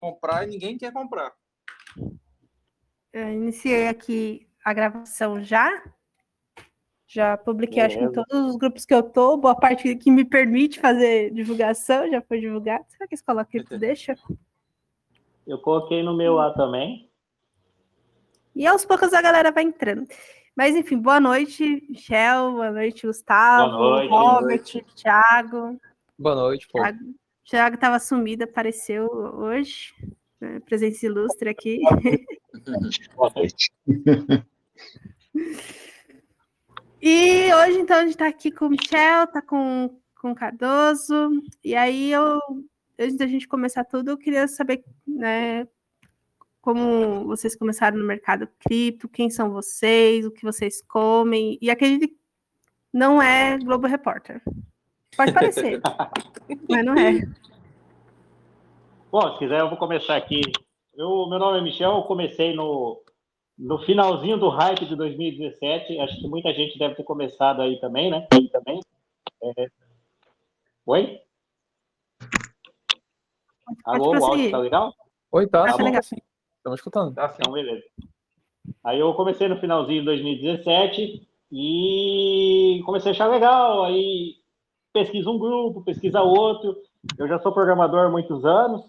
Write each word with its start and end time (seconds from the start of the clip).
comprar 0.00 0.44
e 0.44 0.50
ninguém 0.50 0.78
quer 0.78 0.92
comprar. 0.92 1.32
Eu 3.12 3.32
iniciei 3.32 3.88
aqui 3.88 4.48
a 4.64 4.72
gravação 4.72 5.42
já. 5.42 5.82
Já 7.06 7.38
publiquei, 7.38 7.82
acho 7.82 7.96
que 7.96 8.04
em 8.04 8.12
todos 8.12 8.50
os 8.50 8.56
grupos 8.56 8.84
que 8.84 8.92
eu 8.92 9.02
tô, 9.02 9.38
boa 9.38 9.54
parte 9.54 9.96
que 9.96 10.10
me 10.10 10.26
permite 10.26 10.78
fazer 10.78 11.32
divulgação 11.32 12.10
já 12.10 12.20
foi 12.20 12.38
divulgado. 12.38 12.84
Será 12.88 13.08
que 13.08 13.14
esse 13.14 13.24
coloca 13.24 13.64
tu 13.64 13.78
deixa? 13.78 14.14
Eu 15.46 15.58
coloquei 15.58 16.02
no 16.02 16.14
meu 16.14 16.34
lá 16.34 16.52
também. 16.52 17.10
E 18.54 18.66
aos 18.66 18.84
poucos 18.84 19.14
a 19.14 19.22
galera 19.22 19.50
vai 19.50 19.62
entrando. 19.62 20.06
Mas 20.54 20.76
enfim, 20.76 20.98
boa 20.98 21.18
noite, 21.18 21.86
Michel, 21.88 22.52
boa 22.52 22.70
noite, 22.70 23.06
Gustavo, 23.06 23.78
boa 23.78 23.90
noite, 23.90 24.10
Robert, 24.10 24.40
boa 24.40 24.42
noite. 24.42 24.84
Thiago. 24.94 25.80
Boa 26.18 26.34
noite, 26.34 26.68
pô. 26.70 26.78
Thiago, 26.78 26.98
Thiago 27.48 27.76
estava 27.76 27.98
sumido, 27.98 28.44
apareceu 28.44 29.06
hoje. 29.10 29.94
Né? 30.38 30.60
Presença 30.60 31.06
ilustre 31.06 31.48
aqui. 31.48 31.80
Boa 33.16 33.32
noite. 33.34 33.72
E 37.00 37.54
hoje, 37.54 37.78
então, 37.78 37.98
a 37.98 38.00
gente 38.00 38.10
está 38.10 38.26
aqui 38.26 38.50
com 38.50 38.66
o 38.66 38.70
Michel, 38.70 39.22
está 39.22 39.40
com, 39.40 40.00
com 40.20 40.32
o 40.32 40.34
Cardoso. 40.34 41.30
E 41.62 41.76
aí, 41.76 42.10
eu, 42.10 42.40
antes 42.98 43.16
da 43.16 43.24
gente 43.24 43.46
começar 43.46 43.84
tudo, 43.84 44.10
eu 44.10 44.18
queria 44.18 44.48
saber 44.48 44.84
né, 45.06 45.64
como 46.60 47.24
vocês 47.24 47.54
começaram 47.54 47.96
no 47.96 48.04
mercado 48.04 48.48
cripto, 48.58 49.08
quem 49.08 49.30
são 49.30 49.52
vocês, 49.52 50.26
o 50.26 50.32
que 50.32 50.42
vocês 50.42 50.82
comem. 50.82 51.56
E 51.62 51.70
aquele 51.70 52.18
não 52.92 53.22
é 53.22 53.56
Globo 53.58 53.86
Repórter. 53.86 54.42
Pode 55.18 55.32
parecer, 55.32 55.80
mas 56.70 56.84
não 56.84 56.94
é. 56.94 57.22
Bom, 59.10 59.32
se 59.32 59.38
quiser, 59.40 59.58
eu 59.58 59.68
vou 59.68 59.76
começar 59.76 60.14
aqui. 60.14 60.42
Eu, 60.94 61.26
meu 61.28 61.40
nome 61.40 61.58
é 61.58 61.60
Michel, 61.60 61.90
eu 61.90 62.02
comecei 62.04 62.54
no, 62.54 63.02
no 63.58 63.80
finalzinho 63.80 64.38
do 64.38 64.48
hype 64.48 64.86
de 64.86 64.94
2017. 64.94 65.98
Acho 65.98 66.20
que 66.20 66.28
muita 66.28 66.54
gente 66.54 66.78
deve 66.78 66.94
ter 66.94 67.02
começado 67.02 67.60
aí 67.62 67.80
também, 67.80 68.12
né? 68.12 68.28
Aí 68.32 68.48
também. 68.48 68.78
É... 69.42 69.66
Oi? 70.86 71.20
Alô, 73.86 74.16
o 74.16 74.24
áudio 74.24 74.50
tá 74.52 74.58
legal? 74.58 74.94
Oi, 75.32 75.48
tá. 75.48 75.64
Tá, 75.64 75.76
tá 75.78 75.82
legal. 75.82 76.00
Estamos 76.00 76.78
escutando. 76.78 77.14
Tá, 77.16 77.34
então, 77.36 77.52
beleza. 77.52 77.82
Aí 78.84 79.00
eu 79.00 79.12
comecei 79.14 79.48
no 79.48 79.58
finalzinho 79.58 79.98
de 79.98 80.06
2017 80.06 81.28
e 81.50 82.82
comecei 82.86 83.10
a 83.10 83.14
achar 83.14 83.26
legal. 83.26 83.84
Aí 83.84 84.37
pesquisa 84.98 85.30
um 85.30 85.38
grupo, 85.38 85.84
pesquisa 85.84 86.20
outro. 86.22 86.76
Eu 87.16 87.28
já 87.28 87.38
sou 87.38 87.52
programador 87.52 88.06
há 88.06 88.10
muitos 88.10 88.44
anos. 88.44 88.82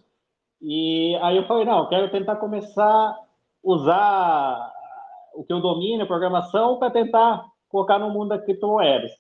E 0.62 1.16
aí 1.22 1.38
eu 1.38 1.46
falei, 1.46 1.66
não, 1.66 1.88
quero 1.88 2.10
tentar 2.10 2.38
começar 2.38 2.84
a 2.84 3.18
usar 3.64 4.72
o 5.36 5.44
que 5.44 5.54
eu 5.54 5.62
domino, 5.62 6.04
a 6.04 6.08
programação, 6.08 6.80
para 6.80 6.92
tentar 6.92 7.46
colocar 7.70 8.00
no 8.00 8.10
mundo 8.10 8.30
das 8.30 8.44
criptomoedas. 8.44 9.12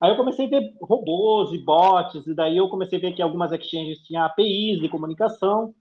Aí 0.00 0.10
eu 0.10 0.16
comecei 0.16 0.46
a 0.46 0.48
ver 0.48 0.72
robôs 0.80 1.52
e 1.52 1.58
bots, 1.58 2.26
e 2.26 2.34
daí 2.34 2.56
eu 2.56 2.68
comecei 2.68 2.98
a 2.98 3.00
ver 3.00 3.12
que 3.12 3.22
algumas 3.22 3.52
exchanges 3.52 3.98
tinham 3.98 4.24
APIs 4.24 4.80
de 4.80 4.88
comunicação, 4.88 5.74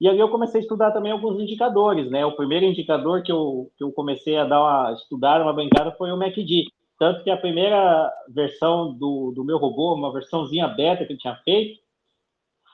e 0.00 0.08
aí 0.08 0.18
eu 0.18 0.30
comecei 0.30 0.60
a 0.60 0.62
estudar 0.62 0.92
também 0.92 1.12
alguns 1.12 1.38
indicadores, 1.38 2.10
né? 2.10 2.24
O 2.24 2.34
primeiro 2.34 2.64
indicador 2.64 3.22
que 3.22 3.30
eu, 3.30 3.70
que 3.76 3.84
eu 3.84 3.92
comecei 3.92 4.36
a 4.38 4.44
dar 4.44 4.60
uma, 4.60 4.92
estudar 4.92 5.42
uma 5.42 5.52
brincada 5.52 5.92
foi 5.92 6.10
o 6.10 6.16
MACD. 6.16 6.68
Tanto 7.00 7.24
que 7.24 7.30
a 7.30 7.36
primeira 7.38 8.12
versão 8.28 8.92
do, 8.92 9.32
do 9.34 9.42
meu 9.42 9.56
robô, 9.56 9.94
uma 9.94 10.12
versãozinha 10.12 10.68
beta 10.68 11.06
que 11.06 11.14
eu 11.14 11.18
tinha 11.18 11.34
feito, 11.36 11.80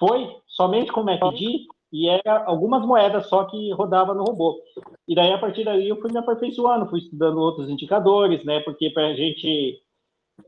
foi 0.01 0.29
somente 0.49 0.91
com 0.91 1.05
MACD 1.05 1.65
e 1.93 2.09
era 2.09 2.45
algumas 2.45 2.85
moedas 2.85 3.29
só 3.29 3.45
que 3.45 3.71
rodava 3.71 4.13
no 4.15 4.25
robô. 4.25 4.61
E 5.07 5.15
daí, 5.15 5.33
a 5.33 5.39
partir 5.39 5.63
daí, 5.63 5.89
eu 5.89 6.01
fui 6.01 6.11
me 6.11 6.19
aperfeiçoando, 6.19 6.91
fui 6.91 6.99
estudando 6.99 7.39
outros 7.39 7.71
indicadores, 7.71 8.45
né? 8.45 8.59
Porque 8.63 8.91
para 8.91 9.07
a 9.07 9.15
gente 9.15 9.81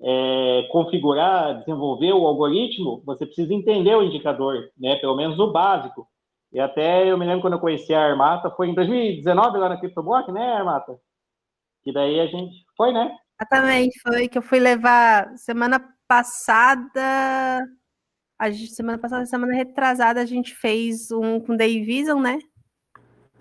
é, 0.03 0.69
configurar, 0.73 1.61
desenvolver 1.61 2.13
o 2.13 2.27
algoritmo, 2.27 3.01
você 3.07 3.25
precisa 3.25 3.55
entender 3.55 3.95
o 3.95 4.03
indicador, 4.03 4.73
né? 4.77 4.97
Pelo 4.97 5.15
menos 5.15 5.39
o 5.39 5.53
básico. 5.53 6.05
E 6.53 6.59
até 6.59 7.09
eu 7.09 7.17
me 7.17 7.25
lembro 7.25 7.43
quando 7.43 7.53
eu 7.53 7.61
conheci 7.61 7.95
a 7.95 8.05
Armata, 8.05 8.51
foi 8.51 8.71
em 8.71 8.75
2019 8.75 9.57
lá 9.57 9.69
na 9.69 9.77
CryptoBlock, 9.77 10.33
né, 10.33 10.55
Armata? 10.55 10.99
Que 11.85 11.93
daí 11.93 12.19
a 12.19 12.27
gente. 12.27 12.67
Foi, 12.77 12.93
né? 12.93 13.17
Exatamente, 13.41 14.01
foi 14.01 14.29
que 14.29 14.37
eu 14.37 14.43
fui 14.43 14.59
levar 14.59 15.37
semana 15.37 15.81
passada. 16.09 17.67
A 18.39 18.51
gente, 18.51 18.73
semana 18.73 18.99
passada, 18.99 19.27
semana 19.27 19.55
retrasada, 19.55 20.21
a 20.21 20.27
gente 20.27 20.55
fez 20.55 21.11
um 21.11 21.41
com 21.41 21.57
Day 21.57 21.85
Vision, 21.85 22.21
né? 22.21 22.39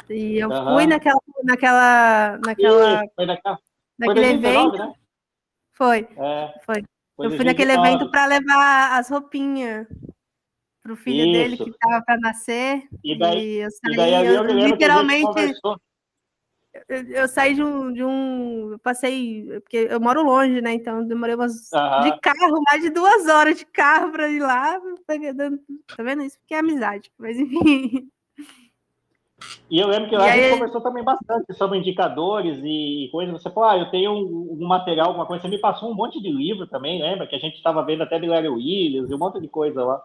E 0.09 0.37
eu 0.37 0.49
uhum. 0.49 0.75
fui 0.75 0.87
naquela, 0.87 1.19
naquela, 1.43 2.37
naquela, 2.37 3.03
foi 3.15 3.25
naquela 3.25 3.59
naquele 3.97 4.25
foi 4.25 4.35
evento. 4.35 4.77
Né? 4.77 4.93
Foi, 5.73 6.07
é, 6.17 6.53
foi. 6.65 6.83
foi. 7.15 7.25
Eu 7.25 7.31
fui 7.31 7.45
naquele 7.45 7.73
evento 7.73 8.09
para 8.09 8.25
levar 8.25 8.97
as 8.97 9.09
roupinhas 9.09 9.87
para 10.81 10.93
o 10.93 10.95
filho 10.95 11.25
Isso. 11.25 11.33
dele 11.33 11.57
que 11.57 11.69
estava 11.69 12.03
para 12.05 12.19
nascer. 12.19 12.87
E 13.03 13.17
daí, 13.17 13.55
e 13.55 13.57
eu 13.57 13.71
saí, 13.71 13.93
e 13.93 13.97
daí 13.97 14.25
eu, 14.25 14.45
eu 14.45 14.67
literalmente. 14.67 15.53
Eu, 16.87 17.27
saí 17.27 17.53
de 17.53 17.63
um, 17.63 17.91
de 17.91 18.03
um. 18.03 18.71
Eu 18.73 18.79
passei. 18.79 19.45
Porque 19.61 19.87
eu 19.89 19.99
moro 19.99 20.23
longe, 20.23 20.61
né? 20.61 20.73
Então 20.73 21.05
demorei 21.05 21.35
umas. 21.35 21.69
De 22.03 22.19
carro, 22.19 22.61
mais 22.69 22.81
de 22.81 22.89
duas 22.89 23.27
horas 23.27 23.57
de 23.57 23.65
carro 23.65 24.11
para 24.11 24.29
ir 24.29 24.39
lá. 24.39 24.79
Tá 25.05 25.15
vendo 26.03 26.23
isso? 26.23 26.37
Porque 26.39 26.53
é 26.53 26.59
amizade. 26.59 27.11
Mas 27.17 27.37
enfim. 27.37 28.09
E 29.69 29.79
eu 29.79 29.87
lembro 29.87 30.09
que 30.09 30.15
lá 30.15 30.25
a 30.25 30.35
gente 30.35 30.53
conversou 30.53 30.81
também 30.81 31.03
bastante 31.03 31.53
sobre 31.53 31.77
indicadores 31.77 32.59
e 32.63 33.09
coisas. 33.11 33.41
Você 33.41 33.51
falou, 33.51 33.69
ah, 33.69 33.77
eu 33.77 33.91
tenho 33.91 34.11
um, 34.11 34.57
um, 34.59 34.67
material, 34.67 35.07
alguma 35.07 35.25
coisa. 35.25 35.41
Você 35.41 35.49
me 35.49 35.59
passou 35.59 35.91
um 35.91 35.95
monte 35.95 36.21
de 36.21 36.29
livro 36.29 36.65
também, 36.67 37.01
lembra? 37.01 37.27
Que 37.27 37.35
a 37.35 37.39
gente 37.39 37.55
estava 37.55 37.83
vendo 37.83 38.03
até 38.03 38.17
de 38.19 38.25
Larry 38.25 38.47
Williams 38.47 39.11
e 39.11 39.13
um 39.13 39.19
monte 39.19 39.39
de 39.39 39.47
coisa 39.47 39.83
lá. 39.83 40.03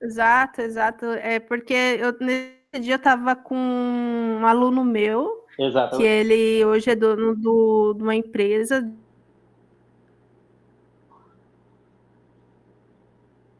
Exato, 0.00 0.60
exato. 0.60 1.06
É 1.06 1.38
porque 1.38 1.74
eu, 1.74 2.14
nesse 2.20 2.80
dia 2.80 2.94
eu 2.94 2.98
estava 2.98 3.36
com 3.36 3.56
um 3.56 4.46
aluno 4.46 4.84
meu, 4.84 5.45
Exatamente. 5.58 6.02
que 6.02 6.08
ele 6.08 6.64
hoje 6.64 6.90
é 6.90 6.94
dono 6.94 7.34
do, 7.34 7.94
de 7.94 8.02
uma 8.02 8.14
empresa. 8.14 8.92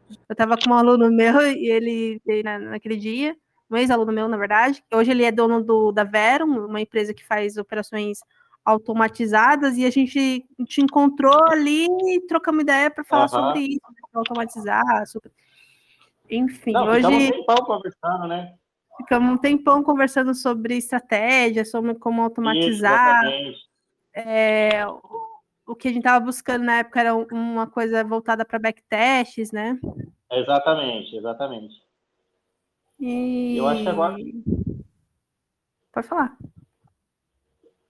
Eu 0.09 0.33
estava 0.33 0.57
com 0.57 0.69
um 0.71 0.73
aluno 0.73 1.09
meu 1.11 1.41
e 1.41 1.69
ele 1.69 2.21
na, 2.43 2.59
naquele 2.59 2.97
dia, 2.97 3.35
um 3.69 3.77
ex-aluno 3.77 4.11
meu, 4.11 4.27
na 4.27 4.37
verdade. 4.37 4.83
Hoje 4.93 5.11
ele 5.11 5.23
é 5.23 5.31
dono 5.31 5.63
do, 5.63 5.91
da 5.91 6.03
Vero, 6.03 6.45
uma 6.45 6.81
empresa 6.81 7.13
que 7.13 7.25
faz 7.25 7.57
operações 7.57 8.19
automatizadas, 8.63 9.77
e 9.77 9.85
a 9.85 9.89
gente 9.89 10.45
te 10.65 10.81
encontrou 10.81 11.45
ali 11.45 11.85
e 11.85 12.19
trocamos 12.27 12.63
ideia 12.63 12.91
para 12.91 13.05
falar 13.05 13.29
sobre 13.29 13.61
isso, 13.61 13.79
automatizar, 14.13 15.07
sobre 15.07 15.31
enfim, 16.29 16.73
Não, 16.73 16.87
hoje. 16.87 16.97
Ficamos 16.97 17.23
um 17.23 17.31
tempão 17.31 17.65
conversando, 17.65 18.27
né? 18.27 18.53
Ficamos 18.97 19.31
um 19.31 19.37
tempão 19.37 19.83
conversando 19.83 20.33
sobre 20.33 20.77
estratégia, 20.77 21.63
sobre 21.63 21.95
como 21.95 22.21
automatizar. 22.21 23.23
É, 24.13 24.85
o 25.65 25.75
que 25.75 25.87
a 25.87 25.91
gente 25.91 25.99
estava 25.99 26.25
buscando 26.25 26.63
na 26.63 26.79
época 26.79 26.99
era 26.99 27.15
uma 27.15 27.67
coisa 27.67 28.03
voltada 28.03 28.43
para 28.43 28.57
backtests, 28.57 29.51
né? 29.51 29.77
Exatamente, 30.31 31.15
exatamente. 31.15 31.75
E... 32.99 33.57
Eu 33.57 33.67
acho 33.67 33.83
que 33.83 33.89
agora. 33.89 34.15
Pode 35.93 36.07
falar. 36.07 36.37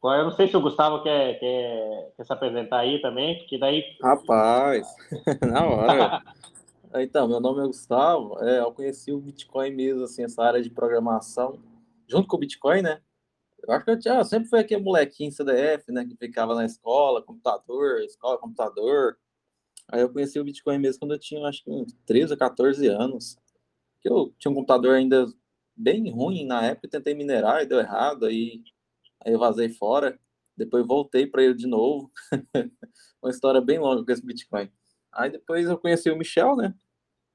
Eu 0.04 0.24
não 0.24 0.32
sei 0.32 0.48
se 0.48 0.56
o 0.56 0.62
Gustavo 0.62 1.04
quer, 1.04 1.38
quer, 1.40 2.14
quer 2.16 2.24
se 2.24 2.32
apresentar 2.32 2.80
aí 2.80 3.02
também, 3.02 3.40
porque 3.40 3.58
daí. 3.58 3.84
Rapaz, 4.02 4.88
na 5.42 5.66
hora. 5.66 6.24
Então, 6.96 7.28
meu 7.28 7.40
nome 7.40 7.62
é 7.62 7.68
Gustavo. 7.68 8.40
É, 8.44 8.60
eu 8.60 8.72
conheci 8.72 9.12
o 9.12 9.20
Bitcoin 9.20 9.72
mesmo, 9.72 10.04
assim, 10.04 10.24
essa 10.24 10.42
área 10.44 10.62
de 10.62 10.70
programação, 10.70 11.60
junto 12.08 12.28
com 12.28 12.38
o 12.38 12.40
Bitcoin, 12.40 12.82
né? 12.82 13.02
Eu 13.64 13.74
acho 13.74 13.86
que 13.86 13.92
eu, 13.92 14.00
tinha, 14.00 14.16
eu 14.16 14.26
sempre 14.26 14.50
fui 14.50 14.60
aquele 14.60 14.84
molequinho 14.84 15.32
CDF, 15.32 15.92
né? 15.92 16.06
Que 16.06 16.16
ficava 16.16 16.56
na 16.56 16.66
escola, 16.66 17.22
computador, 17.22 18.02
escola, 18.02 18.38
computador. 18.38 19.18
Aí 19.90 20.02
eu 20.02 20.12
conheci 20.12 20.40
o 20.40 20.44
Bitcoin 20.44 20.80
mesmo 20.80 21.00
quando 21.00 21.14
eu 21.14 21.20
tinha, 21.20 21.46
acho 21.48 21.64
que 21.64 21.70
uns 21.72 21.94
13 22.06 22.34
ou 22.34 22.40
14 22.40 22.88
anos. 22.88 23.38
Que 24.02 24.10
eu 24.10 24.34
tinha 24.40 24.52
um 24.52 24.56
computador 24.56 24.96
ainda 24.96 25.26
bem 25.76 26.10
ruim 26.12 26.46
na 26.46 26.66
época, 26.66 26.90
tentei 26.90 27.14
minerar 27.14 27.64
e 27.64 27.68
deu 27.68 27.80
errado, 27.80 28.26
aí, 28.26 28.64
aí 29.26 29.34
eu 29.34 29.40
vazei 29.40 29.70
fora. 29.70 30.20
Depois 30.58 30.86
voltei 30.88 31.28
para 31.28 31.44
ele 31.44 31.54
de 31.56 31.68
novo. 31.68 32.12
Uma 33.22 33.32
história 33.32 33.62
bem 33.62 33.80
longa 33.80 34.06
com 34.06 34.12
esse 34.12 34.26
Bitcoin. 34.26 34.72
Aí 35.18 35.32
depois 35.32 35.68
eu 35.68 35.78
conheci 35.78 36.12
o 36.12 36.16
Michel, 36.16 36.56
né? 36.56 36.76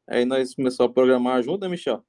Aí 0.09 0.25
nós 0.25 0.55
começamos 0.55 0.91
a 0.91 0.95
programar 0.95 1.43
junto, 1.43 1.63
né, 1.63 1.69
Michel? 1.69 2.05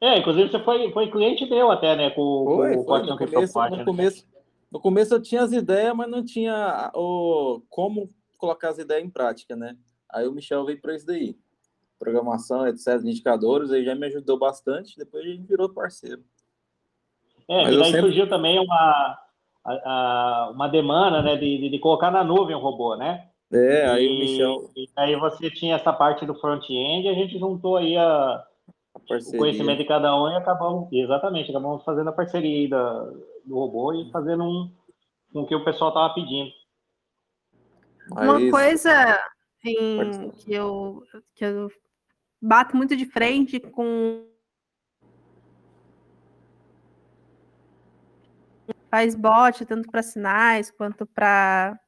É, 0.00 0.18
inclusive 0.18 0.50
você 0.50 0.62
foi, 0.62 0.92
foi 0.92 1.10
cliente 1.10 1.46
meu 1.46 1.70
até, 1.70 1.96
né? 1.96 2.10
Com, 2.10 2.44
foi, 2.44 2.76
com 2.76 2.84
foi. 2.84 3.02
No, 3.02 3.16
começo, 3.16 3.58
no, 3.58 3.76
né? 3.76 3.84
começo, 3.84 4.26
no 4.70 4.80
começo 4.80 5.14
eu 5.14 5.22
tinha 5.22 5.42
as 5.42 5.52
ideias, 5.52 5.96
mas 5.96 6.10
não 6.10 6.22
tinha 6.22 6.90
o, 6.94 7.62
como 7.70 8.10
colocar 8.36 8.68
as 8.68 8.78
ideias 8.78 9.02
em 9.02 9.10
prática, 9.10 9.56
né? 9.56 9.76
Aí 10.12 10.28
o 10.28 10.32
Michel 10.32 10.66
veio 10.66 10.80
para 10.80 10.94
isso 10.94 11.06
daí. 11.06 11.38
programação, 11.98 12.66
etc., 12.68 13.00
indicadores, 13.02 13.70
aí 13.70 13.82
já 13.82 13.94
me 13.94 14.06
ajudou 14.06 14.38
bastante, 14.38 14.98
depois 14.98 15.24
a 15.24 15.28
gente 15.28 15.46
virou 15.46 15.72
parceiro. 15.72 16.22
É, 17.48 17.62
Mas 17.62 17.74
e 17.74 17.78
daí 17.78 17.84
sempre... 17.86 18.00
surgiu 18.02 18.28
também 18.28 18.58
uma, 18.58 19.18
a, 19.64 19.72
a, 19.72 20.50
uma 20.50 20.68
demanda, 20.68 21.22
né, 21.22 21.36
de, 21.36 21.58
de, 21.58 21.70
de, 21.70 21.78
colocar 21.78 22.10
na 22.10 22.22
nuvem 22.22 22.54
o 22.54 22.60
robô, 22.60 22.94
né? 22.96 23.30
É, 23.52 23.86
aí 23.88 24.06
e, 24.06 24.08
o 24.08 24.18
Michel... 24.18 24.70
E 24.76 24.88
aí 24.96 25.16
você 25.16 25.50
tinha 25.50 25.76
essa 25.76 25.92
parte 25.92 26.26
do 26.26 26.34
front-end, 26.34 27.08
a 27.08 27.14
gente 27.14 27.38
juntou 27.38 27.76
aí 27.76 27.96
a, 27.96 28.44
o 28.94 29.38
conhecimento 29.38 29.78
de 29.78 29.84
cada 29.84 30.14
um 30.20 30.30
e 30.30 30.36
acabamos, 30.36 30.88
exatamente, 30.92 31.50
acabamos 31.50 31.84
fazendo 31.84 32.10
a 32.10 32.12
parceria 32.12 32.68
da, 32.68 33.04
do 33.44 33.54
robô 33.54 33.92
e 33.92 34.10
fazendo 34.10 34.44
um, 34.44 34.72
com 35.32 35.40
o 35.40 35.46
que 35.46 35.54
o 35.54 35.64
pessoal 35.64 35.90
estava 35.90 36.14
pedindo. 36.14 36.50
Uma 38.10 38.50
coisa 38.50 39.20
em, 39.64 40.30
que, 40.30 40.52
eu, 40.52 41.02
que 41.34 41.44
eu 41.44 41.68
bato 42.40 42.76
muito 42.76 42.96
de 42.96 43.06
frente 43.06 43.58
com 43.58 44.26
faz 48.88 49.14
bot 49.14 49.64
tanto 49.66 49.90
para 49.90 50.02
sinais 50.02 50.70
quanto 50.70 51.04
para 51.04 51.78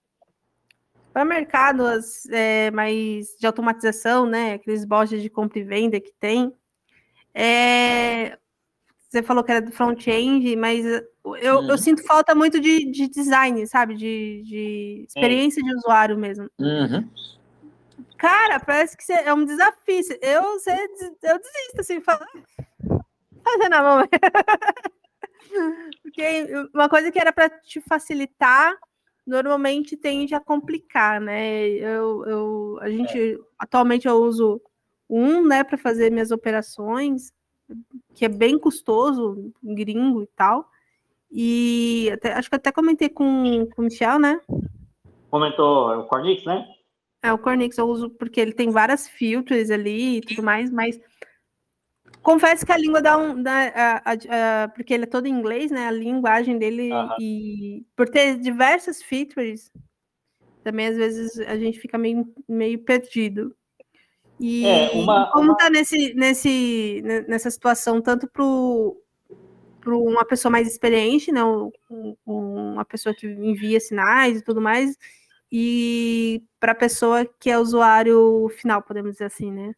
para 1.18 1.24
mercados 1.24 2.26
é, 2.26 2.70
mais 2.70 3.36
de 3.40 3.44
automatização, 3.44 4.24
né? 4.24 4.52
Aqueles 4.52 4.84
bots 4.84 5.20
de 5.20 5.28
compra 5.28 5.58
e 5.58 5.64
venda 5.64 5.98
que 5.98 6.12
tem. 6.12 6.54
É, 7.34 8.38
você 9.08 9.20
falou 9.20 9.42
que 9.42 9.50
era 9.50 9.60
do 9.60 9.72
front-end, 9.72 10.54
mas 10.54 10.86
eu, 11.42 11.56
uhum. 11.56 11.70
eu, 11.70 11.76
sinto 11.76 12.04
falta 12.04 12.36
muito 12.36 12.60
de, 12.60 12.88
de 12.92 13.08
design, 13.08 13.66
sabe? 13.66 13.96
De, 13.96 14.44
de 14.44 15.06
experiência 15.08 15.60
é. 15.60 15.64
de 15.64 15.74
usuário 15.74 16.16
mesmo. 16.16 16.48
Uhum. 16.56 17.10
Cara, 18.16 18.60
parece 18.60 18.96
que 18.96 19.12
é 19.12 19.34
um 19.34 19.44
desafio. 19.44 20.00
Eu, 20.22 20.42
você, 20.52 20.70
eu 20.70 21.38
desisto, 21.40 21.80
assim, 21.80 22.00
falar. 22.00 22.28
Fazer 23.42 23.68
na 23.68 23.82
mão. 23.82 24.08
Porque 26.00 26.46
uma 26.72 26.88
coisa 26.88 27.10
que 27.10 27.18
era 27.18 27.32
para 27.32 27.50
te 27.50 27.80
facilitar, 27.80 28.72
normalmente 29.28 29.94
tende 29.94 30.34
a 30.34 30.40
complicar, 30.40 31.20
né? 31.20 31.69
Eu, 31.69 32.25
eu, 32.26 32.78
a 32.80 32.88
gente, 32.88 33.34
é. 33.34 33.38
atualmente 33.58 34.08
eu 34.08 34.16
uso 34.16 34.58
um, 35.08 35.46
né, 35.46 35.62
para 35.62 35.76
fazer 35.76 36.10
minhas 36.10 36.30
operações, 36.30 37.30
que 38.14 38.25
é 38.25 38.28
bem 38.28 38.58
custoso, 38.58 39.52
gringo 39.62 40.22
e 40.22 40.26
tal. 40.28 40.70
E 41.30 42.10
até, 42.10 42.32
acho 42.32 42.48
que 42.48 42.56
até 42.56 42.72
comentei 42.72 43.10
com, 43.10 43.69
com 43.76 43.82
o 43.82 43.84
Michel, 43.84 44.19
né? 44.19 44.40
Comentou 45.30 45.98
o 45.98 46.04
Cornix, 46.04 46.44
né? 46.46 46.66
É, 47.22 47.30
o 47.30 47.38
Cornix 47.38 47.76
eu 47.76 47.86
uso 47.86 48.08
porque 48.08 48.40
ele 48.40 48.54
tem 48.54 48.70
várias 48.70 49.06
filtros 49.06 49.70
ali 49.70 50.16
e 50.16 50.20
tudo 50.22 50.42
mais, 50.42 50.70
mas 50.70 50.98
confesso 52.28 52.66
que 52.66 52.72
a 52.72 52.76
língua 52.76 53.00
dá 53.00 53.16
um. 53.16 53.42
Dá, 53.42 53.72
a, 53.75 54.02
a, 54.04 54.64
a, 54.64 54.69
porque 54.69 54.92
ele 54.92 55.04
é 55.04 55.06
todo 55.06 55.26
em 55.26 55.32
inglês, 55.32 55.70
né? 55.70 55.86
A 55.86 55.90
linguagem 55.90 56.58
dele 56.58 56.90
e 57.19 57.86
por 57.96 58.06
ter 58.06 58.38
diversas 58.38 59.02
features, 59.02 59.72
também 60.62 60.88
às 60.88 60.96
vezes 60.96 61.38
a 61.40 61.56
gente 61.56 61.80
fica 61.80 61.96
meio, 61.96 62.30
meio 62.46 62.78
perdido. 62.80 63.56
E 64.38 64.66
é, 64.66 64.90
uma, 64.90 65.30
como 65.32 65.52
uma... 65.52 65.70
nesse, 65.70 66.12
nesse, 66.14 67.02
nessa 67.26 67.50
situação, 67.50 68.00
tanto 68.02 68.28
para 68.28 69.94
uma 69.96 70.25
pessoa 70.25 70.52
mais 70.52 70.69
experiente, 70.69 71.32
né? 71.32 71.40
uma 72.26 72.84
pessoa 72.84 73.14
que 73.14 73.26
envia 73.26 73.80
sinais 73.80 74.38
e 74.38 74.44
tudo 74.44 74.60
mais, 74.60 74.96
e 75.50 76.44
para 76.60 76.72
a 76.72 76.76
pessoa 76.76 77.25
que 77.40 77.50
é 77.50 77.58
usuário 77.58 78.48
final, 78.50 78.82
podemos 78.82 79.12
dizer 79.12 79.25
assim, 79.25 79.50
né? 79.50 79.75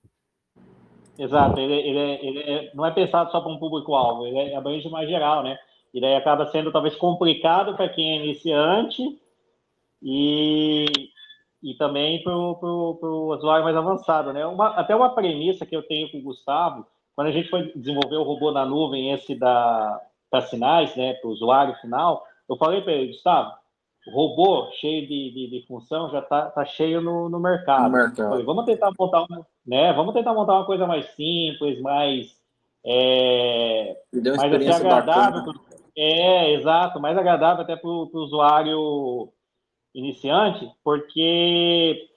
Exato, 1.20 1.61
ele, 1.61 1.75
ele, 1.75 1.99
é, 1.99 2.25
ele 2.25 2.38
é, 2.38 2.70
não 2.75 2.87
é 2.87 2.90
pensado 2.90 3.31
só 3.31 3.43
para 3.43 3.52
um 3.52 3.58
público-alvo, 3.58 4.26
ele 4.26 4.38
é 4.38 4.56
abrange 4.56 4.88
mais 4.88 5.06
geral, 5.06 5.43
né? 5.43 5.58
E 5.93 6.00
daí 6.00 6.14
acaba 6.14 6.46
sendo 6.46 6.72
talvez 6.72 6.96
complicado 6.96 7.76
para 7.76 7.90
quem 7.90 8.12
é 8.12 8.25
iniciante 8.25 9.20
e, 10.02 10.87
e 11.62 11.75
também 11.75 12.22
para 12.22 12.34
o 12.34 13.34
usuário 13.37 13.64
mais 13.64 13.76
avançado, 13.76 14.32
né? 14.32 14.46
Uma, 14.46 14.69
até 14.69 14.96
uma 14.96 15.14
premissa 15.14 15.67
que 15.67 15.76
eu 15.76 15.82
tenho 15.82 16.11
com 16.11 16.17
o 16.17 16.22
Gustavo, 16.22 16.87
quando 17.14 17.26
a 17.26 17.32
gente 17.32 17.50
foi 17.50 17.70
desenvolver 17.76 18.16
o 18.16 18.23
robô 18.23 18.50
na 18.50 18.64
nuvem, 18.64 19.12
esse 19.12 19.34
da, 19.34 20.00
para 20.31 20.40
sinais, 20.40 20.96
né, 20.96 21.12
para 21.14 21.28
o 21.28 21.32
usuário 21.32 21.75
final, 21.82 22.25
eu 22.49 22.56
falei 22.56 22.81
para 22.81 22.94
ele, 22.94 23.08
Gustavo, 23.08 23.52
robô 24.11 24.70
cheio 24.81 25.06
de, 25.06 25.31
de, 25.32 25.50
de 25.50 25.66
função 25.66 26.08
já 26.11 26.20
está 26.20 26.46
tá 26.46 26.64
cheio 26.64 27.02
no, 27.02 27.28
no 27.28 27.38
mercado. 27.38 27.82
No 27.82 27.90
mercado. 27.90 28.31
Falei, 28.31 28.44
vamos 28.46 28.64
tentar 28.64 28.90
montar 28.99 29.25
uma, 29.25 29.46
né? 29.67 29.93
Vamos 29.93 30.15
tentar 30.15 30.35
montar 30.35 30.55
uma 30.55 30.67
coisa 30.67 30.87
mais 30.87 31.07
simples, 31.15 31.81
mais 31.81 32.41
é, 32.85 33.97
mais 34.12 34.55
assim, 34.55 34.71
agradável. 34.71 35.45
Bacana. 35.45 35.61
É, 35.97 36.55
exato, 36.55 37.01
mais 37.01 37.17
agradável 37.17 37.62
até 37.62 37.77
para 37.77 37.91
o 37.91 38.11
usuário 38.15 39.29
iniciante, 39.95 40.71
porque 40.85 42.09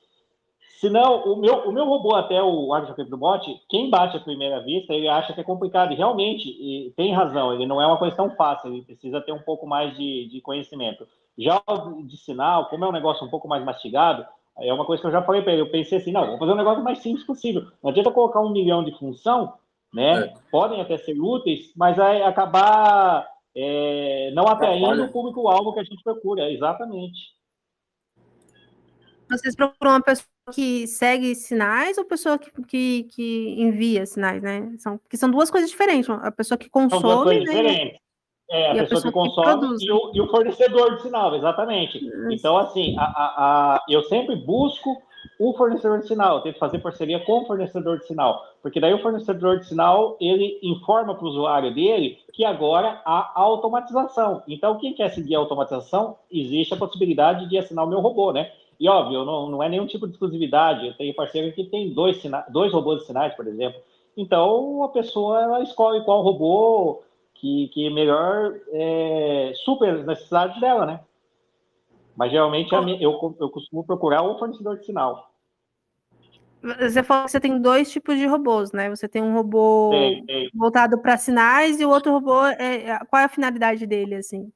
senão 0.80 1.24
o 1.24 1.36
meu, 1.36 1.68
o 1.68 1.72
meu 1.72 1.86
robô 1.86 2.16
até 2.16 2.42
o 2.42 2.74
Action 2.74 3.06
do 3.06 3.18
Bot, 3.18 3.62
quem 3.68 3.90
bate 3.90 4.16
à 4.16 4.19
primeira 4.19 4.62
vista, 4.62 4.94
ele 4.94 5.07
acha 5.10 5.34
que 5.34 5.42
é 5.42 5.44
complicado, 5.44 5.92
e 5.92 5.95
realmente 5.95 6.48
e 6.48 6.92
tem 6.95 7.13
razão, 7.13 7.54
ele 7.54 7.66
não 7.66 7.81
é 7.81 7.88
uma 7.88 7.98
coisa 7.98 8.16
tão 8.16 8.30
fácil, 8.36 8.72
ele 8.72 8.84
precisa 8.84 9.22
ter 9.22 9.31
um 9.31 9.42
pouco 9.42 9.66
mais 9.66 9.95
de, 9.98 10.30
de 10.30 10.40
conhecimento. 10.40 11.07
Já 11.38 11.62
o 11.68 12.04
de 12.04 12.16
sinal, 12.16 12.68
como 12.68 12.86
é 12.86 12.88
um 12.88 12.94
negócio 12.94 13.25
um 13.25 13.30
pouco 13.30 13.48
mais 13.48 13.63
mastigado, 13.66 14.25
é 14.59 14.73
uma 14.73 14.85
coisa 14.85 15.01
que 15.01 15.07
eu 15.07 15.11
já 15.11 15.21
falei 15.23 15.41
para 15.41 15.53
ele. 15.53 15.61
Eu 15.61 15.71
pensei 15.71 15.97
assim, 15.97 16.11
não, 16.11 16.27
vou 16.27 16.38
fazer 16.38 16.51
um 16.51 16.57
negócio 16.57 16.83
mais 16.83 17.00
simples 17.00 17.25
possível. 17.25 17.67
Não 17.81 17.89
adianta 17.89 18.11
colocar 18.11 18.39
um 18.39 18.51
milhão 18.51 18.83
de 18.83 18.97
função, 18.97 19.53
né? 19.94 20.25
É. 20.25 20.33
Podem 20.51 20.81
até 20.81 20.97
ser 20.97 21.19
úteis, 21.19 21.71
mas 21.75 21.97
vai 21.97 22.21
acabar 22.21 23.27
é, 23.55 24.31
não 24.33 24.47
atraindo 24.47 25.03
o 25.03 25.11
público-alvo 25.11 25.73
que 25.73 25.79
a 25.79 25.83
gente 25.83 26.03
procura. 26.03 26.51
Exatamente. 26.51 27.33
Vocês 29.29 29.55
procuram 29.55 29.94
uma 29.94 30.01
pessoa 30.01 30.27
que 30.51 30.85
segue 30.88 31.33
sinais 31.33 31.97
ou 31.97 32.06
pessoa 32.06 32.38
que, 32.38 32.51
que, 32.63 33.03
que 33.03 33.56
envia 33.57 34.06
sinais, 34.06 34.41
né? 34.44 34.75
São, 34.77 34.99
que 35.09 35.17
são 35.17 35.31
duas 35.31 35.49
coisas 35.49 35.69
diferentes. 35.69 36.09
A 36.09 36.31
pessoa 36.31 36.57
que 36.57 36.69
consome. 36.69 37.01
São 37.01 37.09
duas 37.09 37.23
coisas 37.23 37.45
né? 37.45 37.51
diferentes. 37.51 38.02
É, 38.53 38.69
a, 38.69 38.73
pessoa, 38.73 39.01
pessoa, 39.01 39.01
que 39.01 39.11
consome 39.11 39.77
que 39.77 39.85
e, 39.85 39.91
o, 39.91 40.11
e, 40.13 40.21
o, 40.21 40.27
fornecedor 40.27 40.95
de 40.95 41.01
sinal, 41.01 41.35
exatamente. 41.35 42.00
Então, 42.31 42.55
assim, 42.55 42.95
a, 43.00 43.03
a, 43.03 43.25
a, 43.75 43.83
eu 43.89 44.03
sempre 44.03 44.35
busco 44.35 44.95
o 45.39 45.53
fornecedor 45.53 46.01
de 46.01 46.07
sinal, 46.07 46.35
eu 46.35 46.41
tenho 46.41 46.53
que 46.53 46.59
fazer 46.59 46.77
parceria 46.77 47.19
com 47.21 47.41
o 47.41 47.45
fornecedor 47.47 47.97
de 47.97 48.05
sinal, 48.05 48.45
porque 48.61 48.79
daí 48.79 48.94
o 48.94 49.01
fornecedor 49.01 49.57
de 49.57 49.65
sinal, 49.65 50.15
ele 50.21 50.59
informa 50.61 51.15
para 51.15 51.25
o 51.25 51.29
usuário 51.29 51.73
dele 51.73 52.19
que 52.31 52.45
agora 52.45 53.01
há 53.03 53.31
automatização. 53.33 54.44
Então, 54.47 54.78
quem 54.78 54.94
quer 54.94 55.09
seguir 55.09 55.35
a 55.35 55.39
automatização, 55.39 56.18
existe 56.31 56.75
a 56.75 56.78
possibilidade 56.78 57.49
de 57.49 57.57
assinar 57.57 57.85
o 57.85 57.89
meu 57.89 58.01
robô, 58.01 58.31
né? 58.31 58.51
E, 58.80 58.87
óbvio, 58.87 59.25
não, 59.25 59.49
não 59.49 59.63
é 59.63 59.69
nenhum 59.69 59.87
tipo 59.87 60.06
de 60.06 60.13
exclusividade, 60.13 60.85
eu 60.85 60.94
tenho 60.94 61.16
parceiro 61.16 61.51
que 61.54 61.63
tem 61.63 61.92
dois, 61.92 62.18
sina 62.18 62.45
dois 62.49 62.71
robôs 62.71 62.99
de 62.99 63.07
sinais, 63.07 63.33
por 63.33 63.47
exemplo. 63.47 63.81
Então, 64.16 64.83
a 64.83 64.89
pessoa, 64.89 65.42
ela 65.42 65.63
escolhe 65.63 66.04
qual 66.04 66.21
robô 66.21 67.01
que, 67.44 67.68
que 67.73 67.90
melhor 67.90 68.57
é, 68.71 69.52
super 69.66 69.90
as 69.90 70.06
necessidades 70.06 70.62
dela, 70.62 70.85
né? 70.85 71.02
Mas 72.16 72.31
geralmente 72.31 72.71
eu, 72.71 73.35
eu 73.38 73.50
costumo 73.50 73.83
procurar 73.83 74.21
o 74.21 74.40
fornecedor 74.40 74.80
de 74.80 74.85
sinal. 74.85 75.30
Você 76.80 77.04
falou 77.04 77.26
que 77.26 77.31
você 77.31 77.42
tem 77.42 77.59
dois 77.59 77.92
tipos 77.92 78.18
de 78.18 78.26
robôs, 78.26 78.71
né? 78.71 78.90
Você 78.90 79.09
tem 79.09 79.21
um 79.21 79.33
robô 79.33 79.92
voltado 80.54 80.97
para 81.02 81.18
sinais 81.18 81.81
e 81.81 81.85
o 81.85 81.90
outro 81.90 82.14
robô, 82.14 82.45
é, 82.45 82.92
é, 82.92 83.00
qual 83.09 83.21
é 83.21 83.26
a 83.26 83.30
finalidade 83.30 83.85
dele, 83.85 84.16
assim? 84.16 84.50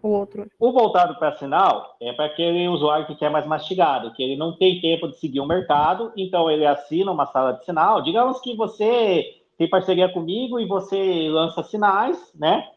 O 0.00 0.10
outro. 0.10 0.46
O 0.60 0.70
voltado 0.70 1.16
para 1.16 1.36
sinal 1.36 1.96
é 2.00 2.12
para 2.12 2.26
aquele 2.26 2.68
usuário 2.68 3.06
que 3.08 3.16
quer 3.16 3.30
mais 3.30 3.44
mastigado, 3.44 4.12
que 4.12 4.22
ele 4.22 4.36
não 4.36 4.56
tem 4.56 4.80
tempo 4.80 5.08
de 5.08 5.18
seguir 5.18 5.40
o 5.40 5.46
mercado, 5.46 6.12
então 6.16 6.48
ele 6.48 6.64
assina 6.64 7.10
uma 7.10 7.26
sala 7.26 7.54
de 7.54 7.64
sinal. 7.64 8.02
Digamos 8.02 8.40
que 8.40 8.54
você 8.54 9.43
tem 9.56 9.68
parceria 9.68 10.12
comigo 10.12 10.58
e 10.58 10.66
você 10.66 11.28
lança 11.28 11.62
sinais, 11.62 12.32
né? 12.34 12.68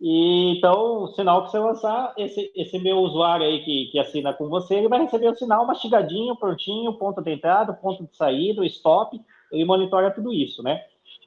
E, 0.00 0.56
então, 0.56 1.04
o 1.04 1.08
sinal 1.08 1.44
que 1.44 1.50
você 1.50 1.58
lançar, 1.58 2.14
esse, 2.16 2.50
esse 2.54 2.78
meu 2.78 2.98
usuário 2.98 3.44
aí 3.44 3.62
que, 3.62 3.90
que 3.92 3.98
assina 3.98 4.32
com 4.32 4.48
você, 4.48 4.76
ele 4.76 4.88
vai 4.88 5.00
receber 5.00 5.28
o 5.28 5.34
sinal 5.34 5.66
mastigadinho, 5.66 6.36
prontinho, 6.36 6.94
ponto 6.94 7.20
de 7.20 7.32
entrada, 7.32 7.74
ponto 7.74 8.06
de 8.06 8.16
saída, 8.16 8.64
stop, 8.64 9.20
ele 9.52 9.64
monitora 9.64 10.10
tudo 10.10 10.32
isso, 10.32 10.62
né? 10.62 10.82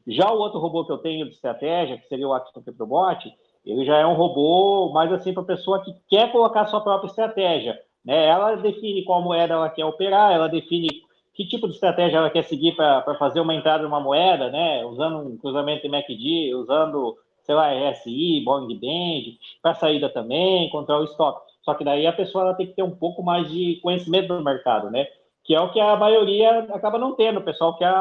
Já 0.08 0.32
o 0.32 0.40
outro 0.40 0.60
robô 0.60 0.86
que 0.86 0.92
eu 0.92 0.98
tenho 0.98 1.28
de 1.28 1.36
estratégia, 1.36 1.98
que 1.98 2.08
seria 2.08 2.28
o 2.28 2.34
Action 2.34 2.62
Petrobot, 2.64 3.32
ele 3.64 3.86
já 3.86 3.98
é 3.98 4.06
um 4.06 4.16
robô 4.16 4.92
mais 4.92 5.12
assim 5.14 5.34
para 5.34 5.44
a 5.44 5.48
pessoa 5.48 5.84
que 5.84 5.94
quer 6.10 6.32
colocar 6.32 6.66
sua 6.66 6.82
própria 6.82 7.08
estratégia. 7.08 7.80
Né? 8.04 8.26
Ela 8.26 8.56
define 8.56 9.06
qual 9.06 9.22
moeda 9.22 9.54
ela 9.54 9.70
quer 9.70 9.86
operar, 9.86 10.34
ela 10.34 10.50
define 10.50 10.90
que 11.34 11.48
tipo 11.48 11.68
de 11.68 11.74
estratégia 11.74 12.18
ela 12.18 12.30
quer 12.30 12.44
seguir 12.44 12.76
para 12.76 13.16
fazer 13.18 13.40
uma 13.40 13.56
entrada 13.56 13.80
de 13.80 13.88
uma 13.88 14.00
moeda, 14.00 14.50
né? 14.52 14.86
Usando 14.86 15.18
um 15.20 15.38
cruzamento 15.38 15.82
de 15.82 15.90
MACD, 15.90 16.54
usando, 16.56 17.18
sei 17.44 17.56
lá, 17.56 17.72
RSI, 17.72 18.42
Boeing 18.46 18.80
Band, 18.80 19.38
para 19.62 19.74
saída 19.74 20.10
também, 20.10 20.70
controlar 20.70 21.02
o 21.02 21.06
stop. 21.06 21.42
Só 21.64 21.74
que 21.74 21.84
daí 21.84 22.06
a 22.06 22.14
pessoa 22.14 22.44
ela 22.44 22.54
tem 22.54 22.68
que 22.68 22.74
ter 22.74 22.84
um 22.84 22.96
pouco 22.96 23.24
mais 23.24 23.50
de 23.50 23.80
conhecimento 23.82 24.28
do 24.28 24.44
mercado, 24.44 24.92
né? 24.92 25.08
que 25.44 25.54
é 25.54 25.60
o 25.60 25.72
que 25.72 25.80
a 25.80 25.96
maioria 25.96 26.60
acaba 26.74 26.98
não 26.98 27.16
tendo. 27.16 27.40
O 27.40 27.44
pessoal 27.44 27.78
quer 27.78 27.94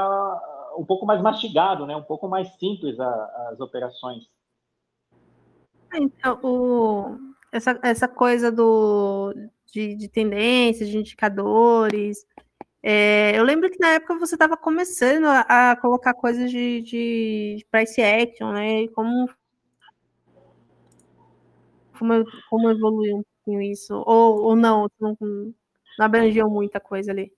um 0.76 0.84
pouco 0.84 1.04
mais 1.04 1.20
mastigado, 1.20 1.86
né? 1.86 1.96
um 1.96 2.02
pouco 2.02 2.28
mais 2.28 2.48
simples 2.56 2.98
a, 2.98 3.48
as 3.52 3.60
operações. 3.60 4.24
Então, 5.94 6.38
o, 6.42 7.18
essa, 7.52 7.78
essa 7.82 8.08
coisa 8.08 8.50
do, 8.50 9.34
de, 9.72 9.94
de 9.94 10.08
tendências, 10.08 10.88
de 10.88 10.96
indicadores. 10.96 12.24
É, 12.82 13.38
eu 13.38 13.44
lembro 13.44 13.70
que 13.70 13.78
na 13.78 13.90
época 13.90 14.18
você 14.18 14.34
estava 14.34 14.56
começando 14.56 15.26
a, 15.26 15.70
a, 15.70 15.76
colocar 15.76 16.14
coisas 16.14 16.50
de, 16.50 16.82
de 16.82 17.66
price 17.70 18.02
action, 18.02 18.50
né? 18.52 18.88
Como, 18.88 19.28
como, 21.96 22.24
como 22.50 22.70
evoluiu 22.70 23.18
um 23.18 23.22
pouquinho 23.22 23.62
isso? 23.62 23.94
Ou, 24.04 24.42
ou 24.42 24.56
não, 24.56 24.88
não, 25.00 25.16
não 25.20 25.54
abrangeu 25.98 26.50
muita 26.50 26.80
coisa 26.80 27.12
ali? 27.12 27.32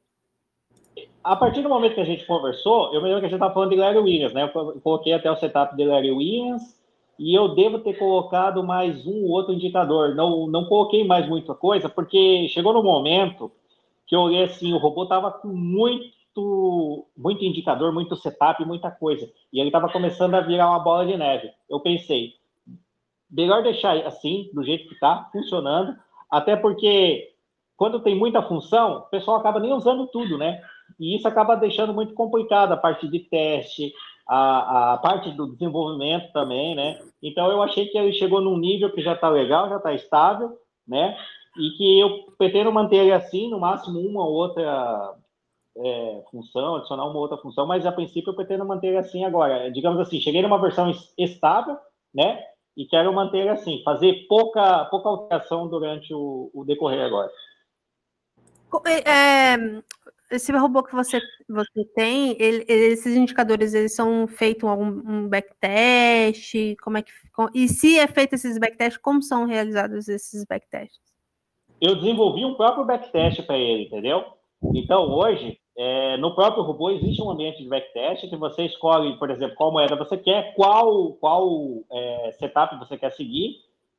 A 1.22 1.36
partir 1.36 1.62
do 1.62 1.68
momento 1.68 1.94
que 1.94 2.00
a 2.00 2.06
gente 2.06 2.26
conversou, 2.26 2.94
eu 2.94 3.02
me 3.02 3.08
lembro 3.08 3.20
que 3.20 3.26
a 3.26 3.28
gente 3.28 3.36
estava 3.36 3.52
falando 3.52 3.70
de 3.70 3.76
Larry 3.76 3.98
Williams, 3.98 4.32
né? 4.32 4.44
Eu 4.44 4.80
coloquei 4.80 5.12
até 5.12 5.30
o 5.30 5.36
setup 5.36 5.76
de 5.76 5.84
Larry 5.84 6.10
Williams, 6.10 6.74
e 7.18 7.34
eu 7.34 7.54
devo 7.54 7.78
ter 7.78 7.98
colocado 7.98 8.62
mais 8.64 9.06
um 9.06 9.24
ou 9.24 9.30
outro 9.30 9.52
indicador. 9.52 10.14
Não, 10.14 10.46
não 10.46 10.64
coloquei 10.66 11.04
mais 11.04 11.28
muita 11.28 11.54
coisa, 11.54 11.88
porque 11.88 12.48
chegou 12.48 12.72
no 12.72 12.82
momento 12.82 13.52
que 14.06 14.14
eu 14.14 14.20
olhei 14.20 14.44
assim, 14.44 14.72
o 14.72 14.78
robô 14.78 15.04
estava 15.04 15.30
com 15.30 15.48
muito, 15.48 17.06
muito 17.16 17.44
indicador, 17.44 17.92
muito 17.92 18.16
setup, 18.16 18.64
muita 18.64 18.90
coisa. 18.90 19.30
E 19.52 19.60
ele 19.60 19.68
estava 19.68 19.88
começando 19.88 20.34
a 20.34 20.40
virar 20.40 20.68
uma 20.68 20.80
bola 20.80 21.06
de 21.06 21.16
neve. 21.16 21.50
Eu 21.68 21.80
pensei, 21.80 22.34
melhor 23.30 23.62
deixar 23.62 23.96
assim, 24.06 24.50
do 24.52 24.62
jeito 24.62 24.88
que 24.88 24.94
está, 24.94 25.28
funcionando, 25.32 25.96
até 26.30 26.56
porque 26.56 27.34
quando 27.76 28.00
tem 28.00 28.14
muita 28.14 28.42
função, 28.42 28.98
o 28.98 29.00
pessoal 29.02 29.38
acaba 29.38 29.60
nem 29.60 29.72
usando 29.72 30.06
tudo, 30.06 30.38
né? 30.38 30.60
E 30.98 31.16
isso 31.16 31.26
acaba 31.26 31.56
deixando 31.56 31.92
muito 31.92 32.14
complicado 32.14 32.72
a 32.72 32.76
parte 32.76 33.08
de 33.08 33.18
teste, 33.20 33.92
a, 34.28 34.94
a 34.94 34.98
parte 34.98 35.30
do 35.32 35.52
desenvolvimento 35.52 36.32
também, 36.32 36.74
né? 36.74 36.98
Então 37.22 37.50
eu 37.50 37.62
achei 37.62 37.86
que 37.86 37.98
ele 37.98 38.12
chegou 38.12 38.40
num 38.40 38.56
nível 38.56 38.90
que 38.92 39.02
já 39.02 39.14
está 39.14 39.28
legal, 39.28 39.68
já 39.68 39.76
está 39.76 39.92
estável, 39.92 40.56
né? 40.86 41.16
E 41.56 41.70
que 41.76 42.00
eu 42.00 42.32
pretendo 42.36 42.72
manter 42.72 43.12
assim, 43.12 43.48
no 43.48 43.60
máximo 43.60 44.00
uma 44.00 44.24
ou 44.24 44.32
outra 44.32 45.14
é, 45.76 46.22
função, 46.30 46.76
adicionar 46.76 47.04
uma 47.06 47.18
outra 47.18 47.36
função, 47.38 47.66
mas 47.66 47.86
a 47.86 47.92
princípio 47.92 48.30
eu 48.30 48.36
pretendo 48.36 48.64
manter 48.64 48.96
assim 48.96 49.24
agora. 49.24 49.70
Digamos 49.70 50.00
assim, 50.00 50.20
cheguei 50.20 50.42
numa 50.42 50.60
versão 50.60 50.92
estável, 51.18 51.76
né? 52.14 52.42
E 52.76 52.86
quero 52.86 53.12
manter 53.12 53.48
assim, 53.48 53.82
fazer 53.84 54.26
pouca, 54.28 54.84
pouca 54.86 55.08
alteração 55.08 55.68
durante 55.68 56.12
o, 56.12 56.50
o 56.52 56.64
decorrer 56.64 57.04
agora. 57.04 57.30
É, 59.06 59.56
esse 60.30 60.50
robô 60.52 60.82
que 60.82 60.94
você, 60.94 61.20
você 61.48 61.84
tem, 61.94 62.36
ele, 62.40 62.64
esses 62.68 63.14
indicadores, 63.14 63.74
eles 63.74 63.94
são 63.94 64.26
feitos 64.26 64.68
algum 64.68 64.86
um 64.86 65.28
backtest? 65.28 66.76
Como 66.82 66.98
é 66.98 67.02
que, 67.02 67.12
e 67.54 67.68
se 67.68 67.98
é 67.98 68.06
feito 68.08 68.34
esses 68.34 68.58
backtests, 68.58 69.00
como 69.00 69.22
são 69.22 69.44
realizados 69.44 70.08
esses 70.08 70.44
backtests? 70.44 71.13
Eu 71.80 71.96
desenvolvi 71.96 72.44
um 72.44 72.54
próprio 72.54 72.84
backtest 72.84 73.42
para 73.42 73.58
ele, 73.58 73.84
entendeu? 73.84 74.24
Então, 74.74 75.10
hoje, 75.10 75.58
é, 75.76 76.16
no 76.16 76.34
próprio 76.34 76.62
robô, 76.62 76.90
existe 76.90 77.20
um 77.20 77.30
ambiente 77.30 77.62
de 77.62 77.68
backtest 77.68 78.28
que 78.28 78.36
você 78.36 78.64
escolhe, 78.64 79.18
por 79.18 79.30
exemplo, 79.30 79.56
qual 79.56 79.72
moeda 79.72 79.96
você 79.96 80.16
quer, 80.16 80.54
qual, 80.54 81.12
qual 81.14 81.84
é, 81.90 82.32
setup 82.38 82.78
você 82.78 82.96
quer 82.96 83.10
seguir 83.10 83.56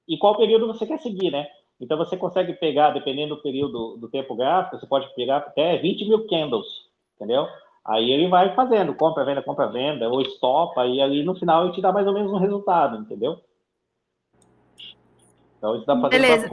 e 0.08 0.17
qual 0.17 0.38
período 0.38 0.67
você 0.67 0.86
quer 0.86 1.00
seguir, 1.00 1.32
né? 1.32 1.48
Então, 1.79 1.98
você 1.98 2.15
consegue 2.15 2.53
pegar, 2.53 2.91
dependendo 2.91 3.36
do 3.36 3.41
período 3.41 3.98
do 3.98 4.08
tempo 4.08 4.36
gráfico, 4.36 4.79
você 4.79 4.88
pode 4.88 5.13
pegar 5.13 5.38
até 5.38 5.77
20 5.77 6.08
mil 6.08 6.27
candles, 6.27 6.65
entendeu? 7.15 7.48
Aí 7.86 8.10
ele 8.10 8.27
vai 8.29 8.55
fazendo, 8.55 8.96
compra, 8.96 9.25
venda, 9.25 9.44
compra, 9.44 9.67
venda, 9.67 10.10
ou 10.10 10.22
estopa, 10.22 10.88
e 10.88 11.01
ali 11.01 11.24
no 11.24 11.36
final 11.36 11.65
ele 11.65 11.74
te 11.74 11.82
dá 11.82 11.91
mais 11.91 12.08
ou 12.08 12.13
menos 12.13 12.32
um 12.32 12.38
resultado, 12.38 12.98
entendeu? 12.98 13.39
Então, 15.58 15.75
isso 15.75 15.86
dá 15.86 15.96
para 15.96 16.10
fazer 16.10 16.20
Beleza. 16.20 16.48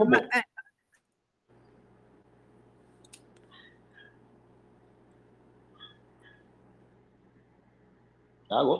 Alô? 8.53 8.79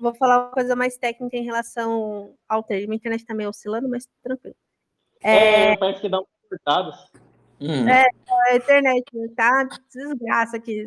Vou 0.00 0.14
falar 0.14 0.44
uma 0.44 0.50
coisa 0.50 0.76
mais 0.76 0.96
técnica 0.98 1.36
em 1.36 1.44
relação 1.44 2.34
ao 2.48 2.62
trade. 2.62 2.86
Minha 2.86 2.96
internet 2.96 3.20
está 3.20 3.34
meio 3.34 3.50
oscilando, 3.50 3.88
mas 3.88 4.08
tranquilo. 4.22 4.56
É, 5.22 5.72
é, 5.72 5.76
parece 5.76 6.00
que 6.00 6.08
dá 6.08 6.20
um 6.20 6.26
cortados. 6.48 7.10
Hum. 7.60 7.88
É, 7.88 8.06
a 8.50 8.56
internet 8.56 9.04
tá 9.34 9.68
desgraça 9.92 10.56
aqui. 10.56 10.86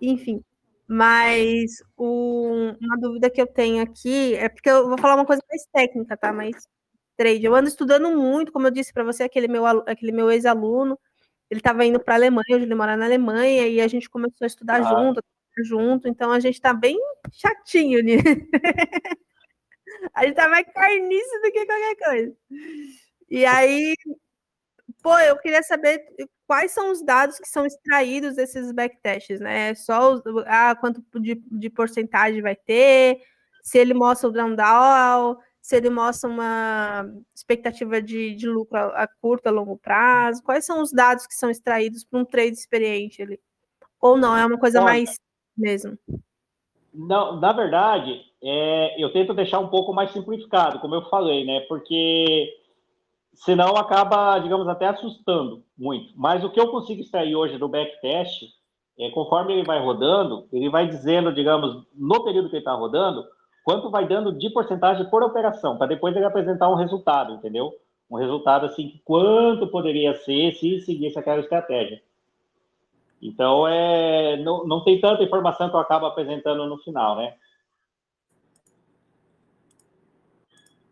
Enfim, 0.00 0.42
mas 0.88 1.82
o, 1.96 2.74
uma 2.80 2.98
dúvida 2.98 3.30
que 3.30 3.40
eu 3.40 3.46
tenho 3.46 3.82
aqui 3.82 4.34
é 4.34 4.48
porque 4.48 4.68
eu 4.68 4.88
vou 4.88 4.98
falar 4.98 5.14
uma 5.14 5.26
coisa 5.26 5.42
mais 5.48 5.64
técnica, 5.72 6.16
tá? 6.16 6.32
Mas 6.32 6.68
trade. 7.16 7.44
Eu 7.44 7.54
ando 7.54 7.68
estudando 7.68 8.10
muito, 8.10 8.52
como 8.52 8.66
eu 8.66 8.70
disse 8.70 8.92
para 8.92 9.04
você, 9.04 9.22
aquele 9.22 9.48
meu, 9.48 9.64
aquele 9.66 10.12
meu 10.12 10.30
ex-aluno, 10.30 10.98
ele 11.50 11.60
estava 11.60 11.84
indo 11.84 12.00
para 12.00 12.14
a 12.14 12.16
Alemanha, 12.16 12.56
hoje 12.56 12.64
ele 12.64 12.74
mora 12.74 12.96
na 12.96 13.04
Alemanha, 13.04 13.68
e 13.68 13.80
a 13.80 13.88
gente 13.88 14.10
começou 14.10 14.44
a 14.44 14.46
estudar 14.46 14.80
ah. 14.80 14.82
junto, 14.82 15.22
junto, 15.64 16.08
então 16.08 16.30
a 16.30 16.40
gente 16.40 16.54
está 16.54 16.72
bem 16.72 16.98
chatinho 17.32 18.02
nisso. 18.02 18.24
A 20.14 20.24
gente 20.24 20.34
tá 20.34 20.48
mais 20.48 20.66
carniça 20.72 21.40
do 21.40 21.52
que 21.52 21.64
qualquer 21.64 21.96
coisa. 21.96 22.36
E 23.30 23.46
aí, 23.46 23.94
pô, 25.02 25.16
eu 25.18 25.38
queria 25.38 25.62
saber 25.62 26.04
quais 26.46 26.72
são 26.72 26.90
os 26.90 27.02
dados 27.04 27.38
que 27.38 27.48
são 27.48 27.64
extraídos 27.64 28.36
desses 28.36 28.72
backtests, 28.72 29.40
né? 29.40 29.74
Só 29.74 30.14
os, 30.14 30.22
ah, 30.46 30.74
quanto 30.76 31.04
de, 31.20 31.42
de 31.50 31.70
porcentagem 31.70 32.42
vai 32.42 32.56
ter, 32.56 33.22
se 33.62 33.78
ele 33.78 33.94
mostra 33.94 34.28
o 34.28 34.32
down 34.32 35.36
se 35.60 35.76
ele 35.76 35.90
mostra 35.90 36.28
uma 36.28 37.08
expectativa 37.34 38.02
de, 38.02 38.34
de 38.34 38.48
lucro 38.48 38.76
a, 38.76 39.04
a 39.04 39.06
curto, 39.06 39.46
a 39.46 39.50
longo 39.52 39.78
prazo, 39.78 40.42
quais 40.42 40.64
são 40.64 40.82
os 40.82 40.90
dados 40.92 41.24
que 41.24 41.34
são 41.34 41.48
extraídos 41.48 42.04
para 42.04 42.18
um 42.18 42.24
trade 42.24 42.56
experiente 42.56 43.22
ali? 43.22 43.40
Ou 44.00 44.18
não, 44.18 44.36
é 44.36 44.44
uma 44.44 44.58
coisa 44.58 44.80
mais 44.80 45.16
mesmo? 45.56 45.98
Não, 46.92 47.40
na 47.40 47.52
verdade, 47.52 48.20
é, 48.42 49.02
eu 49.02 49.12
tento 49.12 49.32
deixar 49.32 49.58
um 49.60 49.68
pouco 49.68 49.92
mais 49.92 50.10
simplificado, 50.10 50.78
como 50.78 50.94
eu 50.94 51.02
falei, 51.08 51.44
né? 51.44 51.60
Porque 51.60 52.52
senão 53.34 53.76
acaba, 53.76 54.38
digamos, 54.38 54.68
até 54.68 54.86
assustando 54.86 55.62
muito. 55.76 56.12
Mas 56.16 56.44
o 56.44 56.50
que 56.50 56.60
eu 56.60 56.68
consigo 56.68 57.00
extrair 57.00 57.34
hoje 57.34 57.56
do 57.56 57.68
backtest, 57.68 58.42
é, 58.98 59.10
conforme 59.10 59.54
ele 59.54 59.64
vai 59.64 59.80
rodando, 59.80 60.46
ele 60.52 60.68
vai 60.68 60.86
dizendo, 60.86 61.32
digamos, 61.32 61.82
no 61.94 62.24
período 62.24 62.50
que 62.50 62.56
ele 62.56 62.60
está 62.60 62.74
rodando, 62.74 63.24
quanto 63.64 63.90
vai 63.90 64.06
dando 64.06 64.36
de 64.36 64.50
porcentagem 64.50 65.08
por 65.08 65.22
operação, 65.22 65.78
para 65.78 65.86
depois 65.86 66.14
ele 66.14 66.24
apresentar 66.24 66.68
um 66.68 66.76
resultado, 66.76 67.32
entendeu? 67.34 67.72
Um 68.10 68.16
resultado 68.16 68.66
assim, 68.66 69.00
quanto 69.04 69.66
poderia 69.68 70.14
ser 70.14 70.52
se 70.54 70.80
seguisse 70.80 71.18
aquela 71.18 71.40
estratégia. 71.40 72.02
Então, 73.22 73.68
é, 73.68 74.36
não, 74.38 74.66
não 74.66 74.82
tem 74.82 75.00
tanta 75.00 75.22
informação 75.22 75.70
que 75.70 75.76
eu 75.76 75.80
acabo 75.80 76.06
apresentando 76.06 76.66
no 76.66 76.76
final, 76.78 77.16
né? 77.16 77.34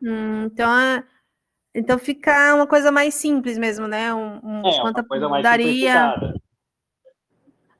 Hum, 0.00 0.44
então, 0.44 0.78
é, 0.78 1.04
então 1.74 1.98
fica 1.98 2.54
uma 2.54 2.68
coisa 2.68 2.92
mais 2.92 3.14
simples 3.14 3.58
mesmo, 3.58 3.88
né? 3.88 4.14
Um, 4.14 4.40
um 4.44 4.62
é, 4.64 4.80
uma 4.80 5.04
coisa 5.04 5.28
mais 5.28 5.42
daria. 5.42 6.14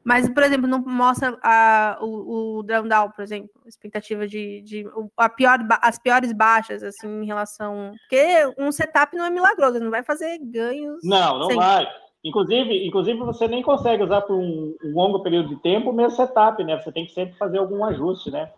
Mas, 0.02 0.28
por 0.28 0.42
exemplo, 0.42 0.66
não 0.66 0.80
mostra 0.80 1.38
a, 1.42 1.98
o, 2.00 2.58
o 2.58 2.62
down, 2.62 3.10
por 3.14 3.22
exemplo, 3.22 3.50
expectativa 3.66 4.26
de, 4.26 4.62
de 4.62 4.84
a 5.16 5.28
pior, 5.28 5.58
as 5.80 5.98
piores 5.98 6.32
baixas, 6.32 6.82
assim, 6.82 7.22
em 7.22 7.26
relação. 7.26 7.92
Porque 8.00 8.52
um 8.58 8.72
setup 8.72 9.14
não 9.14 9.26
é 9.26 9.30
milagroso, 9.30 9.78
não 9.78 9.90
vai 9.90 10.02
fazer 10.02 10.38
ganhos. 10.38 11.00
Não, 11.04 11.38
não 11.38 11.46
sempre. 11.46 11.56
vai. 11.56 11.88
Inclusive, 12.22 12.86
inclusive, 12.86 13.18
você 13.20 13.48
nem 13.48 13.62
consegue 13.62 14.02
usar 14.02 14.20
por 14.22 14.36
um, 14.36 14.76
um 14.84 14.92
longo 14.92 15.22
período 15.22 15.48
de 15.48 15.56
tempo 15.56 15.90
o 15.90 15.92
mesmo 15.92 16.16
setup, 16.16 16.62
né? 16.62 16.78
Você 16.78 16.92
tem 16.92 17.06
que 17.06 17.12
sempre 17.12 17.36
fazer 17.36 17.58
algum 17.58 17.82
ajuste, 17.84 18.30
né? 18.30 18.52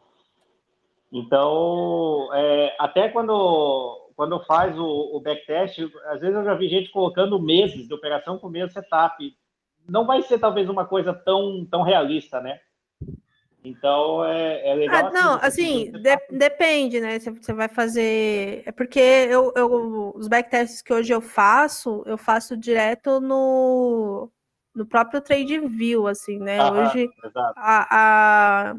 Então, 1.13 2.29
é, 2.33 2.75
até 2.79 3.09
quando, 3.09 4.11
quando 4.17 4.43
faz 4.45 4.77
o, 4.79 5.17
o 5.17 5.21
backtest, 5.21 5.79
às 6.07 6.21
vezes 6.21 6.35
eu 6.35 6.45
já 6.45 6.55
vi 6.55 6.69
gente 6.69 6.91
colocando 6.91 7.41
meses 7.41 7.87
de 7.87 7.95
operação 7.95 8.39
com 8.39 8.49
o 8.49 8.51
mesmo 8.51 8.71
setup. 8.71 9.37
Não 9.89 10.07
vai 10.07 10.23
ser 10.23 10.39
talvez 10.39 10.69
uma 10.69 10.85
coisa 10.85 11.13
tão, 11.13 11.65
tão 11.71 11.83
realista, 11.83 12.41
né? 12.41 12.59
Então 13.65 14.25
é, 14.25 14.69
é 14.69 14.75
legal. 14.75 15.07
Ah, 15.07 15.11
não, 15.11 15.35
assim, 15.35 15.91
assim 15.91 15.93
de, 15.93 16.39
depende, 16.39 17.01
né? 17.01 17.19
Você, 17.19 17.31
você 17.31 17.53
vai 17.53 17.69
fazer. 17.69 18.63
É 18.67 18.73
porque 18.73 18.99
eu, 18.99 19.53
eu, 19.55 20.13
os 20.17 20.27
backtests 20.27 20.83
que 20.83 20.93
hoje 20.93 21.13
eu 21.13 21.21
faço, 21.21 22.03
eu 22.07 22.19
faço 22.19 22.57
direto 22.57 23.21
no, 23.21 24.31
no 24.75 24.85
próprio 24.85 25.21
TradeView, 25.21 26.09
assim, 26.09 26.39
né? 26.39 26.59
Hoje 26.71 27.09
a, 27.57 28.71
a 28.71 28.77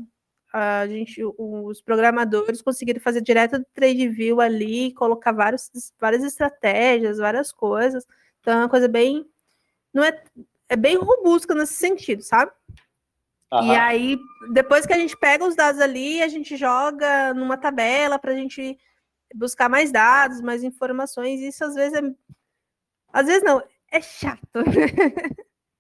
a 0.54 0.86
gente, 0.86 1.20
os 1.36 1.82
programadores 1.82 2.62
conseguiram 2.62 3.02
fazer 3.02 3.22
direto 3.22 3.58
do 3.58 3.66
TradeView 3.74 4.40
ali, 4.40 4.94
colocar 4.94 5.32
vários, 5.32 5.72
várias 6.00 6.24
estratégias, 6.24 7.18
várias 7.18 7.52
coisas. 7.52 8.06
Então 8.40 8.54
é 8.54 8.58
uma 8.58 8.70
coisa 8.70 8.88
bem. 8.88 9.26
Não 9.92 10.04
é, 10.04 10.24
é 10.70 10.76
bem 10.76 10.96
robusta 10.96 11.56
nesse 11.56 11.74
sentido, 11.74 12.22
sabe? 12.22 12.52
Aham. 13.54 13.72
E 13.72 13.76
aí, 13.78 14.18
depois 14.52 14.84
que 14.86 14.94
a 14.94 14.98
gente 14.98 15.16
pega 15.16 15.46
os 15.46 15.56
dados 15.56 15.80
ali, 15.80 16.24
a 16.24 16.28
gente 16.28 16.58
joga 16.58 17.34
numa 17.36 17.56
tabela 17.56 18.18
para 18.18 18.32
a 18.32 18.36
gente 18.36 18.76
buscar 19.36 19.70
mais 19.70 19.92
dados, 19.92 20.42
mais 20.42 20.64
informações. 20.64 21.40
Isso 21.40 21.64
às 21.64 21.76
vezes 21.76 21.94
é. 21.94 22.02
Às 23.14 23.28
vezes 23.28 23.44
não, 23.44 23.62
é 23.92 24.02
chato. 24.02 24.42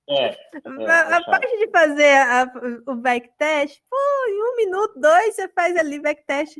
É, 0.08 0.25
a, 0.63 0.82
é 0.84 0.92
a 0.92 1.10
chato. 1.10 1.25
parte 1.25 1.58
de 1.58 1.72
fazer 1.72 2.15
a- 2.15 2.51
o 2.86 2.96
backtest, 2.96 3.82
pô, 3.89 3.98
em 4.27 4.44
um 4.44 4.56
minuto, 4.58 5.00
dois, 5.00 5.34
você 5.36 5.48
faz 5.48 5.75
ali 5.75 6.00
backtest. 6.00 6.58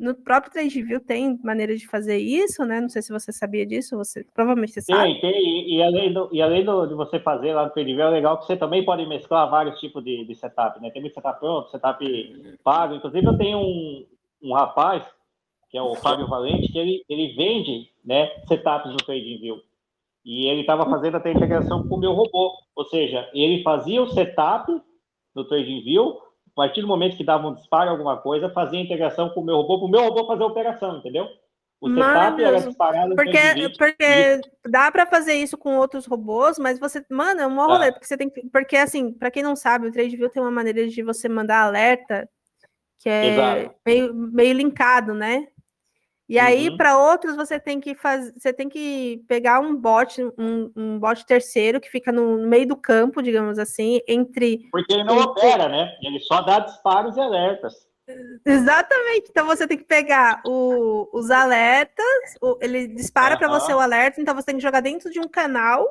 No 0.00 0.14
próprio 0.14 0.50
TradeView 0.50 0.98
tem 0.98 1.38
maneira 1.44 1.76
de 1.76 1.86
fazer 1.86 2.16
isso, 2.16 2.64
né? 2.64 2.80
Não 2.80 2.88
sei 2.88 3.02
se 3.02 3.12
você 3.12 3.30
sabia 3.30 3.66
disso, 3.66 3.98
você 3.98 4.24
provavelmente 4.32 4.72
você 4.72 4.80
sabe. 4.80 5.20
Tem, 5.20 5.32
tem, 5.32 5.74
e, 5.74 5.82
além, 5.82 6.10
do, 6.10 6.30
e 6.32 6.40
além 6.40 6.64
do, 6.64 6.86
de 6.86 6.94
você 6.94 7.20
fazer 7.20 7.52
lá 7.52 7.64
no 7.64 7.70
TradeView, 7.70 8.06
é 8.06 8.10
legal 8.10 8.38
que 8.38 8.46
você 8.46 8.56
também 8.56 8.82
pode 8.82 9.04
mesclar 9.04 9.50
vários 9.50 9.78
tipos 9.78 10.02
de, 10.02 10.24
de 10.24 10.34
setup, 10.34 10.80
né? 10.80 10.90
Tem 10.90 11.02
muito 11.02 11.12
setup 11.12 11.38
pronto, 11.38 11.70
setup 11.70 12.56
pago. 12.64 12.94
Inclusive, 12.94 13.26
eu 13.26 13.36
tenho 13.36 13.58
um, 13.58 14.06
um 14.42 14.54
rapaz, 14.54 15.04
que 15.68 15.76
é 15.76 15.82
o 15.82 15.94
Fábio 15.96 16.26
Valente, 16.26 16.72
que 16.72 16.78
ele, 16.78 17.04
ele 17.06 17.34
vende 17.34 17.90
né, 18.02 18.30
setups 18.48 18.90
no 18.92 18.96
TradingView. 18.96 19.60
E 20.24 20.46
ele 20.46 20.62
estava 20.62 20.88
fazendo 20.88 21.18
até 21.18 21.30
integração 21.30 21.86
com 21.86 21.96
o 21.96 22.00
meu 22.00 22.12
robô. 22.12 22.54
Ou 22.74 22.84
seja, 22.86 23.28
ele 23.34 23.62
fazia 23.62 24.00
o 24.00 24.08
setup 24.08 24.72
no 25.34 25.44
TradingView, 25.44 26.16
a 26.52 26.56
partir 26.56 26.80
do 26.82 26.86
momento 26.88 27.16
que 27.16 27.24
dava 27.24 27.48
um 27.48 27.54
disparo, 27.54 27.90
alguma 27.90 28.16
coisa, 28.16 28.50
fazia 28.50 28.80
integração 28.80 29.30
com 29.30 29.40
o 29.40 29.44
meu 29.44 29.56
robô, 29.56 29.78
para 29.78 29.86
o 29.86 29.90
meu 29.90 30.02
robô 30.02 30.26
fazer 30.26 30.42
a 30.42 30.46
operação, 30.46 30.98
entendeu? 30.98 31.28
O 31.80 31.88
setup 31.88 32.42
era 32.42 32.60
disparado 32.60 33.16
Porque, 33.16 33.38
porque 33.78 34.40
dá 34.68 34.92
para 34.92 35.06
fazer 35.06 35.34
isso 35.34 35.56
com 35.56 35.76
outros 35.78 36.04
robôs, 36.04 36.58
mas 36.58 36.78
você, 36.78 37.02
mano, 37.10 37.40
é 37.40 37.46
um 37.46 37.56
Tá. 37.56 37.64
rolê, 37.64 37.90
porque 37.90 38.06
você 38.06 38.18
tem 38.18 38.28
que, 38.28 38.46
porque 38.50 38.76
assim, 38.76 39.12
para 39.12 39.30
quem 39.30 39.42
não 39.42 39.56
sabe, 39.56 39.88
o 39.88 39.92
TradeView 39.92 40.28
tem 40.28 40.42
uma 40.42 40.50
maneira 40.50 40.86
de 40.86 41.02
você 41.02 41.26
mandar 41.28 41.62
alerta 41.62 42.28
que 42.98 43.08
é 43.08 43.28
Exato. 43.28 43.74
meio, 43.86 44.14
meio 44.14 44.54
linkado, 44.54 45.14
né? 45.14 45.48
E 46.30 46.38
aí, 46.38 46.68
Uhum. 46.68 46.76
para 46.76 46.96
outros, 46.96 47.34
você 47.34 47.58
tem 47.58 47.80
que 47.80 47.92
fazer, 47.92 48.32
você 48.38 48.52
tem 48.52 48.68
que 48.68 49.20
pegar 49.26 49.58
um 49.58 49.74
bot, 49.74 50.22
um, 50.38 50.70
um 50.76 50.96
bot 50.96 51.26
terceiro 51.26 51.80
que 51.80 51.90
fica 51.90 52.12
no 52.12 52.46
meio 52.46 52.68
do 52.68 52.76
campo, 52.76 53.20
digamos 53.20 53.58
assim, 53.58 54.00
entre 54.06 54.68
Porque 54.70 54.92
ele 54.94 55.02
não 55.02 55.18
opera, 55.18 55.68
né? 55.68 55.92
Ele 56.00 56.20
só 56.20 56.40
dá 56.40 56.60
disparos 56.60 57.16
e 57.16 57.20
alertas. 57.20 57.74
Exatamente. 58.46 59.26
Então 59.28 59.44
você 59.44 59.66
tem 59.66 59.76
que 59.76 59.82
pegar 59.82 60.40
o- 60.46 61.08
os 61.12 61.32
alertas, 61.32 62.06
o- 62.40 62.56
ele 62.60 62.86
dispara 62.86 63.36
para 63.36 63.48
Aham. 63.48 63.58
você 63.58 63.74
o 63.74 63.80
alerta, 63.80 64.20
então 64.20 64.32
você 64.32 64.46
tem 64.46 64.54
que 64.54 64.62
jogar 64.62 64.82
dentro 64.82 65.10
de 65.10 65.18
um 65.18 65.26
canal 65.26 65.84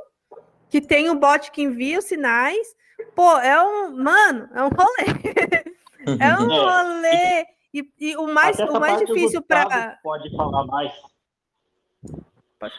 que 0.69 0.79
tem 0.79 1.09
o 1.09 1.15
bot 1.15 1.51
que 1.51 1.63
envia 1.63 1.99
os 1.99 2.05
sinais. 2.05 2.65
Pô, 3.13 3.37
é 3.39 3.61
um. 3.61 3.91
Mano, 3.91 4.47
é 4.55 4.63
um 4.63 4.69
rolê. 4.69 5.05
É 6.21 6.33
um 6.33 6.47
É. 6.49 6.59
rolê. 6.63 7.45
E, 7.73 7.87
e 7.99 8.15
o 8.17 8.27
mais, 8.27 8.57
o 8.59 8.79
mais 8.79 8.99
difícil 8.99 9.41
Gustavo 9.41 9.69
para. 9.69 9.99
Pode 10.01 10.35
falar 10.35 10.65
mais. 10.65 10.91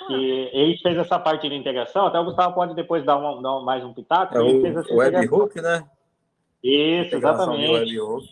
Que 0.06 0.12
ele 0.52 0.76
fez 0.78 0.98
essa 0.98 1.18
parte 1.18 1.48
de 1.48 1.54
integração, 1.54 2.06
até 2.06 2.18
o 2.18 2.24
Gustavo 2.24 2.54
pode 2.54 2.74
depois 2.74 3.04
dar, 3.04 3.16
uma- 3.16 3.40
dar 3.40 3.64
mais 3.64 3.82
um 3.84 3.94
pitaco. 3.94 4.36
É 4.36 4.42
ele 4.46 4.60
fez 4.60 4.76
o 4.76 4.80
essa 4.80 4.92
o 4.92 4.96
webhook, 4.96 5.60
né? 5.60 5.88
Isso, 6.62 7.14
exatamente. 7.16 7.72
webhook. 7.98 8.28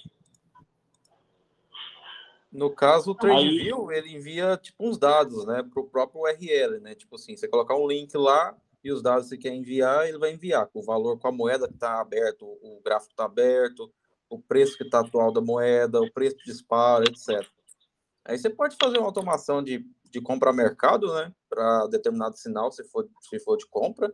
No 2.52 2.70
caso, 2.70 3.10
o 3.10 3.14
Aí- 3.14 3.18
TradeView, 3.18 3.92
ele 3.92 4.14
envia 4.16 4.56
tipo 4.56 4.86
uns 4.88 4.98
dados, 4.98 5.44
né, 5.46 5.62
para 5.62 5.80
o 5.80 5.86
próprio 5.86 6.22
URL, 6.22 6.80
né? 6.80 6.94
Tipo 6.94 7.16
assim, 7.16 7.36
você 7.36 7.46
colocar 7.46 7.76
um 7.76 7.86
link 7.86 8.14
lá 8.16 8.54
e 8.82 8.90
os 8.90 9.02
dados 9.02 9.24
que 9.24 9.28
você 9.30 9.38
quer 9.38 9.54
enviar, 9.54 10.08
ele 10.08 10.18
vai 10.18 10.32
enviar 10.32 10.66
com 10.66 10.80
o 10.80 10.82
valor, 10.82 11.18
com 11.18 11.28
a 11.28 11.32
moeda 11.32 11.68
que 11.68 11.74
está 11.74 12.00
aberto, 12.00 12.44
o 12.46 12.80
gráfico 12.84 13.12
está 13.12 13.24
aberto, 13.24 13.90
o 14.28 14.38
preço 14.38 14.76
que 14.76 14.84
está 14.84 15.00
atual 15.00 15.32
da 15.32 15.40
moeda, 15.40 16.00
o 16.00 16.12
preço 16.12 16.36
de 16.38 16.44
disparo, 16.44 17.04
etc. 17.04 17.46
Aí 18.24 18.38
você 18.38 18.50
pode 18.50 18.76
fazer 18.76 18.98
uma 18.98 19.06
automação 19.06 19.62
de, 19.62 19.84
de 20.10 20.20
compra 20.20 20.50
a 20.50 20.52
mercado, 20.52 21.12
né, 21.14 21.32
para 21.48 21.86
determinado 21.86 22.36
sinal, 22.36 22.70
se 22.70 22.84
for, 22.84 23.08
se 23.20 23.38
for 23.40 23.56
de 23.56 23.66
compra, 23.66 24.12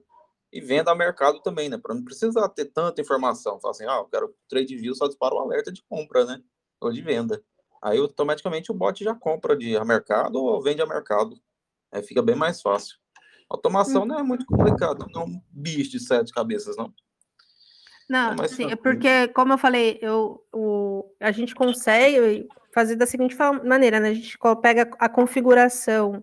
e 0.53 0.61
venda 0.61 0.93
a 0.93 0.95
mercado 0.95 1.41
também, 1.41 1.69
né, 1.69 1.77
para 1.77 1.95
não 1.95 2.05
precisar 2.05 2.49
ter 2.51 2.67
tanta 2.67 3.01
informação. 3.01 3.61
Falar 3.61 3.73
assim, 3.73 3.87
ah, 3.87 3.97
eu 3.97 4.05
quero 4.05 4.35
TradeView 4.49 4.95
só 4.95 5.09
dispara 5.09 5.35
o 5.35 5.41
alerta 5.41 5.73
de 5.73 5.83
compra, 5.83 6.25
né, 6.25 6.41
ou 6.81 6.93
de 6.93 7.03
venda. 7.03 7.43
Aí 7.83 7.99
automaticamente 7.99 8.71
o 8.71 8.75
bot 8.75 9.03
já 9.03 9.15
compra 9.15 9.57
de 9.57 9.77
a 9.77 9.85
mercado 9.85 10.37
ou 10.37 10.63
vende 10.63 10.81
a 10.81 10.87
mercado. 10.87 11.39
Aí 11.93 12.03
fica 12.03 12.23
bem 12.23 12.35
mais 12.35 12.63
fácil. 12.63 12.97
Automação 13.51 14.07
não 14.07 14.19
é 14.19 14.23
muito 14.23 14.47
complicado, 14.47 15.07
não 15.13 15.23
é 15.23 15.25
um 15.27 15.41
bicho 15.51 15.91
de 15.91 16.01
sete 16.01 16.33
cabeças, 16.33 16.77
não. 16.77 16.93
Não, 18.09 18.33
É 18.43 18.49
sim, 18.49 18.65
é 18.65 18.69
tranquilo. 18.69 18.79
porque, 18.83 19.29
como 19.29 19.53
eu 19.53 19.59
falei, 19.59 19.99
eu, 20.03 20.43
o, 20.53 21.05
a 21.21 21.31
gente 21.33 21.55
consegue 21.55 22.47
fazer 22.73 22.97
da 22.97 23.07
seguinte 23.07 23.37
maneira, 23.65 24.01
né? 24.01 24.11
A 24.11 24.15
gente 24.15 24.37
pega 24.61 24.91
a 24.99 25.09
configuração 25.09 26.23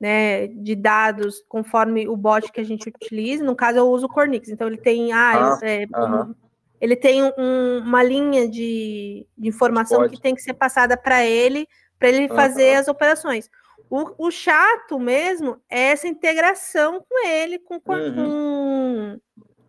né, 0.00 0.46
de 0.46 0.76
dados 0.76 1.42
conforme 1.48 2.08
o 2.08 2.16
bot 2.16 2.52
que 2.52 2.60
a 2.60 2.64
gente 2.64 2.88
utiliza. 2.88 3.42
No 3.44 3.56
caso, 3.56 3.78
eu 3.78 3.88
uso 3.88 4.06
o 4.06 4.08
Cornix. 4.08 4.48
Então, 4.48 4.68
ele 4.68 4.76
tem, 4.78 5.12
ah, 5.12 5.58
Ah, 5.60 5.66
é, 5.66 5.86
um- 5.96 6.34
ele 6.80 6.94
tem 6.94 7.22
um- 7.24 7.78
uma 7.80 8.02
linha 8.02 8.48
de, 8.48 9.26
de 9.36 9.48
informação 9.48 9.98
Pode. 9.98 10.14
que 10.14 10.22
tem 10.22 10.34
que 10.36 10.40
ser 10.42 10.54
passada 10.54 10.96
para 10.96 11.26
ele, 11.26 11.66
para 11.98 12.08
ele 12.10 12.28
fazer 12.28 12.74
as 12.76 12.86
operações. 12.86 13.50
O, 13.90 14.26
o 14.26 14.30
chato 14.30 15.00
mesmo 15.00 15.60
é 15.68 15.88
essa 15.90 16.06
integração 16.06 17.04
com 17.08 17.26
ele, 17.26 17.58
com, 17.58 17.80
com, 17.80 17.94
Uhum. 17.94 18.14
com, 18.14 18.30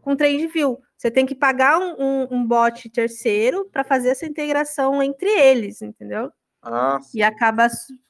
com 0.10 0.13
o 0.13 0.17
TradeView. 0.17 0.80
Você 0.98 1.12
tem 1.12 1.24
que 1.24 1.36
pagar 1.36 1.78
um, 1.78 1.95
um, 2.00 2.28
um 2.32 2.48
bot 2.48 2.89
terceiro 2.89 3.69
para 3.72 3.84
fazer 3.84 4.10
essa 4.10 4.26
integração 4.26 5.04
entre 5.04 5.30
eles, 5.30 5.84
entendeu? 5.84 6.32
Ah, 6.63 7.00
E 7.13 7.22
acaba, 7.22 7.67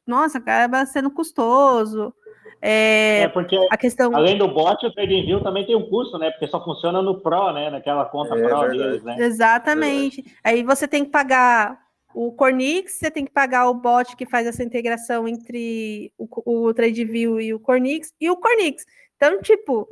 nossa, 0.08 0.38
acaba 0.38 0.86
sendo 0.86 1.12
custoso. 1.12 2.14
É, 2.62 3.24
É 3.24 3.28
porque, 3.28 3.56
a 3.70 3.78
questão. 3.78 4.16
além 4.16 4.38
do 4.38 4.48
bot, 4.48 4.84
o 4.86 4.94
TradingView 4.94 5.44
também 5.44 5.66
tem 5.66 5.76
um 5.76 5.90
custo, 5.90 6.18
né? 6.18 6.32
Porque 6.32 6.48
só 6.48 6.64
funciona 6.64 7.02
no 7.02 7.20
Pro, 7.20 7.52
né? 7.52 7.70
Naquela 7.70 8.06
conta 8.06 8.36
É 8.36 8.48
Pro 8.48 8.70
deles, 8.70 9.04
né? 9.04 9.18
Exatamente. 9.20 10.24
Aí 10.42 10.64
você 10.64 10.88
tem 10.88 11.04
que 11.04 11.12
pagar 11.12 11.78
o 12.16 12.32
Cornix, 12.32 12.94
você 12.94 13.12
tem 13.12 13.26
que 13.26 13.32
pagar 13.32 13.70
o 13.70 13.74
bot 13.74 14.16
que 14.16 14.26
faz 14.26 14.48
essa 14.48 14.64
integração 14.64 15.28
entre 15.28 16.12
o, 16.18 16.28
o 16.68 16.74
TradeView 16.74 17.42
e 17.42 17.54
o 17.54 17.60
Cornix, 17.60 18.14
e 18.20 18.30
o 18.32 18.38
Cornix. 18.38 18.86
Então, 19.16 19.42
tipo, 19.42 19.88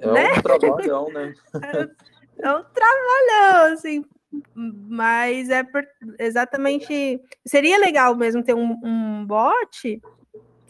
é 0.00 0.12
né? 0.12 0.32
um 0.32 0.42
trabalhão, 0.42 1.08
né? 1.12 1.34
é 2.38 2.52
um 2.52 2.64
trabalhão, 2.64 3.72
assim. 3.72 4.04
Mas 4.54 5.50
é 5.50 5.62
por- 5.64 5.86
exatamente. 6.18 7.20
Seria 7.44 7.78
legal 7.78 8.14
mesmo 8.14 8.42
ter 8.42 8.54
um, 8.54 8.78
um 8.82 9.26
bot 9.26 10.00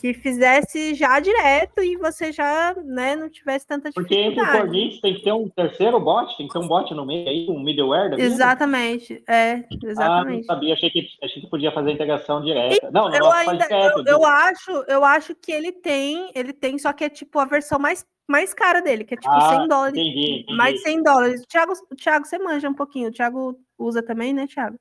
que 0.00 0.14
fizesse 0.14 0.94
já 0.94 1.20
direto 1.20 1.82
e 1.82 1.96
você 1.98 2.32
já 2.32 2.74
né, 2.82 3.14
não 3.14 3.28
tivesse 3.28 3.66
tanta 3.66 3.90
Porque 3.92 4.14
entre 4.14 4.40
o 4.40 4.44
dificuldade. 4.44 4.58
Cornix 4.66 5.00
tem 5.00 5.14
que 5.14 5.22
ter 5.22 5.32
um 5.32 5.48
terceiro 5.48 6.00
bot, 6.00 6.34
tem 6.38 6.46
que 6.46 6.52
ter 6.52 6.58
um 6.58 6.66
bot 6.66 6.94
no 6.94 7.04
meio 7.04 7.28
aí, 7.28 7.46
um 7.50 7.60
middleware 7.60 8.10
vida. 8.10 8.22
Exatamente, 8.22 9.22
é, 9.28 9.52
Ah, 9.52 9.66
não 9.82 9.90
exatamente. 9.90 10.46
sabia, 10.46 10.72
achei 10.74 10.90
que, 10.90 11.06
achei 11.22 11.42
que 11.42 11.48
podia 11.50 11.70
fazer 11.70 11.90
a 11.90 11.92
integração 11.92 12.42
direta. 12.42 12.90
Não, 12.90 13.08
no 13.08 13.14
eu 13.14 13.20
nosso 13.20 13.36
ainda 13.36 13.52
podcast, 13.68 13.98
eu, 13.98 14.04
eu 14.06 14.24
acho 14.24 14.70
eu 14.88 15.04
acho 15.04 15.34
que 15.34 15.52
ele 15.52 15.72
tem 15.72 16.30
ele 16.34 16.52
tem 16.52 16.78
só 16.78 16.92
que 16.92 17.04
é 17.04 17.08
tipo 17.10 17.38
a 17.38 17.44
versão 17.44 17.78
mais 17.78 18.04
mais 18.28 18.54
cara 18.54 18.80
dele 18.80 19.04
que 19.04 19.14
é 19.14 19.16
tipo 19.16 19.32
Ah, 19.34 19.58
100 19.58 19.68
dólares 19.68 19.94
entendi, 19.98 20.40
entendi. 20.42 20.56
mais 20.56 20.74
de 20.76 20.80
100 20.82 21.02
dólares 21.02 21.42
Thiago 21.46 21.72
o 21.90 21.96
Thiago 21.96 22.24
você 22.26 22.38
manja 22.38 22.68
um 22.68 22.74
pouquinho 22.74 23.08
o 23.08 23.12
Thiago 23.12 23.56
usa 23.78 24.02
também 24.02 24.32
né 24.32 24.46
Thiago 24.46 24.76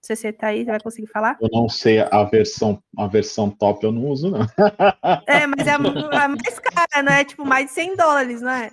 você 0.00 0.32
tá 0.32 0.48
aí 0.48 0.64
você 0.64 0.70
vai 0.70 0.80
conseguir 0.80 1.08
falar 1.08 1.36
Eu 1.40 1.48
não 1.52 1.68
sei 1.68 2.00
a 2.00 2.22
versão, 2.24 2.82
a 2.96 3.06
versão 3.06 3.50
top 3.50 3.84
eu 3.84 3.92
não 3.92 4.06
uso, 4.06 4.30
não. 4.30 4.40
é 5.26 5.46
mas 5.46 5.66
é 5.66 5.72
a, 5.72 5.76
a 5.76 6.28
mais 6.28 6.58
cara 6.60 7.02
não 7.02 7.12
é 7.12 7.24
tipo 7.24 7.44
mais 7.44 7.66
de 7.66 7.72
100 7.72 7.96
dólares 7.96 8.40
não 8.40 8.50
é 8.50 8.70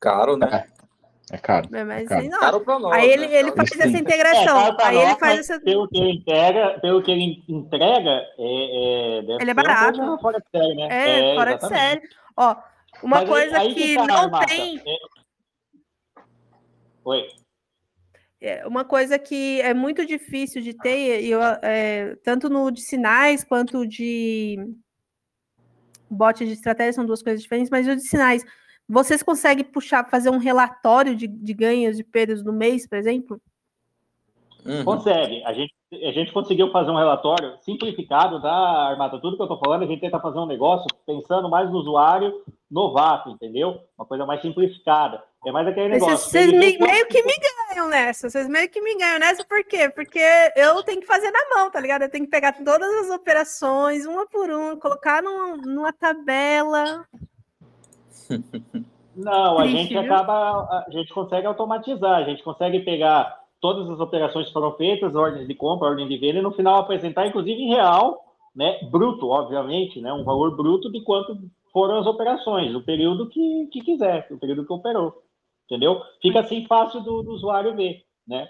Caro, 0.00 0.36
né? 0.36 0.66
É 1.32 1.38
caro. 1.38 1.68
é 1.74 1.84
mais 1.84 2.02
de 2.02 2.08
Cara, 2.08 2.20
100 2.20 2.30
dólares 2.30 2.50
Caro 2.52 2.64
pra 2.64 2.78
nós. 2.78 2.92
aí 2.94 3.08
ele, 3.10 3.26
né? 3.26 3.34
ele 3.36 3.52
Caro. 3.52 3.56
faz 3.56 3.70
Sim. 3.70 3.88
essa 3.88 3.96
É, 3.96 4.00
integração 4.00 4.76
pra 4.76 4.86
aí 4.88 4.94
nós, 4.96 5.04
ele 5.08 5.18
faz 5.18 5.38
essa 5.40 5.60
Pelo 5.60 5.88
que 5.88 5.98
ele 5.98 6.10
entrega, 6.12 6.80
pelo 6.80 7.02
que 7.02 7.10
ele 7.10 7.44
entrega, 7.48 8.10
é, 8.10 8.28
é, 8.38 9.18
Ele 9.40 9.50
é 9.50 9.54
barato. 9.54 9.98
coisa 9.98 10.18
fora 10.18 10.38
de 10.38 10.46
série, 10.50 10.74
né? 10.74 10.88
é, 10.90 11.34
fora 11.34 11.50
de 11.52 11.56
exatamente. 11.64 11.80
série 11.90 12.08
ó 12.36 12.56
uma 13.02 13.16
Mas 13.16 13.20
aí- 13.20 13.26
coisa 13.28 13.58
aí 13.58 13.74
que 13.74 13.94
tá, 13.96 14.06
não 14.06 14.30
Marta, 14.30 14.46
tem 14.46 14.82
é- 14.86 14.98
Oi. 17.04 17.28
É 18.46 18.66
uma 18.66 18.84
coisa 18.84 19.18
que 19.18 19.58
é 19.62 19.72
muito 19.72 20.04
difícil 20.04 20.60
de 20.60 20.74
ter, 20.74 21.22
e 21.22 21.30
eu, 21.30 21.40
é, 21.62 22.14
tanto 22.22 22.50
no 22.50 22.70
de 22.70 22.82
sinais 22.82 23.42
quanto 23.42 23.86
de 23.86 24.58
bot 26.10 26.44
de 26.44 26.52
estratégia, 26.52 26.92
são 26.92 27.06
duas 27.06 27.22
coisas 27.22 27.40
diferentes, 27.40 27.70
mas 27.70 27.88
o 27.88 27.96
de 27.96 28.06
sinais, 28.06 28.44
vocês 28.86 29.22
conseguem 29.22 29.64
puxar, 29.64 30.04
fazer 30.10 30.28
um 30.28 30.36
relatório 30.36 31.16
de, 31.16 31.26
de 31.26 31.54
ganhos 31.54 31.98
e 31.98 32.04
perdas 32.04 32.44
no 32.44 32.52
mês, 32.52 32.86
por 32.86 32.98
exemplo? 32.98 33.40
Uhum. 34.66 34.84
Consegue. 34.84 35.42
A 35.44 35.52
gente, 35.54 35.74
a 35.90 36.12
gente 36.12 36.30
conseguiu 36.30 36.70
fazer 36.70 36.90
um 36.90 36.96
relatório 36.96 37.56
simplificado 37.62 38.40
da 38.42 38.52
Armata. 38.52 39.18
Tudo 39.18 39.36
que 39.36 39.42
eu 39.42 39.46
estou 39.46 39.58
falando, 39.58 39.84
a 39.84 39.86
gente 39.86 40.00
tenta 40.00 40.20
fazer 40.20 40.38
um 40.38 40.46
negócio 40.46 40.86
pensando 41.06 41.48
mais 41.48 41.70
no 41.70 41.78
usuário 41.78 42.42
novato, 42.70 43.30
entendeu? 43.30 43.80
Uma 43.96 44.06
coisa 44.06 44.26
mais 44.26 44.42
simplificada. 44.42 45.22
É 45.46 45.52
mais 45.52 45.68
aquele 45.68 45.90
negócio. 45.90 46.16
Vocês, 46.16 46.50
me, 46.50 46.58
meio 46.78 47.06
que 47.06 47.22
me 47.22 47.32
ganham 47.68 47.88
nessa. 47.88 48.30
Vocês 48.30 48.48
meio 48.48 48.68
que 48.70 48.80
me 48.80 48.96
ganham 48.96 49.18
nessa, 49.18 49.44
por 49.44 49.62
quê? 49.64 49.90
Porque 49.90 50.20
eu 50.56 50.82
tenho 50.82 51.00
que 51.00 51.06
fazer 51.06 51.30
na 51.30 51.56
mão, 51.56 51.70
tá 51.70 51.80
ligado? 51.80 52.02
Eu 52.02 52.10
tenho 52.10 52.24
que 52.24 52.30
pegar 52.30 52.52
todas 52.52 52.88
as 53.04 53.10
operações, 53.10 54.06
uma 54.06 54.26
por 54.26 54.50
uma, 54.50 54.76
colocar 54.76 55.22
numa, 55.22 55.56
numa 55.56 55.92
tabela. 55.92 57.06
Não, 59.16 59.58
a 59.58 59.66
gente 59.66 59.96
acaba, 59.96 60.84
a 60.86 60.86
gente 60.90 61.12
consegue 61.12 61.46
automatizar, 61.46 62.16
a 62.16 62.24
gente 62.24 62.42
consegue 62.42 62.80
pegar 62.80 63.44
todas 63.60 63.88
as 63.88 64.00
operações 64.00 64.48
que 64.48 64.52
foram 64.52 64.72
feitas, 64.76 65.14
ordens 65.14 65.46
de 65.46 65.54
compra, 65.54 65.88
ordem 65.88 66.08
de 66.08 66.18
venda, 66.18 66.40
e 66.40 66.42
no 66.42 66.52
final 66.52 66.80
apresentar, 66.80 67.26
inclusive 67.26 67.60
em 67.60 67.68
real, 67.68 68.20
né, 68.54 68.78
bruto, 68.90 69.28
obviamente, 69.28 70.00
né, 70.00 70.12
um 70.12 70.24
valor 70.24 70.56
bruto 70.56 70.90
de 70.90 71.00
quanto 71.02 71.38
foram 71.72 71.98
as 71.98 72.06
operações, 72.06 72.74
o 72.74 72.82
período 72.82 73.28
que, 73.28 73.68
que 73.72 73.80
quiser, 73.82 74.26
o 74.30 74.38
período 74.38 74.66
que 74.66 74.72
operou, 74.72 75.23
entendeu? 75.64 76.00
Fica 76.20 76.40
assim 76.40 76.66
fácil 76.66 77.00
do, 77.00 77.22
do 77.22 77.32
usuário 77.32 77.74
ver, 77.74 78.02
né? 78.26 78.48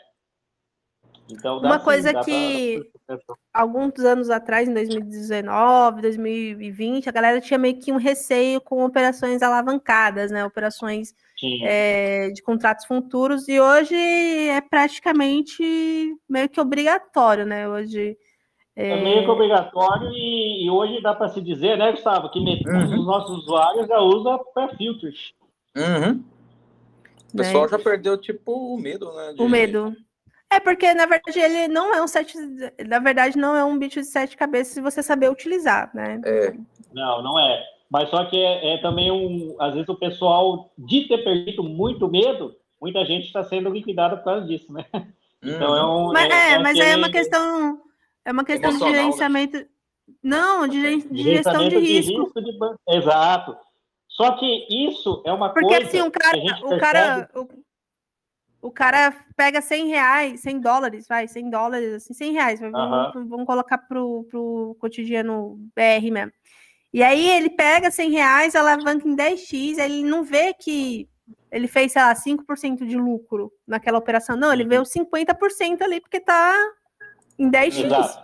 Então, 1.30 1.58
Uma 1.58 1.78
sim, 1.78 1.84
coisa 1.84 2.22
que 2.22 2.82
pra... 3.06 3.18
alguns 3.52 3.98
anos 4.00 4.28
atrás, 4.28 4.68
em 4.68 4.74
2019, 4.74 6.02
2020, 6.02 7.08
a 7.08 7.12
galera 7.12 7.40
tinha 7.40 7.58
meio 7.58 7.80
que 7.80 7.92
um 7.92 7.96
receio 7.96 8.60
com 8.60 8.84
operações 8.84 9.42
alavancadas, 9.42 10.30
né? 10.30 10.44
Operações 10.44 11.14
é, 11.62 12.30
de 12.30 12.42
contratos 12.42 12.84
futuros, 12.84 13.48
e 13.48 13.58
hoje 13.58 13.94
é 13.94 14.60
praticamente 14.60 15.62
meio 16.28 16.48
que 16.48 16.60
obrigatório, 16.60 17.46
né? 17.46 17.68
Hoje. 17.68 18.18
É, 18.76 18.90
é 18.90 19.02
meio 19.02 19.24
que 19.24 19.30
obrigatório, 19.30 20.10
e, 20.10 20.66
e 20.66 20.70
hoje 20.70 21.00
dá 21.00 21.14
para 21.14 21.28
se 21.28 21.40
dizer, 21.40 21.78
né, 21.78 21.92
Gustavo, 21.92 22.30
que 22.30 22.40
metade 22.40 22.90
uhum. 22.90 22.96
dos 22.96 23.06
nossos 23.06 23.38
usuários 23.38 23.86
já 23.86 23.98
usa 24.00 24.38
para 24.52 24.76
filtros. 24.76 25.32
Uhum. 25.76 26.22
O 27.34 27.36
pessoal 27.36 27.64
né? 27.64 27.70
já 27.70 27.78
perdeu, 27.80 28.16
tipo, 28.16 28.52
o 28.52 28.78
medo, 28.78 29.12
né? 29.12 29.32
De... 29.32 29.42
O 29.42 29.48
medo. 29.48 29.94
É 30.48 30.60
porque, 30.60 30.94
na 30.94 31.04
verdade, 31.04 31.40
ele 31.40 31.66
não 31.66 31.92
é 31.92 32.00
um 32.00 32.06
sete. 32.06 32.38
Na 32.86 33.00
verdade, 33.00 33.36
não 33.36 33.56
é 33.56 33.64
um 33.64 33.76
bicho 33.76 34.00
de 34.00 34.06
sete 34.06 34.36
cabeças 34.36 34.72
se 34.72 34.80
você 34.80 35.02
saber 35.02 35.28
utilizar, 35.28 35.90
né? 35.92 36.20
É. 36.24 36.54
Não, 36.92 37.22
não 37.22 37.38
é. 37.40 37.60
Mas 37.90 38.08
só 38.08 38.24
que 38.26 38.36
é, 38.36 38.74
é, 38.74 38.78
também 38.78 39.10
um. 39.10 39.56
Às 39.58 39.74
vezes 39.74 39.88
o 39.88 39.96
pessoal, 39.96 40.72
de 40.78 41.08
ter 41.08 41.24
perdido 41.24 41.64
muito 41.64 42.08
medo, 42.08 42.54
muita 42.80 43.04
gente 43.04 43.26
está 43.26 43.42
sendo 43.42 43.68
liquidada 43.68 44.16
por 44.16 44.24
causa 44.24 44.46
disso, 44.46 44.72
né? 44.72 44.84
Então 45.42 45.76
é 45.76 45.86
um. 45.86 46.12
Mas, 46.12 46.30
é, 46.30 46.52
é, 46.52 46.58
mas 46.58 46.78
aí 46.78 46.90
é 46.90 46.96
uma 46.96 47.10
questão. 47.10 47.80
É 48.24 48.32
uma 48.32 48.44
questão 48.44 48.70
de 48.70 48.78
né? 48.78 48.92
gerenciamento. 48.92 49.56
Né? 49.56 49.66
Não, 50.22 50.68
de, 50.68 51.02
de 51.02 51.22
gestão 51.22 51.68
de 51.68 51.78
risco. 51.78 52.12
De 52.12 52.42
risco 52.42 52.42
de... 52.42 52.96
Exato. 52.96 53.56
Só 54.14 54.32
que 54.32 54.66
isso 54.70 55.22
é 55.26 55.32
uma 55.32 55.52
Porque, 55.52 55.68
coisa. 55.68 55.80
Porque 55.82 55.98
assim, 55.98 56.06
o 56.06 56.10
cara. 56.10 56.38
o 56.64 56.78
cara 56.78 57.30
o 58.64 58.70
cara 58.70 59.14
pega 59.36 59.60
100 59.60 59.88
reais, 59.88 60.40
100 60.40 60.60
dólares, 60.60 61.06
vai, 61.06 61.28
100 61.28 61.50
dólares, 61.50 61.92
assim, 61.92 62.14
100 62.14 62.32
reais, 62.32 62.60
uhum. 62.62 62.70
vamos, 62.70 63.28
vamos, 63.28 63.46
colocar 63.46 63.76
pro, 63.76 64.26
pro 64.30 64.74
cotidiano 64.80 65.58
BR 65.76 66.10
mesmo. 66.10 66.32
E 66.90 67.02
aí 67.02 67.28
ele 67.28 67.50
pega 67.50 67.90
100 67.90 68.10
reais, 68.10 68.54
alavanca 68.54 69.06
em 69.06 69.14
10x, 69.14 69.78
aí 69.78 69.92
ele 69.92 70.04
não 70.04 70.24
vê 70.24 70.54
que 70.54 71.06
ele 71.52 71.68
fez, 71.68 71.92
sei 71.92 72.00
lá, 72.00 72.14
5% 72.14 72.86
de 72.86 72.96
lucro 72.96 73.52
naquela 73.66 73.98
operação. 73.98 74.34
Não, 74.34 74.50
ele 74.50 74.64
vê 74.64 74.78
os 74.78 74.88
50% 74.88 75.82
ali, 75.82 76.00
porque 76.00 76.18
tá 76.18 76.54
em 77.38 77.50
10x. 77.50 78.16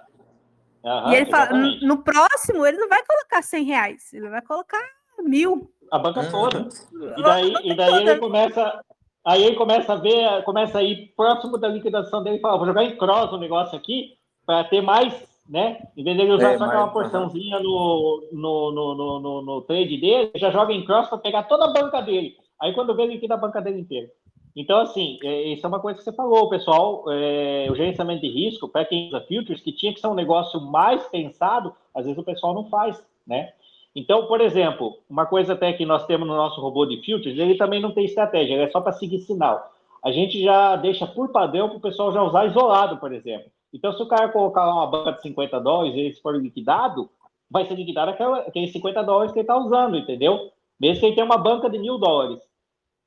Uhum, 0.82 1.12
e 1.12 1.16
ele 1.16 1.26
fala, 1.26 1.50
no 1.82 2.02
próximo, 2.02 2.64
ele 2.64 2.78
não 2.78 2.88
vai 2.88 3.04
colocar 3.04 3.42
100 3.42 3.64
reais, 3.64 4.12
ele 4.14 4.30
vai 4.30 4.40
colocar 4.40 4.80
mil. 5.22 5.70
A 5.90 5.98
banca 5.98 6.30
toda. 6.30 6.68
E 7.16 7.22
daí, 7.22 7.54
e 7.64 7.74
daí 7.74 8.06
ele 8.06 8.18
começa, 8.18 8.80
Aí 9.24 9.44
ele 9.44 9.56
começa 9.56 9.92
a 9.92 9.96
ver, 9.96 10.42
começa 10.44 10.78
a 10.78 10.82
ir 10.82 11.12
próximo 11.14 11.58
da 11.58 11.68
liquidação 11.68 12.22
dele 12.22 12.36
e 12.36 12.40
fala, 12.40 12.56
vou 12.56 12.66
jogar 12.66 12.84
em 12.84 12.96
cross 12.96 13.30
o 13.32 13.38
negócio 13.38 13.76
aqui 13.76 14.14
para 14.46 14.64
ter 14.64 14.80
mais, 14.80 15.12
né? 15.48 15.78
Em 15.96 16.02
vez 16.02 16.16
dele 16.16 16.32
usar 16.32 16.52
é, 16.52 16.58
só 16.58 16.64
aquela 16.64 16.88
porçãozinha 16.88 17.60
no, 17.60 18.28
no, 18.32 18.72
no, 18.72 19.20
no, 19.20 19.42
no, 19.42 19.60
trade 19.62 19.98
dele, 19.98 20.30
já 20.36 20.50
joga 20.50 20.72
em 20.72 20.84
cross 20.84 21.08
para 21.08 21.18
pegar 21.18 21.42
toda 21.42 21.66
a 21.66 21.72
banca 21.72 22.00
dele. 22.00 22.34
Aí 22.60 22.72
quando 22.72 22.94
vê, 22.96 23.06
liquida 23.06 23.34
a 23.34 23.38
banca 23.38 23.60
dele 23.60 23.80
inteira. 23.80 24.08
Então, 24.56 24.80
assim, 24.80 25.18
é, 25.22 25.52
isso 25.52 25.64
é 25.64 25.68
uma 25.68 25.80
coisa 25.80 25.98
que 25.98 26.04
você 26.04 26.12
falou, 26.12 26.48
pessoal, 26.48 27.04
é, 27.08 27.68
o 27.70 27.74
gerenciamento 27.74 28.22
de 28.22 28.28
risco, 28.28 28.68
para 28.68 28.86
quem 28.86 29.08
usa 29.08 29.20
filtros, 29.20 29.60
que 29.60 29.70
tinha 29.70 29.92
que 29.92 30.00
ser 30.00 30.08
um 30.08 30.14
negócio 30.14 30.60
mais 30.60 31.06
pensado, 31.08 31.74
às 31.94 32.04
vezes 32.04 32.18
o 32.18 32.24
pessoal 32.24 32.54
não 32.54 32.64
faz, 32.68 33.00
né? 33.26 33.52
Então, 33.94 34.26
por 34.26 34.40
exemplo, 34.40 34.98
uma 35.08 35.26
coisa 35.26 35.54
até 35.54 35.72
que 35.72 35.84
nós 35.84 36.06
temos 36.06 36.28
no 36.28 36.34
nosso 36.34 36.60
robô 36.60 36.86
de 36.86 37.02
filtros, 37.02 37.36
ele 37.36 37.56
também 37.56 37.80
não 37.80 37.92
tem 37.92 38.04
estratégia, 38.04 38.54
ele 38.54 38.62
é 38.62 38.70
só 38.70 38.80
para 38.80 38.92
seguir 38.92 39.18
sinal. 39.20 39.72
A 40.04 40.12
gente 40.12 40.40
já 40.40 40.76
deixa 40.76 41.06
por 41.06 41.30
padrão 41.30 41.68
para 41.68 41.78
o 41.78 41.80
pessoal 41.80 42.12
já 42.12 42.22
usar 42.22 42.46
isolado, 42.46 42.98
por 42.98 43.12
exemplo. 43.12 43.50
Então, 43.72 43.92
se 43.92 44.02
o 44.02 44.08
cara 44.08 44.28
colocar 44.28 44.68
uma 44.68 44.86
banca 44.86 45.12
de 45.12 45.22
50 45.22 45.60
dólares 45.60 45.94
e 45.94 46.00
ele 46.00 46.14
for 46.14 46.40
liquidado, 46.40 47.10
vai 47.50 47.66
ser 47.66 47.74
liquidado 47.74 48.10
aqueles 48.46 48.72
50 48.72 49.02
dólares 49.02 49.32
que 49.32 49.38
ele 49.38 49.44
está 49.44 49.58
usando, 49.58 49.96
entendeu? 49.96 50.50
Mesmo 50.80 51.00
que 51.00 51.06
ele 51.06 51.14
tenha 51.14 51.26
uma 51.26 51.36
banca 51.36 51.68
de 51.68 51.78
mil 51.78 51.98
dólares. 51.98 52.40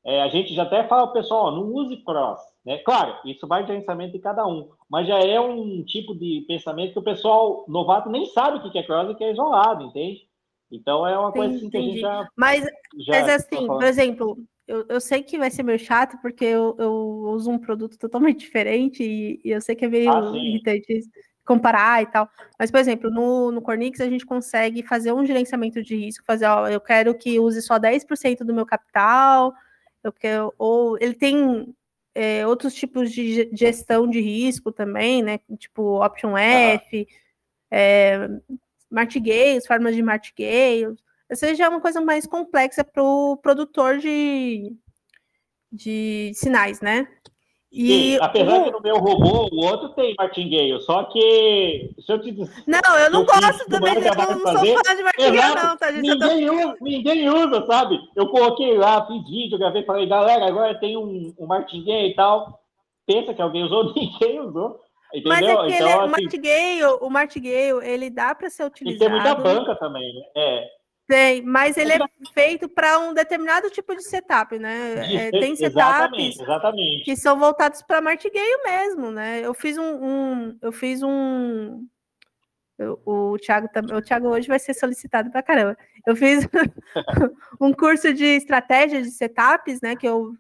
É, 0.06 0.22
a 0.22 0.28
gente 0.28 0.54
já 0.54 0.64
até 0.64 0.84
fala, 0.84 1.08
pessoal, 1.08 1.46
ó, 1.46 1.52
não 1.52 1.74
use 1.74 1.96
cross. 1.98 2.40
Né? 2.66 2.78
Claro, 2.80 3.16
isso 3.26 3.48
vai 3.48 3.66
de 3.66 3.72
pensamento 3.72 4.12
de 4.14 4.20
cada 4.20 4.46
um, 4.46 4.70
mas 4.90 5.08
já 5.08 5.20
é 5.20 5.40
um 5.40 5.84
tipo 5.84 6.14
de 6.16 6.46
pensamento 6.48 6.94
que 6.94 7.00
o 7.00 7.04
pessoal 7.04 7.66
novato 7.68 8.10
nem 8.10 8.26
sabe 8.28 8.58
o 8.58 8.72
que 8.72 8.78
é 8.78 8.84
cross 8.84 9.10
e 9.10 9.16
que 9.16 9.24
é 9.24 9.32
isolado, 9.32 9.86
entende? 9.86 10.28
Então 10.74 11.06
é 11.06 11.18
uma 11.18 11.32
coisa 11.32 11.56
assim 11.56 11.70
que 11.70 11.78
a 11.78 11.82
gente 11.82 12.00
já. 12.00 12.28
Mas, 12.36 12.64
já 12.64 12.72
mas 13.10 13.30
assim, 13.30 13.68
por 13.68 13.84
exemplo, 13.84 14.38
eu, 14.68 14.86
eu 14.90 15.00
sei 15.00 15.22
que 15.22 15.38
vai 15.38 15.52
ser 15.52 15.62
meio 15.62 15.78
chato, 15.78 16.18
porque 16.20 16.44
eu, 16.44 16.76
eu 16.80 16.92
uso 16.92 17.52
um 17.52 17.60
produto 17.60 17.98
totalmente 17.98 18.40
diferente 18.46 19.04
e, 19.04 19.40
e 19.46 19.52
eu 19.52 19.62
sei 19.62 19.76
que 19.76 19.86
é 19.86 19.88
meio 19.88 20.12
ah, 20.12 20.36
irritante 20.36 21.02
comparar 21.46 22.02
e 22.02 22.08
tal. 22.08 22.28
Mas, 22.58 22.72
por 22.72 22.80
exemplo, 22.80 23.12
no, 23.12 23.52
no 23.52 23.62
Cornix 23.62 24.02
a 24.02 24.10
gente 24.10 24.26
consegue 24.26 24.82
fazer 24.82 25.14
um 25.14 25.26
gerenciamento 25.26 25.84
de 25.84 25.96
risco, 25.96 26.26
fazer, 26.26 26.46
ó, 26.46 26.68
eu 26.68 26.82
quero 26.82 27.14
que 27.16 27.40
use 27.40 27.62
só 27.62 27.78
10% 27.78 28.40
do 28.40 28.54
meu 28.54 28.66
capital, 28.66 29.54
eu 30.04 30.12
quero, 30.12 30.54
ou 30.58 30.98
ele 31.00 31.14
tem 31.14 31.76
é, 32.16 32.48
outros 32.48 32.74
tipos 32.74 33.12
de 33.12 33.50
gestão 33.54 34.08
de 34.10 34.20
risco 34.22 34.72
também, 34.72 35.22
né? 35.22 35.40
Tipo 35.58 36.04
Option 36.04 36.38
F, 36.38 37.08
ah. 37.10 37.76
é, 37.76 38.30
martingales, 38.94 39.66
formas 39.66 39.96
de 39.96 40.04
martingales. 40.04 41.00
Essa 41.30 41.54
já 41.56 41.66
é 41.66 41.70
uma 41.70 41.82
coisa 41.82 42.00
mais 42.00 42.28
complexa 42.28 42.84
para 42.84 43.04
o 43.04 43.36
produtor 43.38 43.98
de, 43.98 44.72
de 45.72 46.32
sinais, 46.36 46.80
né? 46.80 47.08
E 47.72 47.88
Sim, 47.88 48.18
apesar 48.22 48.60
o... 48.60 48.64
que 48.66 48.72
no 48.72 48.82
meu 48.82 48.98
robô 48.98 49.50
o 49.52 49.66
outro 49.66 49.90
tem 49.90 50.14
martingale, 50.16 50.80
só 50.82 51.06
que 51.06 51.90
se 52.06 52.14
eu 52.14 52.22
te 52.22 52.32
Não, 52.68 52.98
eu 53.00 53.10
não 53.10 53.26
gosto 53.26 53.68
também, 53.68 53.96
eu 53.96 54.02
não 54.02 54.40
fazer, 54.42 54.76
sou 54.76 54.84
fã 54.86 54.96
de 54.96 55.02
martingale, 55.04 55.56
não, 55.56 55.78
tá, 55.78 55.92
gente? 55.92 56.02
Ninguém, 56.04 56.46
tô... 56.46 56.54
usa, 56.54 56.78
ninguém 56.80 57.30
usa, 57.30 57.66
sabe? 57.66 58.00
Eu 58.16 58.28
coloquei 58.28 58.78
lá, 58.78 59.08
fiz 59.08 59.28
vídeo, 59.28 59.58
gravei, 59.58 59.84
falei, 59.86 60.06
galera, 60.06 60.46
agora 60.46 60.80
tem 60.80 60.96
um, 60.96 61.34
um 61.36 61.48
martingale 61.48 62.10
e 62.10 62.14
tal. 62.14 62.62
Pensa 63.08 63.34
que 63.34 63.42
alguém 63.42 63.64
usou, 63.64 63.92
ninguém 63.96 64.40
usou. 64.40 64.80
Entendeu? 65.14 65.30
Mas 65.30 65.42
é 65.42 65.46
que 65.46 65.76
então, 65.76 65.88
é, 65.88 65.94
assim, 65.94 66.04
o 66.04 66.08
martingale, 66.08 66.84
o 67.02 67.10
martingale, 67.10 67.88
ele 67.88 68.10
dá 68.10 68.34
para 68.34 68.50
ser 68.50 68.66
utilizado. 68.66 69.00
tem 69.00 69.10
muita 69.10 69.36
banca 69.36 69.76
também, 69.76 70.14
né? 70.14 70.22
É. 70.36 70.68
Tem, 71.06 71.42
mas 71.42 71.78
ele 71.78 71.94
é 71.94 72.00
feito 72.34 72.68
para 72.70 72.98
um 72.98 73.14
determinado 73.14 73.70
tipo 73.70 73.94
de 73.94 74.04
setup, 74.04 74.58
né? 74.58 75.28
É, 75.28 75.32
tem 75.32 75.56
setups 75.56 75.76
exatamente, 75.76 76.42
exatamente. 76.42 77.04
que 77.04 77.16
são 77.16 77.38
voltados 77.38 77.82
para 77.82 78.02
martingale 78.02 78.64
mesmo, 78.64 79.12
né? 79.12 79.42
Eu 79.42 79.54
fiz 79.54 79.78
um, 79.78 79.84
um 79.84 80.58
eu 80.62 80.72
fiz 80.72 81.04
um 81.04 81.86
o, 83.06 83.34
o 83.34 83.38
Thiago 83.38 83.68
o 83.96 84.02
Thiago 84.02 84.30
hoje 84.30 84.48
vai 84.48 84.60
ser 84.60 84.74
solicitado 84.74 85.30
para 85.30 85.44
caramba. 85.44 85.78
Eu 86.08 86.16
fiz 86.16 86.48
um 87.60 87.74
curso 87.74 88.14
de 88.14 88.26
estratégia 88.26 89.02
de 89.02 89.12
setups, 89.12 89.82
né? 89.82 89.96
Que 89.96 90.08
eu, 90.08 90.32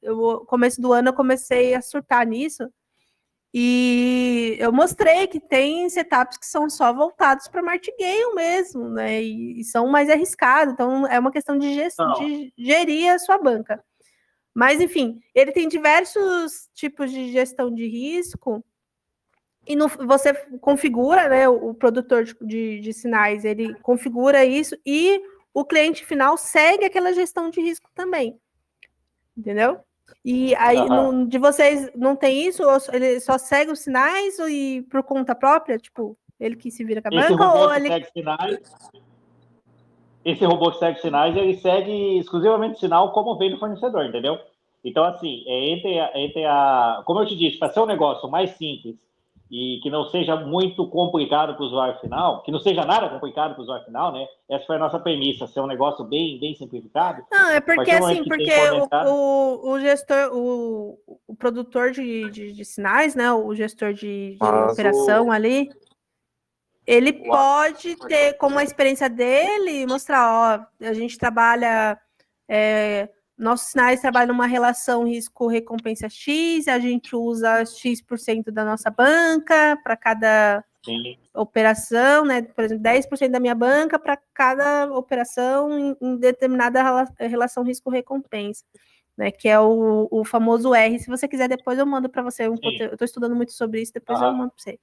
eu 0.00 0.44
começo 0.46 0.80
do 0.80 0.92
ano 0.92 1.08
eu 1.08 1.14
comecei 1.14 1.74
a 1.74 1.82
surtar 1.82 2.24
nisso. 2.26 2.68
E 3.54 4.56
eu 4.58 4.72
mostrei 4.72 5.26
que 5.26 5.38
tem 5.38 5.88
setups 5.90 6.38
que 6.38 6.46
são 6.46 6.70
só 6.70 6.90
voltados 6.92 7.48
para 7.48 7.62
martingale 7.62 8.34
mesmo, 8.34 8.88
né? 8.88 9.22
E, 9.22 9.60
e, 9.60 9.64
são 9.64 9.86
mais 9.88 10.08
arriscados. 10.08 10.72
Então, 10.72 11.06
é 11.06 11.18
uma 11.18 11.30
questão 11.30 11.58
de, 11.58 11.74
de 11.74 12.52
gerir 12.56 13.12
a 13.12 13.18
sua 13.18 13.36
banca. 13.36 13.84
Mas, 14.54 14.80
enfim, 14.80 15.20
ele 15.34 15.52
tem 15.52 15.68
diversos 15.68 16.70
tipos 16.74 17.10
de 17.10 17.30
gestão 17.30 17.72
de 17.72 17.86
risco. 17.86 18.64
E 19.66 19.76
no, 19.76 19.86
você 19.86 20.32
configura, 20.60 21.28
né? 21.28 21.46
O, 21.46 21.70
o 21.70 21.74
produtor 21.74 22.24
de, 22.24 22.34
de, 22.40 22.80
de 22.80 22.92
sinais, 22.94 23.44
ele 23.44 23.74
configura 23.80 24.46
isso 24.46 24.76
e 24.84 25.20
o 25.52 25.64
cliente 25.64 26.06
final 26.06 26.38
segue 26.38 26.86
aquela 26.86 27.12
gestão 27.12 27.50
de 27.50 27.60
risco 27.60 27.90
também. 27.94 28.40
Entendeu? 29.36 29.78
E 30.24 30.54
aí, 30.54 30.78
uhum. 30.78 31.26
de 31.26 31.36
vocês 31.38 31.90
não 31.96 32.14
tem 32.14 32.46
isso? 32.46 32.62
Ou 32.62 32.78
ele 32.92 33.18
só 33.20 33.36
segue 33.38 33.72
os 33.72 33.80
sinais 33.80 34.38
e 34.38 34.86
por 34.90 35.02
conta 35.02 35.34
própria? 35.34 35.78
Tipo, 35.78 36.16
ele 36.38 36.56
que 36.56 36.70
se 36.70 36.84
vira 36.84 37.02
com 37.02 37.08
a 37.08 37.20
esse 37.20 37.30
banca? 37.30 37.54
Ou 37.54 37.74
ele... 37.74 37.88
segue 37.88 38.06
sinais, 38.12 38.58
esse 40.24 40.44
robô 40.44 40.70
que 40.70 40.78
segue 40.78 41.00
sinais, 41.00 41.36
ele 41.36 41.56
segue 41.56 42.18
exclusivamente 42.18 42.78
sinal 42.78 43.12
como 43.12 43.36
vem 43.36 43.50
do 43.50 43.58
fornecedor, 43.58 44.04
entendeu? 44.04 44.38
Então, 44.84 45.04
assim, 45.04 45.44
é 45.46 45.70
entre, 45.70 45.98
a, 45.98 46.10
entre 46.14 46.44
a. 46.44 47.02
Como 47.04 47.20
eu 47.20 47.26
te 47.26 47.36
disse, 47.36 47.58
para 47.58 47.72
ser 47.72 47.80
um 47.80 47.86
negócio 47.86 48.28
mais 48.28 48.50
simples 48.50 48.96
e 49.52 49.80
que 49.82 49.90
não 49.90 50.06
seja 50.06 50.34
muito 50.34 50.88
complicado 50.88 51.54
para 51.54 51.62
o 51.62 51.66
usuário 51.66 52.00
final, 52.00 52.42
que 52.42 52.50
não 52.50 52.58
seja 52.58 52.86
nada 52.86 53.10
complicado 53.10 53.52
para 53.52 53.60
o 53.60 53.62
usuário 53.62 53.84
final, 53.84 54.10
né? 54.10 54.26
Essa 54.48 54.64
foi 54.64 54.76
a 54.76 54.78
nossa 54.78 54.98
premissa, 54.98 55.46
ser 55.46 55.60
um 55.60 55.66
negócio 55.66 56.02
bem, 56.06 56.40
bem 56.40 56.54
simplificado. 56.54 57.22
Não, 57.30 57.50
é 57.50 57.60
porque 57.60 57.90
assim, 57.90 58.24
porque 58.24 58.50
o, 58.70 59.10
o, 59.10 59.72
o, 59.72 59.78
gestor, 59.80 60.30
o, 60.32 60.98
o 61.26 61.36
produtor 61.36 61.90
de, 61.90 62.30
de, 62.30 62.52
de, 62.54 62.64
sinais, 62.64 63.14
né? 63.14 63.30
O 63.30 63.54
gestor 63.54 63.92
de, 63.92 64.38
de 64.40 64.72
operação 64.72 65.26
o... 65.26 65.30
ali, 65.30 65.68
ele 66.86 67.12
pode 67.12 67.94
ter 68.08 68.38
como 68.38 68.58
a 68.58 68.64
experiência 68.64 69.10
dele 69.10 69.86
mostrar, 69.86 70.66
ó, 70.80 70.86
a 70.86 70.94
gente 70.94 71.18
trabalha. 71.18 71.98
É, 72.48 73.10
nossos 73.42 73.68
sinais 73.68 74.00
trabalham 74.00 74.28
numa 74.28 74.46
relação 74.46 75.04
risco-recompensa 75.04 76.08
X, 76.08 76.68
a 76.68 76.78
gente 76.78 77.16
usa 77.16 77.64
X% 77.66 78.50
da 78.52 78.64
nossa 78.64 78.88
banca 78.88 79.76
para 79.82 79.96
cada 79.96 80.64
Sim. 80.84 81.18
operação, 81.34 82.24
né? 82.24 82.42
Por 82.42 82.64
exemplo, 82.64 82.84
10% 82.84 83.30
da 83.30 83.40
minha 83.40 83.54
banca 83.54 83.98
para 83.98 84.16
cada 84.32 84.84
operação 84.92 85.76
em, 85.76 85.96
em 86.00 86.16
determinada 86.16 87.04
relação 87.18 87.64
risco-recompensa. 87.64 88.64
Né, 89.14 89.30
que 89.30 89.46
é 89.46 89.60
o, 89.60 90.08
o, 90.10 90.24
famoso 90.24 90.74
R. 90.74 90.98
Se 90.98 91.06
você 91.06 91.28
quiser, 91.28 91.46
depois 91.46 91.78
eu 91.78 91.84
mando 91.84 92.08
para 92.08 92.22
você. 92.22 92.48
Um 92.48 92.56
eu 92.62 92.92
estou 92.92 93.04
estudando 93.04 93.36
muito 93.36 93.52
sobre 93.52 93.82
isso, 93.82 93.92
depois 93.92 94.18
ah. 94.22 94.24
eu 94.24 94.32
mando 94.32 94.52
para 94.52 94.62
você. 94.62 94.80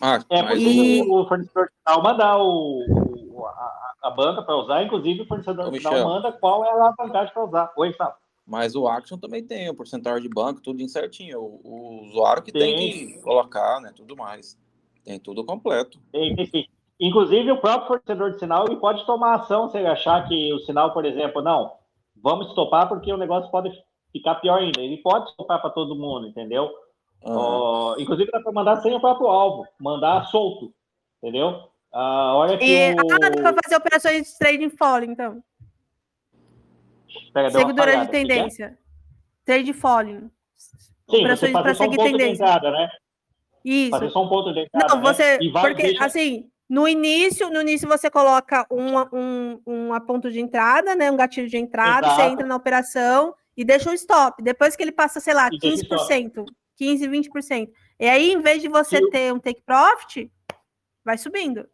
Ah, 0.00 0.20
é, 0.30 0.42
porque 0.44 0.62
e... 0.62 1.02
o 1.02 1.26
fornecedor 1.26 1.68
final 1.84 2.02
manda 2.02 2.36
o, 2.38 2.84
o 3.32 3.46
a, 3.46 3.83
a, 4.04 4.10
banca 4.10 4.42
para 4.42 4.56
usar, 4.56 4.82
inclusive 4.82 5.22
o 5.22 5.26
fornecedor 5.26 5.72
final 5.72 6.04
manda 6.04 6.32
qual 6.32 6.64
é 6.64 6.70
a 6.70 6.72
alavancagem 6.72 7.32
para 7.32 7.44
usar. 7.44 7.72
Oi, 7.76 7.88
Gustavo. 7.88 8.14
Mas 8.46 8.76
o 8.76 8.86
Action 8.86 9.18
também 9.18 9.42
tem 9.42 9.70
o 9.70 9.74
porcentagem 9.74 10.22
de 10.22 10.28
banco, 10.28 10.60
tudo 10.60 10.86
certinho. 10.88 11.40
O, 11.40 11.60
o 11.64 12.04
usuário 12.04 12.42
que 12.42 12.52
tem. 12.52 12.76
tem. 12.76 12.92
que 12.92 13.22
colocar, 13.22 13.80
né? 13.80 13.90
Tudo 13.96 14.14
mais. 14.16 14.58
Tem 15.02 15.18
tudo 15.18 15.44
completo. 15.44 15.98
Tem, 16.12 16.36
tem, 16.36 16.46
sim. 16.46 16.66
Inclusive, 17.00 17.50
o 17.50 17.60
próprio 17.60 17.88
fornecedor 17.88 18.32
de 18.32 18.38
sinal 18.38 18.66
ele 18.66 18.76
pode 18.76 19.04
tomar 19.06 19.34
ação 19.34 19.68
se 19.68 19.78
ele 19.78 19.88
achar 19.88 20.28
que 20.28 20.52
o 20.52 20.58
sinal, 20.60 20.92
por 20.92 21.04
exemplo, 21.04 21.42
não, 21.42 21.72
vamos 22.22 22.48
estopar 22.48 22.88
porque 22.88 23.12
o 23.12 23.16
negócio 23.16 23.50
pode 23.50 23.70
ficar 24.12 24.36
pior 24.36 24.58
ainda. 24.58 24.80
Ele 24.80 24.98
pode 24.98 25.30
estopar 25.30 25.60
para 25.60 25.70
todo 25.70 25.96
mundo, 25.96 26.28
entendeu? 26.28 26.70
Uhum. 27.26 27.98
inclusive, 27.98 28.30
dá 28.30 28.38
para 28.40 28.52
mandar 28.52 28.76
sem 28.82 28.94
o 28.94 29.00
próprio 29.00 29.28
alvo, 29.28 29.66
mandar 29.80 30.26
solto, 30.26 30.74
entendeu? 31.22 31.70
A 31.94 32.34
hora 32.34 32.58
que 32.58 32.64
e, 32.64 32.92
o... 32.94 32.98
Ah, 32.98 33.18
dá 33.20 33.30
para 33.30 33.62
fazer 33.62 33.76
operações 33.76 34.26
de 34.26 34.38
trading 34.38 34.70
follow, 34.70 35.04
então. 35.04 35.42
Pega, 37.32 37.50
Seguidora 37.50 38.04
de 38.04 38.10
tendência. 38.10 38.76
Trade 39.44 39.72
falling. 39.72 40.28
Sim, 41.08 41.18
operações 41.20 41.52
para 41.52 41.74
seguir 41.74 42.00
um 42.00 42.04
tendência. 42.04 42.42
Entrada, 42.42 42.70
né? 42.72 42.88
Isso. 43.64 43.90
Fazer 43.90 44.10
só 44.10 44.24
um 44.24 44.28
ponto 44.28 44.52
de 44.52 44.60
entrada, 44.60 44.94
Não, 44.94 45.00
você. 45.00 45.38
Né? 45.38 45.50
Porque, 45.52 45.82
deixa... 45.82 46.04
assim, 46.04 46.50
no 46.68 46.88
início, 46.88 47.48
no 47.48 47.60
início 47.60 47.86
você 47.86 48.10
coloca 48.10 48.66
um, 48.68 48.98
um, 49.16 49.60
um 49.64 50.00
ponto 50.00 50.32
de 50.32 50.40
entrada, 50.40 50.96
né? 50.96 51.12
Um 51.12 51.16
gatilho 51.16 51.48
de 51.48 51.56
entrada, 51.56 52.08
Exato. 52.08 52.22
você 52.22 52.28
entra 52.28 52.46
na 52.46 52.56
operação 52.56 53.34
e 53.56 53.64
deixa 53.64 53.88
o 53.88 53.94
stop. 53.94 54.42
Depois 54.42 54.74
que 54.74 54.82
ele 54.82 54.92
passa, 54.92 55.20
sei 55.20 55.34
lá, 55.34 55.48
15%. 55.48 56.44
15, 56.76 57.08
20%. 57.08 57.68
E 58.00 58.08
aí, 58.08 58.32
em 58.32 58.40
vez 58.40 58.60
de 58.60 58.68
você 58.68 59.00
ter 59.10 59.32
um 59.32 59.38
take 59.38 59.62
profit, 59.62 60.28
vai 61.04 61.16
subindo. 61.16 61.68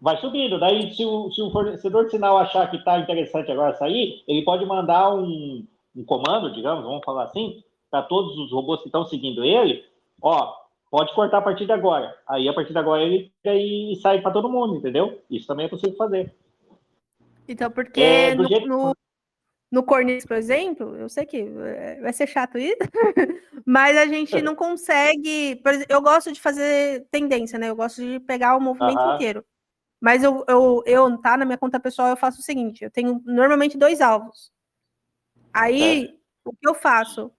Vai 0.00 0.16
subindo. 0.18 0.58
Daí, 0.60 0.92
se 0.94 1.04
o, 1.04 1.30
se 1.30 1.42
o 1.42 1.50
fornecedor 1.50 2.04
de 2.04 2.12
sinal 2.12 2.38
achar 2.38 2.70
que 2.70 2.76
está 2.76 2.98
interessante 2.98 3.50
agora 3.50 3.74
sair, 3.74 4.22
ele 4.28 4.42
pode 4.42 4.64
mandar 4.64 5.12
um, 5.14 5.66
um 5.94 6.04
comando, 6.04 6.52
digamos, 6.52 6.84
vamos 6.84 7.04
falar 7.04 7.24
assim, 7.24 7.62
para 7.90 8.02
todos 8.02 8.38
os 8.38 8.52
robôs 8.52 8.80
que 8.80 8.88
estão 8.88 9.04
seguindo 9.04 9.44
ele, 9.44 9.84
ó, 10.22 10.54
pode 10.90 11.12
cortar 11.14 11.38
a 11.38 11.42
partir 11.42 11.66
de 11.66 11.72
agora. 11.72 12.14
Aí, 12.28 12.48
a 12.48 12.52
partir 12.52 12.72
de 12.72 12.78
agora, 12.78 13.02
ele 13.02 13.32
e 13.44 13.96
sai 13.96 14.20
para 14.20 14.30
todo 14.30 14.48
mundo, 14.48 14.76
entendeu? 14.76 15.20
Isso 15.30 15.46
também 15.46 15.66
é 15.66 15.68
possível 15.68 15.96
fazer. 15.96 16.34
Então, 17.48 17.70
porque 17.70 18.00
é, 18.00 18.34
no, 18.34 18.46
jeito... 18.46 18.68
no, 18.68 18.94
no 19.72 19.82
Cornice, 19.82 20.26
por 20.26 20.36
exemplo, 20.36 20.96
eu 20.96 21.08
sei 21.08 21.26
que 21.26 21.38
eh, 21.38 21.98
vai 22.00 22.12
ser 22.12 22.26
chato 22.26 22.58
isso, 22.58 22.76
mas 23.66 23.96
a 23.96 24.06
gente 24.06 24.40
não 24.42 24.54
consegue. 24.54 25.60
Eu 25.88 26.00
gosto 26.02 26.30
de 26.30 26.40
fazer 26.40 27.06
tendência, 27.10 27.58
né? 27.58 27.70
Eu 27.70 27.76
gosto 27.76 28.02
de 28.02 28.20
pegar 28.20 28.56
o 28.56 28.60
movimento 28.60 29.00
uhum. 29.00 29.14
inteiro. 29.14 29.44
Mas 30.00 30.22
eu, 30.22 30.44
eu, 30.48 30.82
eu, 30.86 31.18
tá, 31.18 31.36
na 31.36 31.44
minha 31.44 31.58
conta 31.58 31.80
pessoal, 31.80 32.08
eu 32.08 32.16
faço 32.16 32.40
o 32.40 32.44
seguinte: 32.44 32.84
eu 32.84 32.90
tenho 32.90 33.20
normalmente 33.24 33.76
dois 33.76 34.00
alvos. 34.00 34.52
Aí, 35.52 36.16
o 36.44 36.52
que 36.52 36.68
eu 36.68 36.74
faço? 36.74 37.32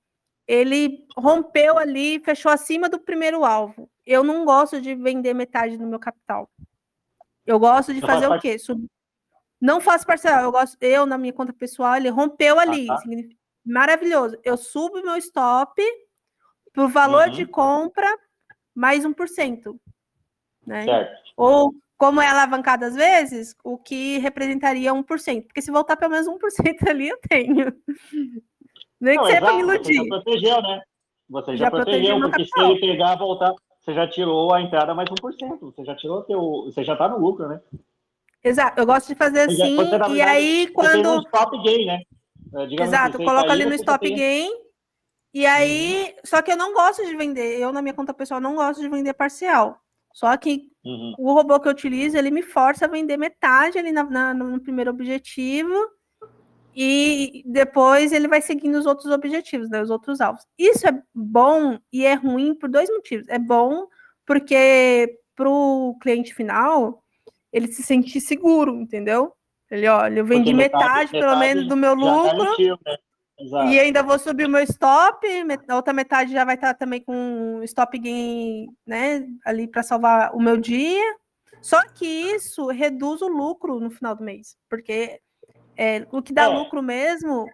Ele 0.48 1.06
rompeu 1.15 1.78
ali, 1.78 2.19
fechou 2.19 2.52
acima 2.52 2.89
do 2.89 3.00
primeiro 3.00 3.45
alvo. 3.45 3.89
Eu 4.06 4.24
não 4.24 4.43
gosto 4.43 4.82
de 4.82 4.95
vender 4.95 5.34
metade 5.34 5.78
do 5.78 5.86
meu 5.86 6.00
capital. 6.00 6.50
Eu 7.45 7.60
gosto 7.60 7.93
de 7.93 8.02
fazer 8.02 8.28
o 8.28 8.39
quê? 8.39 8.58
Sub 8.58 8.86
não 9.62 9.82
faço 9.82 10.06
parcial, 10.06 10.41
eu 10.43 10.52
gosto, 10.52 10.78
eu 10.80 11.06
na 11.06 11.17
minha 11.17 11.34
conta 11.34 11.52
pessoal, 11.52 11.98
ele 11.98 12.10
rompeu 12.10 12.58
ah, 12.60 12.62
ali. 12.62 12.89
Ah, 12.89 12.95
tá. 12.95 13.04
Maravilhoso. 13.65 14.38
Eu 14.43 14.56
subo 14.56 15.02
meu 15.02 15.17
stop 15.17 15.82
pro 16.72 16.88
valor 16.88 17.28
uhum. 17.28 17.34
de 17.34 17.45
compra 17.45 18.08
mais 18.74 19.04
1%. 19.04 19.78
Né? 20.65 20.86
Certo. 20.86 21.34
Ou 21.36 21.74
como 21.99 22.21
é 22.21 22.27
alavancado 22.27 22.85
às 22.85 22.95
vezes, 22.95 23.53
o 23.62 23.77
que 23.77 24.19
representaria 24.19 24.93
1%. 24.93 25.43
Porque 25.45 25.62
se 25.62 25.69
voltar 25.69 25.97
pelo 25.97 26.13
menos 26.13 26.27
1% 26.27 26.88
ali, 26.89 27.09
eu 27.09 27.19
tenho. 27.29 27.73
Nem 28.99 29.19
que 29.19 29.25
seja 29.25 29.41
para 29.41 29.53
me 29.53 29.62
iludir. 29.62 29.97
Você 29.97 30.07
já 30.07 30.07
protegeu, 30.07 30.62
né? 30.62 30.81
Você 31.29 31.51
já, 31.57 31.65
já 31.65 31.71
protegeu, 31.71 32.19
porque 32.21 32.45
se 32.45 32.59
ele 32.59 32.79
pegar, 32.79 33.15
voltar, 33.17 33.53
você 33.81 33.93
já 33.93 34.07
tirou 34.07 34.53
a 34.53 34.62
entrada 34.62 34.95
mais 34.95 35.09
1%. 35.09 35.59
Você 35.59 35.83
já 35.83 35.95
tirou 35.95 36.23
teu. 36.23 36.39
Você 36.65 36.85
já 36.85 36.93
está 36.93 37.09
no 37.09 37.17
lucro, 37.17 37.49
né? 37.49 37.59
Exato, 38.41 38.79
eu 38.79 38.85
gosto 38.85 39.07
de 39.09 39.15
fazer 39.15 39.41
assim, 39.41 39.75
já, 39.75 40.07
e 40.07 40.21
aí 40.21 40.67
quando. 40.67 41.09
Um 41.09 41.19
stop 41.19 41.63
gain, 41.63 41.85
né? 41.85 42.01
É, 42.55 42.83
Exato, 42.83 43.17
assim, 43.17 43.25
coloco 43.25 43.51
ali 43.51 43.65
no 43.65 43.73
stop 43.75 44.09
gain. 44.09 44.49
E 45.33 45.45
aí, 45.45 46.05
uhum. 46.05 46.21
só 46.23 46.41
que 46.41 46.51
eu 46.51 46.57
não 46.57 46.73
gosto 46.73 47.05
de 47.05 47.15
vender, 47.15 47.59
eu 47.59 47.73
na 47.73 47.81
minha 47.81 47.93
conta 47.93 48.13
pessoal 48.13 48.39
não 48.39 48.55
gosto 48.55 48.79
de 48.79 48.88
vender 48.88 49.13
parcial. 49.13 49.79
Só 50.13 50.36
que 50.38 50.69
uhum. 50.84 51.13
o 51.17 51.34
robô 51.34 51.60
que 51.60 51.67
eu 51.67 51.72
utilizo, 51.72 52.17
ele 52.17 52.32
me 52.32 52.41
força 52.41 52.86
a 52.86 52.89
vender 52.89 53.17
metade 53.17 53.78
ali 53.78 53.91
na, 53.91 54.04
na, 54.04 54.34
no 54.34 54.60
primeiro 54.60 54.91
objetivo 54.91 55.74
e 56.76 57.43
depois 57.45 58.12
ele 58.12 58.28
vai 58.28 58.41
seguindo 58.41 58.76
os 58.78 58.86
outros 58.86 59.12
objetivos, 59.12 59.69
né, 59.69 59.82
os 59.82 59.89
outros 59.89 60.22
alvos. 60.22 60.45
Isso 60.58 60.88
é 60.88 61.02
bom 61.13 61.78
e 61.91 62.06
é 62.06 62.13
ruim 62.13 62.54
por 62.54 62.69
dois 62.69 62.89
motivos. 62.89 63.28
É 63.28 63.39
bom 63.39 63.88
porque 64.26 65.17
para 65.36 65.50
o 65.50 65.98
cliente 66.02 66.34
final, 66.34 67.02
ele 67.52 67.67
se 67.67 67.82
sentir 67.82 68.19
seguro, 68.19 68.76
entendeu? 68.76 69.34
Ele, 69.72 69.88
olha, 69.88 70.19
eu 70.19 70.26
vendi 70.26 70.54
metade, 70.54 70.84
metade, 70.84 71.12
pelo 71.12 71.38
menos, 71.38 71.67
do 71.67 71.76
meu 71.78 71.93
lucro. 71.93 72.80
né? 72.86 72.98
E 73.39 73.80
ainda 73.80 74.04
vou 74.04 74.19
subir 74.19 74.45
o 74.45 74.49
meu 74.49 74.62
stop, 74.63 75.25
a 75.67 75.75
outra 75.75 75.93
metade 75.93 76.34
já 76.34 76.43
vai 76.43 76.56
estar 76.56 76.73
também 76.73 77.02
com 77.02 77.62
stop 77.63 77.97
gain, 77.97 78.67
né, 78.86 79.25
ali 79.45 79.67
para 79.67 79.82
salvar 79.82 80.36
o 80.36 80.41
meu 80.41 80.58
dia. 80.58 81.15
Só 81.62 81.82
que 81.89 82.06
isso 82.06 82.67
reduz 82.67 83.21
o 83.21 83.28
lucro 83.28 83.80
no 83.80 83.89
final 83.89 84.15
do 84.15 84.23
mês, 84.23 84.58
porque 84.69 85.19
é, 85.78 86.06
o 86.12 86.21
que 86.21 86.34
dá 86.34 86.43
é. 86.43 86.47
lucro 86.47 86.82
mesmo, 86.82 87.47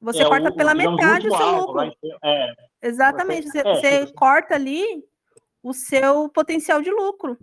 você 0.00 0.22
é, 0.22 0.28
corta 0.28 0.50
o, 0.50 0.56
pela 0.56 0.74
metade 0.74 1.28
o 1.28 1.36
seu 1.36 1.50
lucro. 1.56 1.92
É. 2.24 2.52
Exatamente, 2.82 3.48
você, 3.48 3.58
é, 3.60 3.62
você 3.62 4.12
corta 4.12 4.54
ali 4.54 4.84
o 5.62 5.72
seu 5.72 6.28
potencial 6.28 6.82
de 6.82 6.90
lucro. 6.90 7.38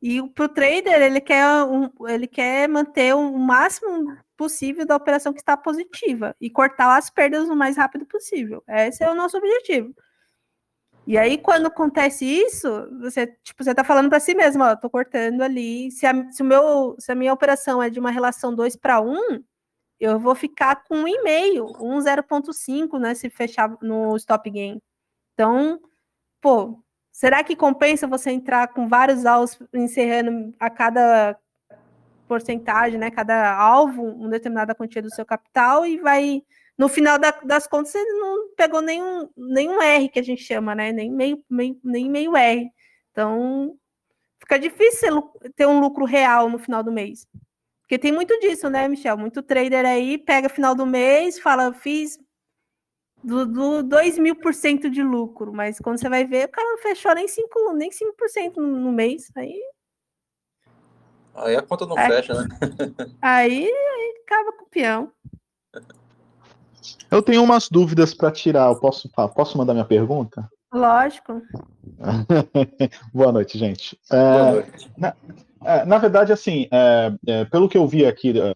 E 0.00 0.22
para 0.30 0.44
o 0.44 0.48
trader, 0.48 1.02
ele 1.02 1.20
quer, 1.20 1.46
um, 1.64 1.90
ele 2.06 2.26
quer 2.26 2.68
manter 2.68 3.14
o 3.14 3.38
máximo 3.38 4.16
possível 4.36 4.86
da 4.86 4.96
operação 4.96 5.32
que 5.32 5.40
está 5.40 5.56
positiva 5.56 6.34
e 6.40 6.50
cortar 6.50 6.96
as 6.96 7.10
perdas 7.10 7.48
o 7.48 7.56
mais 7.56 7.76
rápido 7.76 8.06
possível. 8.06 8.62
Esse 8.68 9.04
é 9.04 9.10
o 9.10 9.14
nosso 9.14 9.36
objetivo. 9.36 9.94
E 11.06 11.16
aí, 11.16 11.38
quando 11.38 11.66
acontece 11.66 12.24
isso, 12.24 12.68
você 13.00 13.26
tipo, 13.44 13.62
você 13.62 13.70
está 13.70 13.84
falando 13.84 14.08
para 14.08 14.20
si 14.20 14.34
mesmo, 14.34 14.64
ó, 14.64 14.74
tô 14.76 14.90
cortando 14.90 15.42
ali. 15.42 15.90
Se 15.92 16.04
a, 16.06 16.30
se, 16.32 16.42
o 16.42 16.44
meu, 16.44 16.96
se 16.98 17.12
a 17.12 17.14
minha 17.14 17.32
operação 17.32 17.82
é 17.82 17.88
de 17.88 18.00
uma 18.00 18.10
relação 18.10 18.54
2 18.54 18.76
para 18.76 19.00
1, 19.00 19.42
eu 20.00 20.18
vou 20.18 20.34
ficar 20.34 20.84
com 20.84 21.04
1,5, 21.04 21.76
um 21.80 21.98
0,5, 21.98 22.98
né? 22.98 23.14
Se 23.14 23.30
fechar 23.30 23.76
no 23.82 24.16
stop 24.16 24.50
gain. 24.50 24.80
Então, 25.34 25.80
pô, 26.40 26.82
Será 27.16 27.42
que 27.42 27.56
compensa 27.56 28.06
você 28.06 28.30
entrar 28.30 28.68
com 28.68 28.88
vários 28.88 29.24
alvos 29.24 29.58
encerrando 29.72 30.54
a 30.60 30.68
cada 30.68 31.34
porcentagem, 32.26 32.98
né? 32.98 33.10
Cada 33.10 33.54
alvo, 33.54 34.02
uma 34.02 34.28
determinada 34.28 34.74
quantia 34.74 35.02
do 35.02 35.14
seu 35.14 35.24
capital 35.24 35.86
e 35.86 35.98
vai 35.98 36.42
no 36.78 36.88
final 36.88 37.18
da, 37.18 37.30
das 37.42 37.66
contas 37.66 37.92
você 37.92 38.04
não 38.04 38.50
pegou 38.54 38.82
nenhum, 38.82 39.28
nenhum 39.36 39.80
R 39.80 40.08
que 40.08 40.18
a 40.18 40.22
gente 40.22 40.42
chama, 40.42 40.74
né? 40.74 40.92
Nem 40.92 41.10
meio, 41.10 41.42
meio, 41.48 41.78
nem 41.82 42.10
meio 42.10 42.36
R. 42.36 42.70
Então 43.12 43.76
fica 44.40 44.58
difícil 44.58 45.30
ter 45.56 45.66
um 45.66 45.80
lucro 45.80 46.04
real 46.04 46.50
no 46.50 46.58
final 46.58 46.82
do 46.82 46.92
mês. 46.92 47.26
Porque 47.82 47.98
tem 47.98 48.12
muito 48.12 48.38
disso, 48.40 48.68
né, 48.68 48.88
Michel? 48.88 49.16
Muito 49.16 49.42
trader 49.42 49.86
aí 49.86 50.18
pega 50.18 50.48
final 50.48 50.74
do 50.74 50.84
mês, 50.84 51.38
fala, 51.38 51.72
fiz 51.72 52.18
do, 53.22 53.46
do 53.46 53.82
2 53.82 54.18
mil 54.18 54.36
por 54.36 54.54
cento 54.54 54.90
de 54.90 55.02
lucro, 55.02 55.52
mas 55.52 55.78
quando 55.78 55.98
você 55.98 56.08
vai 56.08 56.24
ver, 56.24 56.46
o 56.46 56.50
cara 56.50 56.68
não 56.68 56.78
fechou 56.78 57.14
nem 57.14 57.26
5%, 57.26 57.74
nem 57.74 57.90
5% 57.90 58.56
no, 58.56 58.66
no 58.66 58.92
mês. 58.92 59.30
Aí, 59.36 59.60
Aí 61.36 61.56
a 61.56 61.62
conta 61.62 61.86
não 61.86 61.98
É. 61.98 62.06
fecha, 62.06 62.34
né? 62.34 62.48
aí, 63.20 63.64
aí 63.66 64.14
acaba 64.24 64.52
com 64.56 64.64
o 64.64 64.68
peão. 64.68 65.12
Eu 67.10 67.22
tenho 67.22 67.42
umas 67.42 67.68
dúvidas 67.68 68.14
para 68.14 68.30
tirar. 68.30 68.68
Eu 68.68 68.76
posso, 68.76 69.08
posso 69.34 69.58
mandar 69.58 69.72
minha 69.74 69.84
pergunta? 69.84 70.48
Lógico. 70.72 71.42
Boa 73.12 73.32
noite, 73.32 73.58
gente. 73.58 73.98
É, 74.10 74.32
Boa 74.32 74.52
noite. 74.52 74.90
É, 75.64 75.84
na 75.84 75.98
verdade, 75.98 76.32
assim, 76.32 76.68
é, 76.70 77.12
é, 77.26 77.44
pelo 77.46 77.68
que 77.68 77.76
eu 77.78 77.86
vi 77.86 78.04
aqui 78.06 78.38
é, 78.38 78.54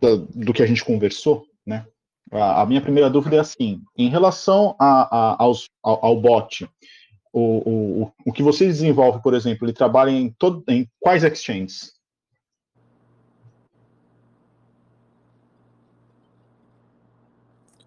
do, 0.00 0.18
do 0.26 0.52
que 0.52 0.62
a 0.62 0.66
gente 0.66 0.84
conversou, 0.84 1.44
né? 1.66 1.86
A, 2.30 2.62
a 2.62 2.66
minha 2.66 2.80
primeira 2.80 3.10
dúvida 3.10 3.36
é 3.36 3.40
assim: 3.40 3.82
em 3.96 4.08
relação 4.08 4.74
a, 4.78 5.02
a- 5.32 5.36
aos, 5.38 5.68
ao, 5.82 6.04
ao 6.04 6.20
bot, 6.20 6.68
o, 7.32 8.02
o, 8.04 8.12
o- 8.26 8.32
que 8.32 8.42
vocês 8.42 8.78
desenvolvem, 8.78 9.22
por 9.22 9.34
exemplo, 9.34 9.64
ele 9.66 9.72
trabalha 9.72 10.10
em, 10.10 10.30
todo, 10.30 10.62
em 10.68 10.88
quais 11.00 11.24
exchanges? 11.24 11.92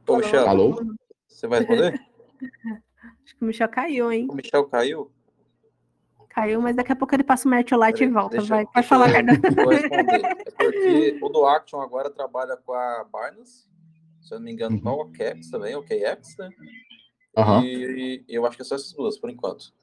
Ô, 0.07 0.17
Michel, 0.17 0.47
Alô? 0.47 0.81
você 1.27 1.47
vai 1.47 1.59
responder? 1.59 1.93
Acho 3.23 3.35
que 3.37 3.43
o 3.43 3.45
Michel 3.45 3.69
caiu, 3.69 4.11
hein? 4.11 4.27
O 4.29 4.35
Michel 4.35 4.65
caiu? 4.65 5.11
Caiu, 6.29 6.61
mas 6.61 6.75
daqui 6.75 6.91
a 6.91 6.95
pouco 6.95 7.15
ele 7.15 7.23
passa 7.23 7.47
o 7.47 7.51
Mertiolite 7.51 8.03
e 8.03 8.07
volta. 8.07 8.37
deixa- 8.37 8.47
Vai, 8.55 8.65
pode 8.65 8.73
deixa 8.75 8.89
falar. 8.89 9.07
Vou 9.55 9.69
responder. 9.69 10.21
É 10.45 10.51
porque 10.51 11.17
o 11.21 11.29
do 11.29 11.45
Action 11.45 11.81
agora 11.81 12.09
trabalha 12.09 12.55
com 12.57 12.73
a 12.73 13.03
Binance, 13.05 13.67
se 14.21 14.33
eu 14.33 14.39
não 14.39 14.45
me 14.45 14.51
engano, 14.51 14.79
com 14.81 14.89
a 14.89 14.93
OKEx 14.93 15.49
também, 15.49 15.75
OKEx, 15.75 16.35
né? 16.37 16.49
Aham. 17.37 17.63
E, 17.63 18.23
e 18.27 18.35
eu 18.35 18.45
acho 18.45 18.55
que 18.55 18.61
é 18.61 18.65
só 18.65 18.75
essas 18.75 18.93
duas, 18.93 19.17
por 19.17 19.29
enquanto. 19.29 19.73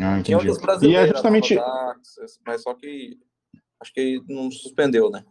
Ah, 0.00 0.18
entendi. 0.18 0.34
outras 0.34 0.58
E 0.58 0.60
brasileiras, 0.62 1.04
é 1.10 1.12
justamente. 1.12 1.54
Mas 2.46 2.62
só 2.62 2.74
que 2.74 3.18
acho 3.80 3.92
que 3.92 4.20
não 4.28 4.50
suspendeu, 4.50 5.10
né? 5.10 5.24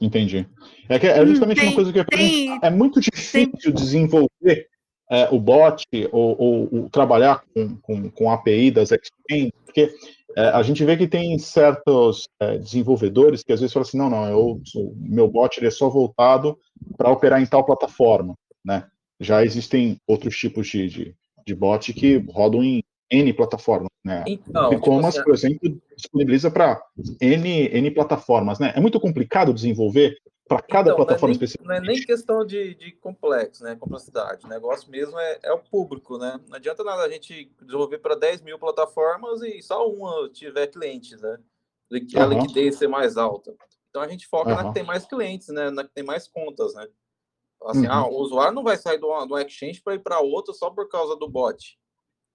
Entendi. 0.00 0.48
É, 0.88 0.98
que 0.98 1.06
é 1.06 1.24
justamente 1.26 1.58
tem- 1.60 1.68
uma 1.68 1.74
coisa 1.74 1.92
que 1.92 2.04
tem-. 2.04 2.58
É 2.62 2.70
muito 2.70 3.00
difícil 3.00 3.72
desenvolver 3.72 4.68
é, 5.10 5.28
o 5.30 5.38
bot 5.38 5.84
ou, 6.10 6.36
ou- 6.40 6.68
ou 6.72 6.90
trabalhar 6.90 7.44
com, 7.54 7.76
com, 7.76 8.10
com 8.10 8.30
API 8.30 8.70
das 8.72 8.90
exchanges, 8.90 9.52
porque 9.64 9.94
é, 10.36 10.48
a 10.48 10.62
gente 10.62 10.84
vê 10.84 10.96
que 10.96 11.06
tem 11.06 11.38
certos 11.38 12.28
é, 12.40 12.58
desenvolvedores 12.58 13.44
que 13.44 13.52
às 13.52 13.60
vezes 13.60 13.72
falam 13.72 13.86
assim, 13.86 13.96
não, 13.98 14.10
não, 14.10 14.26
eu, 14.28 14.60
o 14.74 14.94
meu 14.98 15.28
bot 15.28 15.56
ele 15.58 15.68
é 15.68 15.70
só 15.70 15.88
voltado 15.88 16.58
para 16.96 17.10
operar 17.10 17.40
em 17.40 17.46
tal 17.46 17.64
plataforma, 17.64 18.34
né? 18.64 18.88
Já 19.20 19.44
existem 19.44 20.00
outros 20.06 20.36
tipos 20.36 20.66
de, 20.68 20.88
de, 20.88 21.16
de 21.46 21.54
bot 21.54 21.92
que 21.92 22.18
rodam 22.30 22.62
em 22.62 22.82
N 23.10 23.32
plataformas, 23.32 23.88
né? 24.04 24.24
Então, 24.26 24.70
O 24.70 24.80
tipo 24.80 24.98
assim, 25.06 25.22
por 25.22 25.34
exemplo, 25.34 25.82
disponibiliza 25.96 26.50
para 26.50 26.82
N, 27.20 27.68
N 27.72 27.90
plataformas, 27.92 28.58
né? 28.58 28.72
É 28.76 28.80
muito 28.80 29.00
complicado 29.00 29.54
desenvolver 29.54 30.16
para 30.48 30.60
cada 30.62 30.90
Então, 30.92 30.96
plataforma 30.96 31.34
não 31.34 31.34
é 31.34 31.38
nem, 31.38 31.44
específica. 31.46 31.64
Não 31.64 31.74
é 31.74 31.80
nem 31.80 32.02
questão 32.02 32.44
de, 32.46 32.74
de 32.74 32.92
complexo, 32.92 33.64
né? 33.64 33.74
Complexidade. 33.76 34.44
O 34.44 34.48
negócio 34.48 34.90
mesmo 34.90 35.18
é, 35.18 35.38
é 35.44 35.52
o 35.52 35.58
público, 35.58 36.18
né? 36.18 36.38
Não 36.48 36.56
adianta 36.56 36.84
nada 36.84 37.02
a 37.02 37.08
gente 37.08 37.50
desenvolver 37.60 37.98
para 37.98 38.14
10 38.14 38.42
mil 38.42 38.58
plataformas 38.58 39.40
e 39.42 39.62
só 39.62 39.88
uma 39.90 40.28
tiver 40.28 40.66
clientes, 40.68 41.20
né? 41.20 41.38
Liqui- 41.90 42.18
A 42.18 42.24
Aham. 42.24 42.34
liquidez 42.34 42.76
ser 42.76 42.88
mais 42.88 43.16
alta. 43.16 43.54
Então 43.90 44.02
a 44.02 44.08
gente 44.08 44.26
foca 44.26 44.50
na 44.50 44.60
Aham. 44.60 44.68
que 44.68 44.74
tem 44.74 44.82
mais 44.84 45.06
clientes, 45.06 45.48
né? 45.48 45.70
Na 45.70 45.84
que 45.84 45.94
tem 45.94 46.04
mais 46.04 46.28
contas, 46.28 46.74
né? 46.74 46.86
Assim, 47.66 47.86
Uhum. 47.86 47.92
ah, 47.92 48.06
o 48.06 48.16
usuário 48.20 48.54
não 48.54 48.62
vai 48.62 48.76
sair 48.76 48.98
de 48.98 49.04
uma, 49.04 49.26
de 49.26 49.32
uma 49.32 49.42
exchange 49.42 49.80
para 49.82 49.94
ir 49.94 49.98
para 50.00 50.20
outra 50.20 50.52
só 50.54 50.70
por 50.70 50.88
causa 50.88 51.16
do 51.16 51.28
bot. 51.28 51.78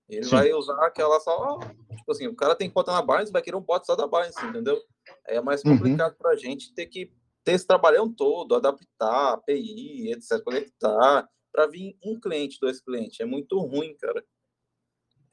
Ele 0.10 0.24
Sim. 0.26 0.32
vai 0.32 0.52
usar 0.54 0.86
aquela 0.86 1.20
só. 1.22 1.58
Tipo 1.96 2.12
assim, 2.12 2.28
o 2.28 2.36
cara 2.36 2.54
tem 2.56 2.70
conta 2.70 2.92
na 2.92 3.02
Binance, 3.02 3.32
vai 3.32 3.42
querer 3.42 3.56
um 3.56 3.62
bot 3.62 3.86
só 3.86 3.96
da 3.96 4.08
Binance, 4.08 4.46
entendeu? 4.46 4.82
É 5.26 5.40
mais 5.40 5.64
Uhum. 5.64 5.78
complicado 5.78 6.16
para 6.18 6.32
a 6.32 6.36
gente 6.36 6.74
ter 6.74 6.86
que 6.88 7.12
ter 7.44 7.54
esse 7.54 7.66
trabalhão 7.66 8.12
todo, 8.12 8.54
adaptar, 8.56 9.34
API, 9.34 10.12
etc., 10.12 10.44
conectar, 10.44 11.28
para 11.52 11.66
vir 11.68 11.98
um 12.06 12.20
cliente, 12.20 12.60
dois 12.62 12.80
clientes. 12.82 13.20
É 13.20 13.26
muito 13.26 13.58
ruim, 13.60 13.96
cara. 13.96 14.24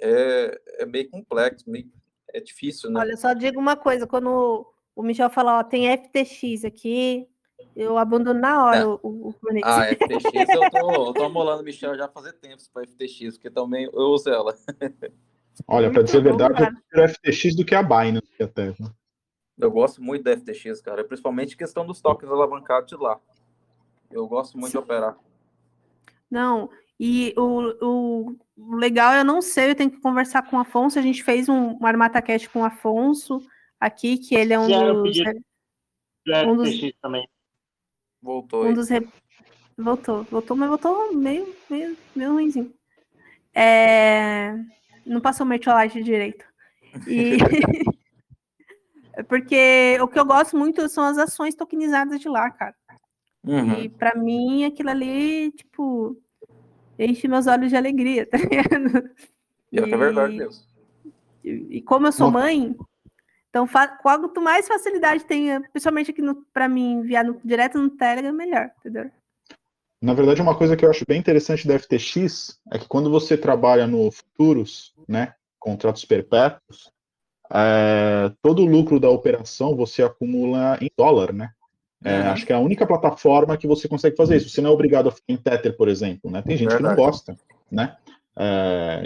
É, 0.00 0.60
é 0.82 0.86
meio 0.86 1.10
complexo, 1.10 1.68
meio, 1.68 1.90
é 2.32 2.40
difícil, 2.40 2.90
né? 2.90 3.00
Olha, 3.00 3.16
só 3.16 3.32
digo 3.32 3.58
uma 3.58 3.76
coisa, 3.76 4.06
quando 4.06 4.66
o 4.94 5.02
Michel 5.02 5.28
fala, 5.30 5.58
ó, 5.58 5.64
tem 5.64 5.88
FTX 5.90 6.64
aqui, 6.64 7.28
eu 7.74 7.98
abandono 7.98 8.38
na 8.40 8.64
hora 8.64 8.78
É. 8.78 8.86
o, 8.86 8.98
o. 9.02 9.34
Ah, 9.64 9.84
FTX, 9.94 10.48
eu 10.54 10.70
tô, 10.70 11.06
eu 11.08 11.12
tô 11.14 11.24
amolando 11.24 11.62
o 11.62 11.64
Michel 11.64 11.96
já 11.96 12.08
fazer 12.08 12.32
tempos 12.34 12.68
para 12.68 12.86
FTX, 12.86 13.36
porque 13.36 13.50
também 13.50 13.84
eu 13.84 13.92
uso 14.10 14.28
ela. 14.30 14.56
Olha, 15.66 15.90
para 15.90 16.00
Muito 16.00 16.04
dizer 16.06 16.18
a 16.18 16.22
verdade, 16.22 16.52
eu 16.52 16.56
cara. 16.56 16.72
prefiro 16.72 17.04
a 17.04 17.08
FTX 17.08 17.56
do 17.56 17.64
que 17.64 17.74
a 17.74 17.82
Binance 17.82 18.42
até. 18.42 18.66
né? 18.68 18.74
Eu 19.58 19.70
gosto 19.72 20.00
muito 20.02 20.22
da 20.22 20.36
FTX, 20.36 20.80
cara, 20.80 21.02
principalmente 21.04 21.56
questão 21.56 21.84
dos 21.84 22.00
toques 22.00 22.28
alavancados 22.28 22.88
de 22.88 22.96
lá. 22.96 23.18
Eu 24.10 24.26
gosto 24.28 24.56
muito 24.56 24.70
de 24.70 24.78
operar. 24.78 25.16
Não, 26.30 26.70
e 27.00 27.34
o, 27.36 27.74
o, 27.84 28.36
legal 28.78 29.14
eu 29.14 29.24
não 29.24 29.42
sei, 29.42 29.70
eu 29.70 29.74
tenho 29.74 29.90
que 29.90 30.00
conversar 30.00 30.42
com 30.48 30.56
o 30.56 30.60
Afonso. 30.60 30.98
A 30.98 31.02
gente 31.02 31.22
fez 31.24 31.48
um, 31.48 31.76
um 31.80 31.86
ArmataCast 31.86 32.48
com 32.50 32.60
o 32.60 32.64
Afonso 32.64 33.40
aqui, 33.80 34.16
que 34.18 34.34
ele 34.34 34.52
é 34.52 34.58
um 34.60 34.66
dos. 34.68 35.02
pedido. 35.18 35.40
Um 36.46 36.56
dos- 36.56 36.92
também. 37.02 37.28
Voltou 38.22 38.66
Um 38.66 38.74
dos 38.74 38.88
re- 38.88 39.06
Voltou, 39.76 40.24
voltou, 40.24 40.56
mas 40.56 40.68
voltou 40.68 41.14
meio, 41.14 41.54
meio, 41.70 41.96
meio 42.16 42.32
ruimzinho. 42.32 42.72
É... 43.54 44.54
Não 45.06 45.20
passou 45.20 45.46
o 45.46 45.48
Mertiolite 45.48 46.02
direito. 46.02 46.44
E... 47.06 47.38
É 49.14 49.22
Porque 49.24 49.98
o 50.00 50.08
que 50.08 50.18
eu 50.18 50.24
gosto 50.24 50.56
muito 50.56 50.88
são 50.88 51.04
as 51.04 51.18
ações 51.18 51.54
tokenizadas 51.54 52.20
de 52.20 52.28
lá, 52.28 52.50
cara. 52.50 52.74
Uhum. 53.44 53.74
E 53.80 53.88
pra 53.88 54.14
mim 54.14 54.64
aquilo 54.64 54.90
ali, 54.90 55.50
tipo, 55.52 56.16
enche 56.98 57.26
meus 57.28 57.46
olhos 57.46 57.70
de 57.70 57.76
alegria, 57.76 58.26
tá 58.26 58.36
ligado? 58.36 59.10
Pior 59.70 59.86
que 59.88 59.94
é 59.94 59.96
verdade 59.96 60.34
E- 60.34 60.38
mesmo. 60.38 60.62
E, 61.44 61.50
e 61.78 61.82
como 61.82 62.06
eu 62.06 62.12
sou 62.12 62.30
mãe, 62.30 62.76
então 63.50 63.66
quanto 64.02 64.40
mais 64.40 64.66
facilidade 64.68 65.24
tem, 65.24 65.60
principalmente 65.70 66.10
aqui 66.10 66.22
pra 66.52 66.68
mim 66.68 66.92
enviar 66.94 67.24
no- 67.24 67.40
direto 67.44 67.78
no 67.78 67.90
Telegram, 67.90 68.32
melhor, 68.32 68.70
entendeu? 68.80 69.10
Na 70.00 70.14
verdade, 70.14 70.40
uma 70.40 70.56
coisa 70.56 70.76
que 70.76 70.84
eu 70.84 70.90
acho 70.90 71.04
bem 71.08 71.18
interessante 71.18 71.66
da 71.66 71.74
FTX 71.78 72.60
é 72.72 72.78
que 72.78 72.86
quando 72.86 73.10
você 73.10 73.36
trabalha 73.36 73.86
no 73.86 74.10
futuros, 74.12 74.94
né, 75.08 75.34
contratos 75.58 76.04
perpétuos, 76.04 76.90
é, 77.50 78.30
todo 78.42 78.62
o 78.62 78.66
lucro 78.66 79.00
da 79.00 79.08
operação 79.10 79.74
você 79.74 80.02
acumula 80.02 80.78
em 80.80 80.90
dólar, 80.96 81.32
né? 81.32 81.50
É, 82.04 82.20
Uhum. 82.20 82.30
Acho 82.30 82.46
que 82.46 82.52
é 82.52 82.56
a 82.56 82.60
única 82.60 82.86
plataforma 82.86 83.56
que 83.56 83.66
você 83.66 83.88
consegue 83.88 84.14
fazer 84.14 84.36
isso. 84.36 84.48
Você 84.50 84.60
não 84.60 84.70
é 84.70 84.72
obrigado 84.72 85.08
a 85.08 85.10
ficar 85.10 85.32
em 85.32 85.36
Tether, 85.36 85.76
por 85.76 85.88
exemplo, 85.88 86.30
né? 86.30 86.42
Tem 86.42 86.56
gente 86.56 86.68
que 86.76 86.82
não 86.82 86.90
Verdade. 86.90 87.00
gosta, 87.00 87.36
né? 87.72 87.96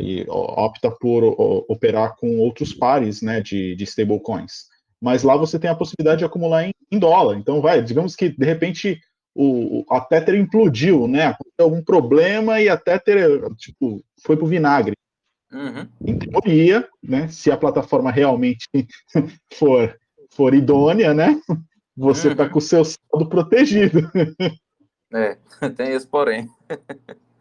E 0.00 0.24
opta 0.28 0.90
por 0.90 1.22
operar 1.68 2.16
com 2.16 2.38
outros 2.38 2.72
pares, 2.74 3.22
né, 3.22 3.40
de, 3.40 3.74
de 3.74 3.84
stablecoins. 3.84 4.70
Mas 5.00 5.22
lá 5.22 5.36
você 5.36 5.58
tem 5.58 5.70
a 5.70 5.74
possibilidade 5.74 6.20
de 6.20 6.24
acumular 6.24 6.64
em, 6.64 6.72
em 6.90 6.98
dólar. 6.98 7.36
Então, 7.36 7.60
vai, 7.60 7.82
digamos 7.82 8.14
que 8.14 8.28
de 8.28 8.44
repente 8.46 9.00
o, 9.34 9.80
o- 9.80 9.84
a 9.90 10.00
Tether 10.00 10.34
implodiu, 10.34 11.08
né? 11.08 11.26
Aconteceu 11.26 11.64
algum 11.64 11.82
problema 11.82 12.60
e 12.60 12.68
a 12.68 12.76
Tether, 12.76 13.40
tipo, 13.56 14.04
foi 14.24 14.36
pro 14.36 14.46
vinagre. 14.46 14.92
Uhum. 15.52 15.88
Em 16.06 16.18
teoria, 16.18 16.88
né? 17.02 17.28
Se 17.28 17.50
a 17.50 17.56
plataforma 17.56 18.10
realmente 18.12 18.66
for, 19.54 19.98
for 20.30 20.54
idônea, 20.54 21.12
né? 21.14 21.40
Você 21.96 22.28
está 22.28 22.44
Uhum. 22.44 22.50
com 22.50 22.58
o 22.58 22.62
seu 22.62 22.84
saldo 22.84 23.28
protegido. 23.28 24.10
É, 25.12 25.36
tem 25.76 25.92
esse 25.92 26.06
porém. 26.06 26.48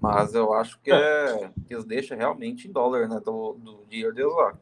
Mas 0.00 0.34
eu 0.34 0.52
acho 0.54 0.80
que 0.80 0.90
é 0.90 1.50
que 1.66 1.74
eles 1.74 1.84
deixam 1.84 2.16
realmente 2.16 2.66
em 2.68 2.72
dólar, 2.72 3.08
né? 3.08 3.20
Do, 3.20 3.54
do 3.54 3.84
dia 3.88 4.10
deles 4.12 4.32
lá. 4.34 4.58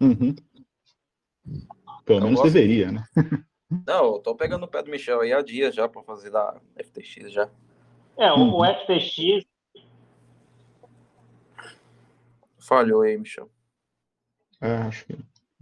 Uhum. 0.00 0.34
Pelo 2.04 2.18
Eu 2.18 2.24
menos 2.24 2.40
gosto. 2.40 2.52
deveria, 2.52 2.90
né? 2.92 3.04
Não, 3.86 4.14
eu 4.14 4.18
tô 4.20 4.34
pegando 4.34 4.64
o 4.64 4.68
pé 4.68 4.82
do 4.82 4.90
Michel 4.90 5.20
aí 5.20 5.32
há 5.32 5.42
dias 5.42 5.74
já 5.74 5.88
para 5.88 6.02
fazer 6.02 6.30
da 6.30 6.60
FTX 6.78 7.32
já. 7.32 7.48
É, 8.16 8.32
o, 8.32 8.36
Uhum. 8.38 8.64
FTX, 8.64 9.44
Falhou 12.58 13.02
aí, 13.02 13.18
Michel. 13.18 13.50
É, 14.60 14.76
acho 14.76 15.04
que 15.04 15.18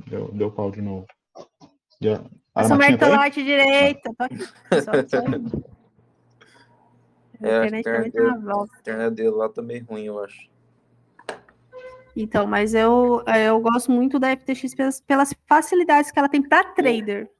deu, 0.06 0.30
deu 0.32 0.52
pau 0.52 0.70
de 0.70 0.80
novo. 0.80 1.06
Já... 2.00 2.18
A 2.54 2.60
Passa 2.60 2.70
o 2.70 2.82
Armatinha 2.82 2.98
tá 2.98 3.28
direito, 3.30 4.00
tô 4.02 4.24
aqui. 4.24 4.38
Só, 4.38 4.92
só... 5.08 5.62
É, 7.42 7.60
A 7.60 7.66
internet 7.66 7.84
também 7.84 8.08
internet, 8.08 8.34
tá 8.34 8.52
volta. 8.52 8.74
a 8.74 8.80
internet 8.80 9.14
dele 9.14 9.30
lá 9.30 9.48
tá 9.48 9.62
meio 9.62 9.84
ruim, 9.84 10.04
eu 10.04 10.22
acho. 10.22 10.50
Então, 12.14 12.46
mas 12.46 12.74
eu, 12.74 13.22
eu 13.26 13.60
gosto 13.60 13.90
muito 13.90 14.18
da 14.18 14.36
FTX 14.36 14.74
pelas, 14.74 15.00
pelas 15.00 15.34
facilidades 15.48 16.10
que 16.10 16.18
ela 16.18 16.28
tem 16.28 16.42
para 16.42 16.64
trader. 16.64 17.30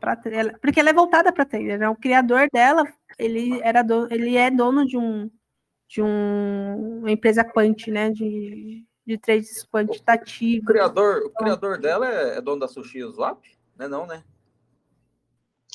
Pra, 0.00 0.16
porque 0.60 0.80
ela 0.80 0.90
é 0.90 0.94
voltada 0.94 1.32
para 1.32 1.44
trader, 1.44 1.78
né? 1.78 1.88
O 1.88 1.96
criador 1.96 2.48
dela, 2.52 2.84
ele, 3.18 3.60
era 3.62 3.82
do, 3.82 4.12
ele 4.12 4.36
é 4.36 4.50
dono 4.50 4.86
de 4.86 4.96
um 4.96 5.30
de 5.88 6.02
um, 6.02 6.98
uma 6.98 7.10
empresa 7.10 7.44
quant, 7.44 7.86
né? 7.88 8.10
De, 8.10 8.84
de 9.06 9.18
trades 9.18 9.64
quantitativos. 9.64 10.64
O 10.64 10.66
criador, 10.66 11.22
o 11.26 11.30
criador 11.30 11.78
dela 11.78 12.08
é, 12.08 12.38
é 12.38 12.40
dono 12.40 12.60
da 12.60 12.68
Sushi 12.68 13.00
Swap? 13.12 13.42
Não 13.78 13.86
é 13.86 13.88
não, 13.88 14.06
né? 14.06 14.24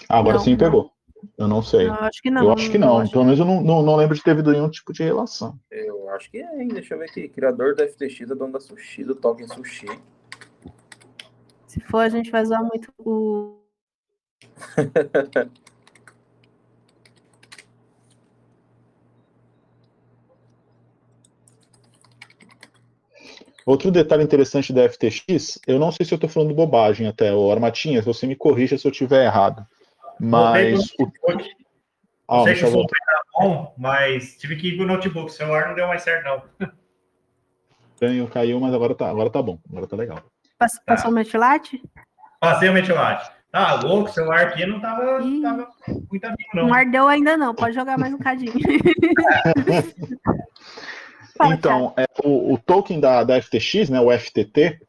agora 0.10 0.38
não, 0.38 0.44
sim 0.44 0.58
pegou. 0.58 0.92
Eu 1.38 1.48
não 1.48 1.62
sei. 1.62 1.88
Eu 1.88 1.94
acho 1.94 2.22
que 2.22 2.30
não. 2.30 2.44
Eu 2.44 2.52
acho 2.54 2.72
que 2.72 2.78
não. 2.78 3.08
Pelo 3.08 3.24
menos 3.24 3.40
eu 3.40 3.46
não, 3.46 3.62
não, 3.62 3.82
não, 3.82 3.96
lembro 3.96 4.16
de 4.16 4.24
ter 4.24 4.32
havido 4.32 4.52
nenhum 4.52 4.70
tipo 4.70 4.94
de 4.94 5.04
relação. 5.04 5.60
Eu 5.70 6.10
acho 6.10 6.30
que 6.30 6.40
é, 6.40 6.62
hein? 6.62 6.68
Deixa 6.70 6.94
eu 6.94 7.00
ver 7.00 7.06
aqui. 7.06 7.28
Criador 7.30 7.76
da 7.76 7.88
FTX 7.88 8.22
é 8.22 8.36
dono 8.36 8.54
da 8.54 8.60
Sushi, 8.60 9.04
do 9.04 9.16
token 9.16 9.48
Sushi. 9.48 9.88
Se 11.68 11.80
for, 11.82 12.00
a 12.00 12.10
gente 12.10 12.32
vai 12.32 12.44
usar 12.44 12.62
muito 12.64 12.92
o. 12.98 13.58
Outro 23.66 23.92
detalhe 23.92 24.24
interessante 24.24 24.74
da 24.74 24.90
FTX, 24.90 25.60
eu 25.68 25.78
não 25.78 25.92
sei 25.92 26.06
se 26.06 26.14
eu 26.14 26.16
estou 26.16 26.30
falando 26.30 26.54
bobagem 26.54 27.08
até, 27.08 27.34
o 27.34 27.52
Armatinha, 27.52 28.02
você 28.02 28.26
me 28.26 28.36
corrija 28.36 28.78
se 28.78 28.88
eu 28.88 28.92
estiver 28.92 29.24
errado. 29.24 29.66
Mas. 30.22 30.94
O... 31.00 31.12
Ah, 32.28 32.38
não 32.38 32.44
sei 32.44 32.56
se 32.56 32.66
o 32.66 32.72
som 32.72 32.86
tá 32.86 33.22
bom, 33.34 33.74
mas 33.78 34.38
tive 34.38 34.56
que 34.56 34.70
ir 34.70 34.78
pro 34.78 34.86
notebook, 34.86 35.32
o 35.32 35.34
celular 35.34 35.68
não 35.68 35.76
deu 35.76 35.88
mais 35.88 36.04
certo, 36.04 36.26
não. 36.26 36.44
Ganho, 38.00 38.28
caiu, 38.28 38.60
mas 38.60 38.74
agora 38.74 38.96
tá, 38.96 39.10
agora 39.10 39.30
tá 39.30 39.42
bom, 39.42 39.60
agora 39.70 39.88
tá 39.88 39.98
legal. 39.98 40.24
Passou 40.58 40.82
tá. 40.86 41.10
o 41.10 41.12
metilate? 41.12 41.82
Passei 42.40 42.70
o 42.70 42.74
metilate. 42.74 43.30
Tá 43.52 43.82
louco, 43.82 44.10
o 44.10 44.14
celular 44.14 44.48
aqui 44.48 44.66
não 44.66 44.80
tava, 44.80 45.20
tava 45.42 45.68
muito 46.10 46.26
amigo, 46.26 46.50
não. 46.54 46.68
Não 46.68 46.74
ardeu 46.74 47.08
ainda 47.08 47.36
não, 47.36 47.54
pode 47.54 47.76
jogar 47.76 47.98
mais 47.98 48.14
um 48.14 48.18
cadinho. 48.18 48.54
então, 51.54 51.94
é, 51.98 52.06
o, 52.24 52.54
o, 52.54 52.58
token 52.60 53.00
da, 53.00 53.24
da 53.24 53.42
FTX, 53.42 53.90
né, 53.90 54.00
o 54.00 54.18
FTT, 54.18 54.80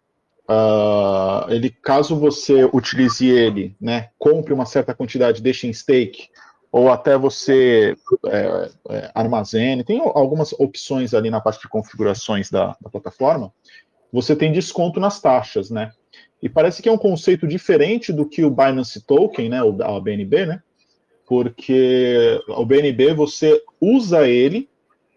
uh, 0.49 1.51
ele, 1.51 1.71
caso 1.71 2.17
você 2.17 2.65
utilize 2.73 3.29
ele, 3.29 3.77
né, 3.81 4.11
compre 4.19 4.53
uma 4.53 4.67
certa 4.67 4.95
quantidade, 4.95 5.43
deixe 5.43 5.67
em 5.67 5.73
stake, 5.73 6.29
ou 6.71 6.91
até 6.91 7.19
você 7.19 7.95
é, 8.27 8.71
é, 8.89 9.11
armazene, 9.15 9.85
tem 9.85 10.01
algumas 10.01 10.55
opções 10.55 11.13
ali 11.13 11.29
na 11.29 11.41
parte 11.41 11.61
de 11.61 11.69
configurações 11.69 12.51
da, 12.51 12.75
da 12.81 12.89
plataforma, 12.89 13.53
você 14.11 14.35
tem 14.35 14.51
desconto 14.53 14.99
nas 14.99 15.21
taxas, 15.21 15.71
né? 15.71 15.93
E 16.43 16.49
parece 16.49 16.83
que 16.83 16.89
é 16.89 16.93
um 16.93 16.99
conceito 16.99 17.47
diferente 17.47 18.13
do 18.13 18.27
que 18.27 18.45
o 18.45 18.51
Binance 18.51 19.01
Token, 19.03 19.49
né, 19.49 19.63
o, 19.63 19.77
a 19.83 20.01
BNB, 20.01 20.47
né? 20.47 20.63
Porque 21.27 22.41
o 22.49 22.65
BNB 22.65 23.15
você 23.15 23.63
usa 23.81 24.27
ele, 24.27 24.69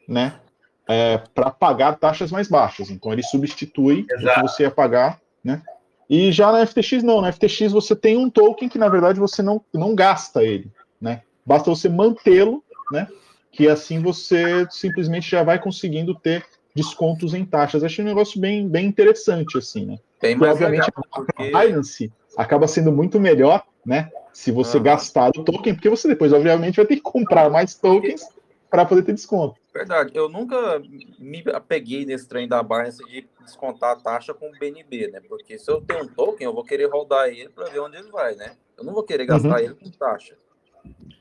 né, 0.08 0.40
é, 0.88 1.18
para 1.34 1.50
pagar 1.52 1.98
taxas 1.98 2.32
mais 2.32 2.48
baixas. 2.48 2.90
Então 2.90 3.12
ele 3.12 3.24
substitui 3.24 4.06
Exato. 4.10 4.40
o 4.40 4.44
que 4.44 4.50
você 4.50 4.64
ia 4.64 4.72
pagar, 4.72 5.20
né? 5.44 5.62
E 6.10 6.32
já 6.32 6.52
na 6.52 6.66
FTX 6.66 7.02
não, 7.02 7.22
na 7.22 7.32
FTX 7.32 7.72
você 7.72 7.96
tem 7.96 8.16
um 8.18 8.30
token 8.30 8.70
que 8.70 8.78
na 8.78 8.88
verdade 8.88 9.20
você 9.20 9.42
não, 9.42 9.62
não 9.74 9.96
gasta 9.96 10.44
ele, 10.44 10.72
né? 11.02 11.22
Basta 11.46 11.70
você 11.70 11.90
mantê-lo, 11.90 12.64
né? 12.92 13.08
Que 13.52 13.68
assim 13.68 14.02
você 14.02 14.68
simplesmente 14.70 15.30
já 15.30 15.44
vai 15.44 15.60
conseguindo 15.60 16.14
ter 16.14 16.46
descontos 16.76 17.34
em 17.34 17.46
taxas. 17.46 17.84
Achei 17.84 18.04
um 18.04 18.08
negócio 18.08 18.40
bem, 18.40 18.68
bem 18.68 18.86
interessante, 18.86 19.58
assim, 19.58 19.86
né? 19.86 19.98
Bem 20.22 20.36
mais 20.36 20.54
obviamente, 20.54 20.86
legal, 20.86 21.06
porque... 21.12 21.56
a 21.56 21.62
Binance 21.62 22.12
acaba 22.38 22.68
sendo 22.68 22.92
muito 22.92 23.20
melhor, 23.20 23.64
né? 23.86 24.10
Se 24.34 24.52
você 24.52 24.80
gastar 24.80 25.30
o 25.30 25.44
token, 25.44 25.74
porque 25.74 25.90
você 25.90 26.08
depois, 26.10 26.34
obviamente, 26.34 26.76
vai 26.76 26.86
ter 26.86 26.98
que 26.98 27.02
comprar 27.02 27.50
mais 27.50 27.74
tokens 27.76 28.28
para 28.70 28.86
poder 28.86 29.04
ter 29.04 29.14
desconto. 29.14 29.60
Verdade. 29.74 30.12
Eu 30.14 30.30
nunca 30.30 30.82
me 31.20 31.44
apeguei 31.54 32.06
nesse 32.06 32.28
trem 32.28 32.48
da 32.48 32.64
Binance 32.64 33.04
de 33.06 33.28
descontar 33.42 33.92
a 33.92 33.96
taxa 33.96 34.34
com 34.34 34.50
o 34.50 34.58
BNB, 34.58 35.10
né? 35.12 35.22
Porque 35.28 35.58
se 35.58 35.70
eu 35.70 35.82
tenho 35.82 36.04
um 36.04 36.08
token, 36.08 36.46
eu 36.46 36.54
vou 36.54 36.64
querer 36.64 36.86
rodar 36.86 37.28
ele 37.28 37.50
para 37.50 37.70
ver 37.70 37.80
onde 37.80 37.98
ele 37.98 38.10
vai, 38.10 38.36
né? 38.36 38.56
Eu 38.78 38.84
não 38.84 38.94
vou 38.94 39.04
querer 39.04 39.26
gastar 39.26 39.50
uhum. 39.50 39.60
ele 39.60 39.76
com 39.76 39.90
taxa. 39.92 40.36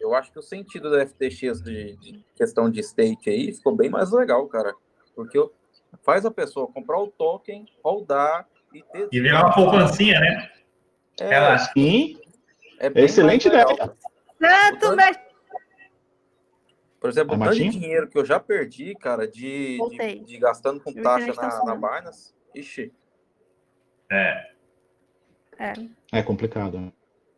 Eu 0.00 0.14
acho 0.14 0.30
que 0.30 0.38
o 0.38 0.42
sentido 0.42 0.90
da 0.90 1.06
FTX 1.06 1.62
de, 1.62 1.96
de, 1.96 2.24
questão 2.34 2.70
de 2.70 2.82
stake 2.82 3.30
aí 3.30 3.52
ficou 3.52 3.74
bem 3.74 3.88
mais 3.88 4.10
legal, 4.12 4.46
cara. 4.46 4.74
Porque 5.14 5.38
faz 6.02 6.26
a 6.26 6.30
pessoa 6.30 6.66
comprar 6.66 7.00
o 7.00 7.08
token, 7.08 7.66
rodar 7.82 8.46
e 8.72 8.82
ter. 8.82 9.08
E 9.10 9.20
virar 9.20 9.46
uma 9.46 9.54
poupancinha, 9.54 10.20
né? 10.20 10.50
É, 11.20 11.34
Ela... 11.34 11.58
Sim. 11.58 12.18
É 12.78 12.90
Excelente 13.00 13.48
ideia. 13.48 13.64
Tanto, 14.38 14.96
mas 14.96 15.16
por 17.04 17.10
exemplo, 17.10 17.36
o 17.36 17.38
tanto 17.38 17.54
de 17.54 17.68
dinheiro 17.68 18.08
que 18.08 18.16
eu 18.16 18.24
já 18.24 18.40
perdi, 18.40 18.94
cara, 18.94 19.28
de, 19.28 19.76
de, 19.76 20.20
de 20.20 20.38
gastando 20.38 20.80
com 20.80 20.90
taxa 20.90 21.34
na, 21.34 21.62
na 21.62 21.74
Binance. 21.74 22.32
Ixi. 22.54 22.90
É. 24.10 24.52
É, 25.58 25.74
é 26.12 26.22
complicado. 26.22 26.80
Né? 26.80 26.90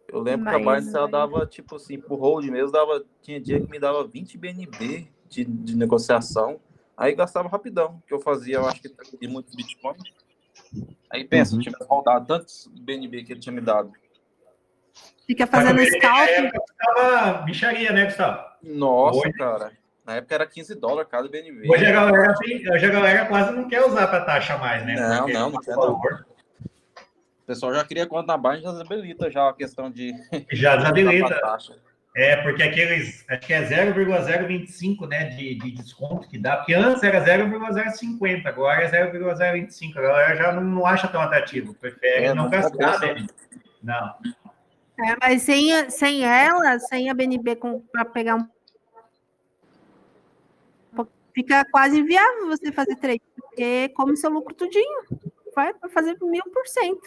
Eu 0.06 0.20
lembro 0.20 0.44
Mas, 0.44 0.54
que 0.54 0.62
a 0.62 0.64
Binance 0.64 0.96
ela 0.96 1.08
dava, 1.08 1.44
tipo 1.46 1.74
assim, 1.74 1.98
pro 1.98 2.14
hold 2.14 2.48
mesmo, 2.48 2.70
dava, 2.70 3.04
tinha 3.20 3.40
dia 3.40 3.60
que 3.60 3.68
me 3.68 3.80
dava 3.80 4.06
20 4.06 4.38
BNB 4.38 5.08
de, 5.28 5.44
de 5.44 5.76
negociação. 5.76 6.60
Aí 6.96 7.16
gastava 7.16 7.48
rapidão, 7.48 8.00
que 8.06 8.14
eu 8.14 8.20
fazia, 8.20 8.58
eu 8.58 8.68
acho 8.68 8.80
que 8.80 8.88
de 9.20 9.26
muitos 9.26 9.52
Bitcoin. 9.56 9.96
Aí 11.10 11.24
pensa, 11.24 11.54
uhum. 11.54 11.58
eu 11.60 11.64
tivesse 11.64 11.90
rodado 11.90 12.24
tantos 12.24 12.70
BNB 12.72 13.24
que 13.24 13.32
ele 13.32 13.40
tinha 13.40 13.52
me 13.52 13.60
dado. 13.60 13.90
Fica 15.26 15.46
fazendo 15.46 15.84
scalp. 15.84 16.52
Tava 16.78 17.42
bicharia, 17.42 17.92
né, 17.92 18.04
Gustavo? 18.04 18.44
Nossa, 18.62 19.18
hoje, 19.18 19.32
cara. 19.32 19.72
Na 20.06 20.16
época 20.16 20.34
era 20.36 20.46
15 20.46 20.76
dólares 20.76 21.10
cada 21.10 21.28
BNB. 21.28 21.68
Hoje 21.68 21.84
a 21.84 21.90
galera, 21.90 22.34
hoje 22.72 22.86
a 22.86 22.90
galera 22.90 23.26
quase 23.26 23.52
não 23.52 23.68
quer 23.68 23.84
usar 23.84 24.06
para 24.06 24.20
taxa 24.20 24.56
mais, 24.56 24.86
né? 24.86 24.94
Não, 24.94 25.18
Porque 25.18 25.32
não, 25.32 25.50
não 25.50 25.60
quer 25.60 25.74
não. 25.74 25.94
O 25.94 27.46
pessoal 27.46 27.74
já 27.74 27.84
cria 27.84 28.06
conta 28.06 28.26
na 28.26 28.38
Binance, 28.38 28.62
já 28.62 28.72
desabilita 28.72 29.30
já 29.30 29.48
a 29.48 29.52
questão 29.52 29.90
de... 29.90 30.12
Já 30.52 30.76
desabilita. 30.76 31.40
É, 32.18 32.34
porque 32.38 32.62
aqueles, 32.62 33.26
acho 33.28 33.40
que 33.46 33.52
é 33.52 33.62
0,025, 33.62 35.06
né, 35.06 35.24
de, 35.24 35.54
de 35.56 35.70
desconto 35.72 36.26
que 36.26 36.38
dá, 36.38 36.56
porque 36.56 36.72
antes 36.72 37.02
era 37.02 37.20
0,050, 37.20 38.48
agora 38.48 38.84
é 38.84 38.88
0,025, 38.88 39.98
a 39.98 40.02
galera 40.02 40.34
já 40.34 40.50
não, 40.50 40.64
não 40.64 40.86
acha 40.86 41.08
tão 41.08 41.20
atrativo, 41.20 41.74
prefere 41.74 42.24
é, 42.24 42.34
não, 42.34 42.44
não 42.44 42.50
gastar, 42.50 43.00
né? 43.00 43.26
Não. 43.82 44.14
É, 44.98 45.16
mas 45.20 45.42
sem, 45.42 45.90
sem 45.90 46.24
ela, 46.24 46.78
sem 46.78 47.10
a 47.10 47.14
BNB 47.14 47.58
para 47.92 48.04
pegar 48.04 48.36
um. 48.36 48.48
Fica 51.34 51.66
quase 51.70 51.98
inviável 51.98 52.46
você 52.46 52.72
fazer 52.72 52.96
trade, 52.96 53.20
porque 53.34 53.90
come 53.90 54.16
seu 54.16 54.30
lucro 54.30 54.54
tudinho. 54.54 55.02
Vai 55.54 55.74
fazer 55.90 56.16
mil 56.22 56.42
por 56.44 56.66
cento. 56.66 57.06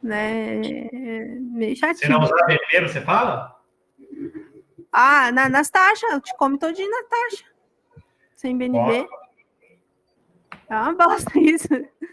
Né? 0.00 0.60
Meio 1.40 1.76
chatinho. 1.76 1.98
Se 1.98 2.08
não 2.08 2.20
usar 2.20 2.46
BNB, 2.46 2.88
você 2.88 3.00
fala? 3.00 3.60
Ah, 4.92 5.32
na, 5.32 5.48
nas 5.48 5.68
taxas, 5.68 6.20
te 6.22 6.36
come 6.36 6.58
todinho 6.58 6.90
na 6.90 7.02
taxa. 7.04 7.44
Sem 8.36 8.56
BNB. 8.56 9.08
É 10.68 10.74
uma 10.76 10.94
bosta 10.94 11.32
isso. 11.38 11.68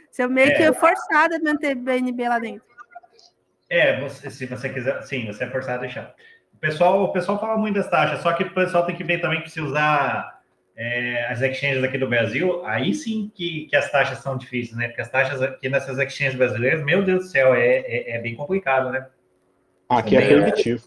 Você 0.10 0.24
é 0.24 0.28
meio 0.28 0.50
é. 0.50 0.56
que 0.56 0.74
forçado 0.74 1.36
a 1.36 1.40
manter 1.40 1.76
BNB 1.76 2.28
lá 2.28 2.40
dentro. 2.40 2.75
É, 3.70 4.00
você, 4.00 4.30
se 4.30 4.46
você 4.46 4.70
quiser, 4.70 5.02
sim, 5.04 5.26
você 5.26 5.44
é 5.44 5.50
forçado 5.50 5.80
a 5.80 5.82
deixar. 5.82 6.14
O 6.54 6.58
pessoal, 6.58 7.04
o 7.04 7.12
pessoal 7.12 7.40
fala 7.40 7.58
muito 7.58 7.76
das 7.76 7.90
taxas, 7.90 8.22
só 8.22 8.34
que 8.34 8.44
o 8.44 8.54
pessoal 8.54 8.86
tem 8.86 8.96
que 8.96 9.04
ver 9.04 9.20
também 9.20 9.42
que 9.42 9.50
se 9.50 9.60
usar 9.60 10.42
é, 10.76 11.26
as 11.32 11.42
exchanges 11.42 11.84
aqui 11.84 11.98
do 11.98 12.08
Brasil, 12.08 12.66
aí 12.66 12.94
sim 12.94 13.32
que, 13.34 13.68
que 13.68 13.76
as 13.76 13.92
taxas 13.92 14.20
são 14.20 14.38
difíceis, 14.38 14.78
né? 14.78 14.88
Porque 14.88 15.02
as 15.02 15.10
taxas 15.10 15.42
aqui 15.42 15.70
nessas 15.70 15.98
exchanges 15.98 16.36
brasileiras, 16.36 16.84
meu 16.84 17.04
Deus 17.04 17.26
do 17.26 17.30
céu, 17.30 17.54
é, 17.54 17.78
é, 17.78 18.18
é 18.18 18.20
bem 18.20 18.36
complicado, 18.36 18.92
né? 18.92 19.08
Aqui 19.90 20.16
é 20.16 20.28
proibitivo. 20.28 20.84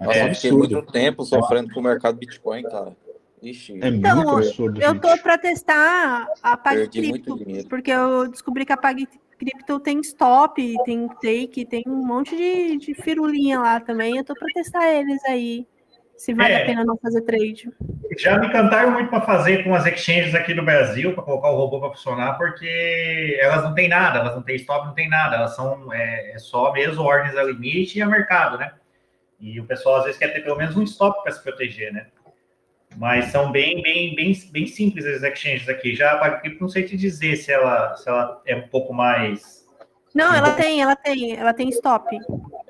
Nossa, 0.00 0.18
é, 0.18 0.34
fiquei 0.34 0.52
muito 0.52 0.82
tempo 0.82 1.24
sofrendo 1.24 1.72
com 1.72 1.80
o 1.80 1.82
mercado 1.82 2.18
Bitcoin, 2.18 2.62
cara. 2.64 2.96
Ixi, 3.40 3.78
é 3.82 3.88
então, 3.88 4.16
muito 4.16 4.30
absurdo. 4.30 4.80
Eu 4.80 5.00
tô 5.00 5.16
para 5.18 5.36
testar 5.36 6.28
a 6.42 6.56
PagCrypto, 6.56 7.36
porque 7.68 7.90
eu 7.90 8.28
descobri 8.28 8.64
que 8.64 8.72
a 8.72 8.76
PagCrypto 8.76 9.21
cripto 9.42 9.80
tem 9.80 10.00
stop, 10.00 10.74
tem 10.84 11.08
take, 11.08 11.64
tem 11.64 11.82
um 11.86 12.06
monte 12.06 12.36
de, 12.36 12.76
de 12.76 12.94
firulinha 12.94 13.58
lá 13.58 13.80
também. 13.80 14.16
Eu 14.16 14.24
tô 14.24 14.34
para 14.34 14.46
testar 14.54 14.88
eles 14.88 15.20
aí. 15.24 15.66
Se 16.16 16.32
vale 16.32 16.52
é, 16.52 16.62
a 16.62 16.66
pena 16.66 16.84
não 16.84 16.96
fazer 16.96 17.22
trade. 17.22 17.68
Já 18.16 18.38
me 18.38 18.52
cantaram 18.52 18.92
muito 18.92 19.10
para 19.10 19.22
fazer 19.22 19.64
com 19.64 19.74
as 19.74 19.84
exchanges 19.86 20.36
aqui 20.36 20.54
do 20.54 20.62
Brasil, 20.62 21.12
para 21.14 21.24
colocar 21.24 21.50
o 21.50 21.56
robô 21.56 21.80
para 21.80 21.90
funcionar, 21.90 22.38
porque 22.38 23.36
elas 23.40 23.64
não 23.64 23.74
têm 23.74 23.88
nada, 23.88 24.20
elas 24.20 24.36
não 24.36 24.42
têm 24.42 24.54
stop, 24.54 24.86
não 24.86 24.94
tem 24.94 25.08
nada, 25.08 25.34
elas 25.34 25.56
são 25.56 25.92
é, 25.92 26.32
é 26.32 26.38
só 26.38 26.72
mesmo 26.72 27.02
ordens 27.02 27.36
a 27.36 27.42
limite 27.42 27.98
e 27.98 28.02
a 28.02 28.06
mercado, 28.06 28.56
né? 28.56 28.72
E 29.40 29.58
o 29.58 29.64
pessoal 29.64 29.96
às 29.96 30.04
vezes 30.04 30.18
quer 30.18 30.28
ter 30.28 30.44
pelo 30.44 30.56
menos 30.56 30.76
um 30.76 30.84
stop 30.84 31.20
para 31.24 31.32
se 31.32 31.42
proteger, 31.42 31.92
né? 31.92 32.06
Mas 32.96 33.26
são 33.26 33.50
bem, 33.50 33.82
bem, 33.82 34.14
bem, 34.14 34.32
bem 34.50 34.66
simples 34.66 35.04
as 35.06 35.22
exchanges 35.22 35.68
aqui. 35.68 35.94
Já 35.94 36.12
a 36.12 36.18
PagCrypto, 36.18 36.60
não 36.60 36.68
sei 36.68 36.84
te 36.84 36.96
dizer 36.96 37.36
se 37.36 37.52
ela, 37.52 37.94
se 37.96 38.08
ela 38.08 38.40
é 38.46 38.56
um 38.56 38.68
pouco 38.68 38.92
mais 38.92 39.66
Não, 40.14 40.34
ela 40.34 40.52
tem, 40.52 40.82
ela 40.82 40.96
tem, 40.96 41.36
ela 41.36 41.52
tem 41.52 41.68
stop. 41.70 42.16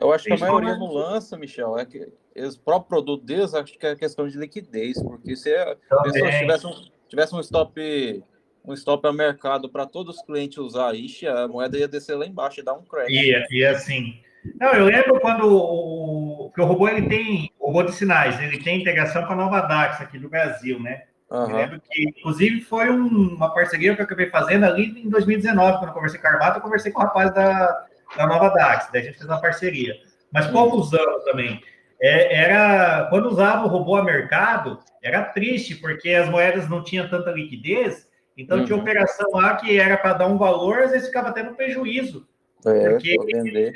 Eu 0.00 0.12
acho 0.12 0.24
que 0.24 0.32
a 0.32 0.36
maioria 0.36 0.72
né? 0.72 0.78
não 0.78 0.92
lança, 0.92 1.36
Michel, 1.36 1.78
é 1.78 1.84
que 1.84 2.08
os 2.36 2.56
próprios 2.56 2.88
produtos 2.88 3.26
deles, 3.26 3.54
acho 3.54 3.78
que 3.78 3.86
é 3.86 3.94
questão 3.94 4.26
de 4.26 4.38
liquidez, 4.38 5.02
porque 5.02 5.36
se 5.36 5.54
a 5.54 5.76
Também. 5.88 6.12
pessoa 6.12 6.30
tivesse 6.30 6.66
um, 6.66 6.74
tivesse 7.08 7.34
um 7.34 7.40
stop 7.40 8.24
um 8.64 8.72
stop 8.74 9.06
a 9.06 9.12
mercado 9.12 9.68
para 9.68 9.86
todos 9.86 10.16
os 10.16 10.22
clientes 10.22 10.58
usar, 10.58 10.94
ixi, 10.94 11.26
a 11.26 11.48
moeda 11.48 11.76
ia 11.76 11.88
descer 11.88 12.14
lá 12.14 12.24
embaixo 12.24 12.60
e 12.60 12.62
dar 12.62 12.74
um 12.74 12.84
crash. 12.84 13.08
E, 13.10 13.46
e 13.50 13.64
assim. 13.64 14.22
Não, 14.60 14.72
eu 14.72 14.84
lembro 14.86 15.20
quando 15.20 15.46
o, 15.46 16.50
que 16.54 16.60
o 16.60 16.64
robô 16.64 16.88
ele 16.88 17.08
tem, 17.08 17.50
o 17.60 17.66
robô 17.66 17.82
de 17.84 17.92
sinais, 17.94 18.40
ele 18.40 18.58
tem 18.62 18.80
integração 18.80 19.24
com 19.26 19.32
a 19.32 19.36
Nova 19.36 19.60
Dax 19.60 20.00
aqui 20.00 20.18
do 20.18 20.28
Brasil, 20.28 20.80
né? 20.80 21.02
Eu 21.30 21.38
Aham. 21.38 21.56
lembro 21.56 21.80
que, 21.80 22.02
inclusive, 22.08 22.60
foi 22.60 22.90
um- 22.90 23.34
uma 23.36 23.54
parceria 23.54 23.94
que 23.94 24.00
eu 24.00 24.04
acabei 24.04 24.28
fazendo 24.28 24.64
ali 24.64 25.02
em 25.02 25.08
2019, 25.08 25.78
quando 25.78 25.88
eu 25.88 25.94
conversei 25.94 26.20
com 26.20 26.26
a 26.28 26.30
Armata, 26.32 26.58
eu 26.58 26.62
conversei 26.62 26.92
com 26.92 27.00
o 27.00 27.04
rapaz 27.04 27.32
da, 27.32 27.86
da 28.16 28.26
Nova 28.26 28.50
Dax, 28.50 28.90
daí 28.92 29.02
a 29.02 29.04
gente 29.06 29.16
fez 29.16 29.28
uma 29.28 29.40
parceria. 29.40 29.94
Mas 30.32 30.46
poucos 30.48 30.92
anos 30.92 31.24
também. 31.24 31.60
É, 32.00 32.34
era, 32.34 33.06
quando 33.10 33.28
usava 33.28 33.64
o 33.64 33.68
robô 33.68 33.94
a 33.96 34.02
mercado, 34.04 34.80
era 35.02 35.22
triste, 35.22 35.76
porque 35.76 36.10
as 36.10 36.28
moedas 36.28 36.68
não 36.68 36.82
tinham 36.82 37.08
tanta 37.08 37.30
liquidez, 37.30 38.08
então 38.36 38.64
tinha 38.64 38.76
Uhum. 38.76 38.82
operação 38.82 39.30
lá 39.32 39.54
que 39.56 39.78
era 39.78 39.96
para 39.96 40.14
dar 40.14 40.26
um 40.26 40.36
valor, 40.36 40.80
às 40.80 40.90
vezes 40.90 41.06
ficava 41.06 41.32
tendo 41.32 41.54
prejuízo. 41.54 42.26
É, 42.66 42.90
Porque-. 42.90 43.72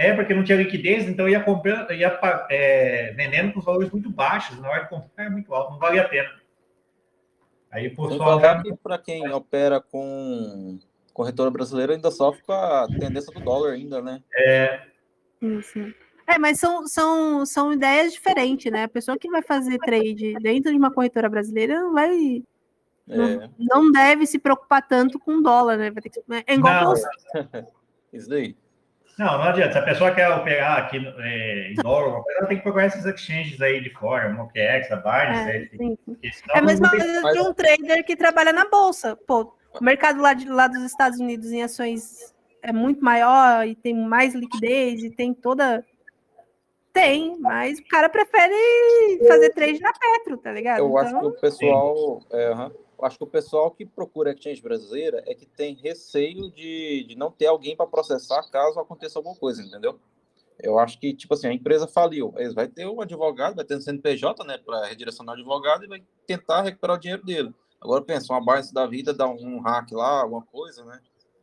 É, 0.00 0.14
porque 0.14 0.32
não 0.32 0.42
tinha 0.42 0.56
liquidez, 0.56 1.06
então 1.06 1.28
ia 1.28 1.44
comprando, 1.44 1.92
ia 1.92 2.18
é, 2.48 3.12
vendendo 3.14 3.52
com 3.52 3.60
valores 3.60 3.90
muito 3.90 4.08
baixos, 4.08 4.58
na 4.58 4.66
hora 4.66 4.84
de 4.84 4.88
comprar 4.88 5.26
é 5.26 5.28
muito 5.28 5.54
alto, 5.54 5.72
não 5.72 5.78
valia 5.78 6.00
a 6.00 6.08
pena. 6.08 6.40
Aí 7.70 7.94
contar 7.94 8.62
que 8.62 8.74
para 8.76 8.96
quem 8.96 9.30
opera 9.30 9.78
com 9.78 10.78
corretora 11.12 11.50
brasileira 11.50 11.92
ainda 11.92 12.10
sofre 12.10 12.42
com 12.44 12.52
a 12.54 12.86
tendência 12.98 13.30
do 13.30 13.44
dólar 13.44 13.72
ainda, 13.72 14.00
né? 14.00 14.22
Isso. 15.42 15.78
É, 16.26 16.38
mas 16.38 16.58
são, 16.58 16.86
são, 16.86 17.44
são 17.44 17.70
ideias 17.70 18.14
diferentes, 18.14 18.72
né? 18.72 18.84
A 18.84 18.88
pessoa 18.88 19.18
que 19.18 19.28
vai 19.28 19.42
fazer 19.42 19.76
trade 19.80 20.32
dentro 20.40 20.72
de 20.72 20.78
uma 20.78 20.90
corretora 20.90 21.28
brasileira 21.28 21.78
não 21.78 21.92
vai. 21.92 22.42
É, 23.06 23.50
Não 23.58 23.92
deve 23.92 24.26
se 24.26 24.38
preocupar 24.38 24.80
tanto 24.88 25.18
com 25.18 25.42
dólar, 25.42 25.76
né? 25.76 25.90
Vai 25.90 26.02
ter 26.02 26.08
que, 26.08 26.22
é 26.46 26.54
igual 26.54 26.94
Não. 26.94 26.94
isso 28.14 28.30
daí. 28.30 28.56
Não, 29.18 29.26
não 29.38 29.42
adianta. 29.44 29.72
Se 29.72 29.78
a 29.78 29.82
pessoa 29.82 30.14
quer 30.14 30.28
operar 30.30 30.78
aqui 30.78 30.96
é, 31.18 31.70
em 31.72 31.74
dólar, 31.74 32.22
ela 32.38 32.46
tem 32.46 32.56
que 32.56 32.62
procurar 32.62 32.86
esses 32.86 33.04
exchanges 33.04 33.60
aí 33.60 33.80
de 33.80 33.90
fora, 33.90 34.34
o 34.34 34.40
OKEx, 34.44 34.90
a 34.90 34.96
Binance, 34.96 35.50
É, 35.50 35.52
aí, 35.52 35.68
senão 36.32 36.54
É 36.54 36.58
a 36.58 36.60
não 36.60 36.66
mesma 36.66 36.90
tem- 36.90 37.00
coisa 37.00 37.20
mas- 37.22 37.34
de 37.34 37.40
um 37.40 37.52
trader 37.52 38.04
que 38.04 38.16
trabalha 38.16 38.52
na 38.52 38.68
bolsa. 38.68 39.16
Pô, 39.26 39.52
o 39.78 39.84
mercado 39.84 40.20
lá, 40.22 40.32
de, 40.32 40.48
lá 40.48 40.66
dos 40.68 40.82
Estados 40.84 41.18
Unidos 41.20 41.52
em 41.52 41.62
ações 41.62 42.34
é 42.62 42.72
muito 42.72 43.04
maior 43.04 43.66
e 43.66 43.74
tem 43.74 43.94
mais 43.94 44.34
liquidez 44.34 45.02
e 45.02 45.10
tem 45.10 45.34
toda. 45.34 45.84
Tem, 46.92 47.38
mas 47.38 47.78
o 47.78 47.84
cara 47.88 48.08
prefere 48.08 48.52
fazer 49.28 49.50
trade 49.50 49.80
na 49.80 49.92
Petro, 49.92 50.36
tá 50.38 50.50
ligado? 50.50 50.78
Eu 50.80 50.98
acho 50.98 51.10
que 51.12 51.16
Então, 51.18 51.28
o 51.28 51.40
pessoal, 51.40 52.20
é. 52.32 52.50
Acho 53.02 53.18
que 53.18 53.24
o 53.24 53.26
pessoal 53.26 53.70
que 53.70 53.84
procura 53.84 54.32
exchange 54.32 54.62
brasileira 54.62 55.22
é 55.26 55.34
que 55.34 55.46
tem 55.46 55.74
receio 55.74 56.50
de, 56.50 57.04
de 57.08 57.16
não 57.16 57.30
ter 57.30 57.46
alguém 57.46 57.76
para 57.76 57.86
processar 57.86 58.42
caso 58.50 58.78
aconteça 58.78 59.18
alguma 59.18 59.36
coisa, 59.36 59.62
entendeu? 59.62 59.98
Eu 60.62 60.78
acho 60.78 61.00
que, 61.00 61.14
tipo 61.14 61.32
assim, 61.32 61.48
a 61.48 61.52
empresa 61.52 61.86
faliu, 61.86 62.34
eles 62.36 62.54
vai 62.54 62.68
ter 62.68 62.86
um 62.86 63.00
advogado, 63.00 63.56
vai 63.56 63.64
ter 63.64 63.76
um 63.76 63.80
CNPJ, 63.80 64.44
né, 64.44 64.58
para 64.58 64.86
redirecionar 64.86 65.34
o 65.34 65.38
advogado 65.38 65.84
e 65.84 65.88
vai 65.88 66.02
tentar 66.26 66.62
recuperar 66.62 66.96
o 66.96 67.00
dinheiro 67.00 67.24
dele. 67.24 67.54
Agora 67.80 68.02
pensa, 68.02 68.32
uma 68.32 68.40
Binance 68.40 68.74
da 68.74 68.86
vida 68.86 69.14
dá 69.14 69.26
um 69.26 69.60
hack 69.60 69.90
lá, 69.92 70.20
alguma 70.20 70.42
coisa, 70.42 70.84
né? 70.84 71.00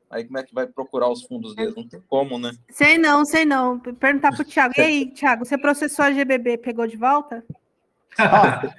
Aí 0.10 0.24
como 0.24 0.38
é 0.38 0.43
que 0.43 0.53
vai 0.53 0.66
procurar 0.68 1.10
os 1.10 1.24
fundos 1.24 1.53
deles? 1.55 1.76
Não 1.76 1.88
tem 1.88 2.01
como, 2.08 2.39
né? 2.39 2.51
sei 2.70 2.97
não, 2.97 3.26
sei 3.26 3.43
não. 3.43 3.80
Perguntar 3.80 4.34
pro 4.34 4.45
Thiago. 4.45 4.74
E 4.78 4.82
aí, 4.82 5.05
Thiago, 5.12 5.45
você 5.45 5.58
processou 5.58 6.05
a 6.05 6.12
GBB, 6.12 6.58
pegou 6.60 6.88
de 6.88 6.97
volta? 6.97 7.43
Ah, 8.20 8.74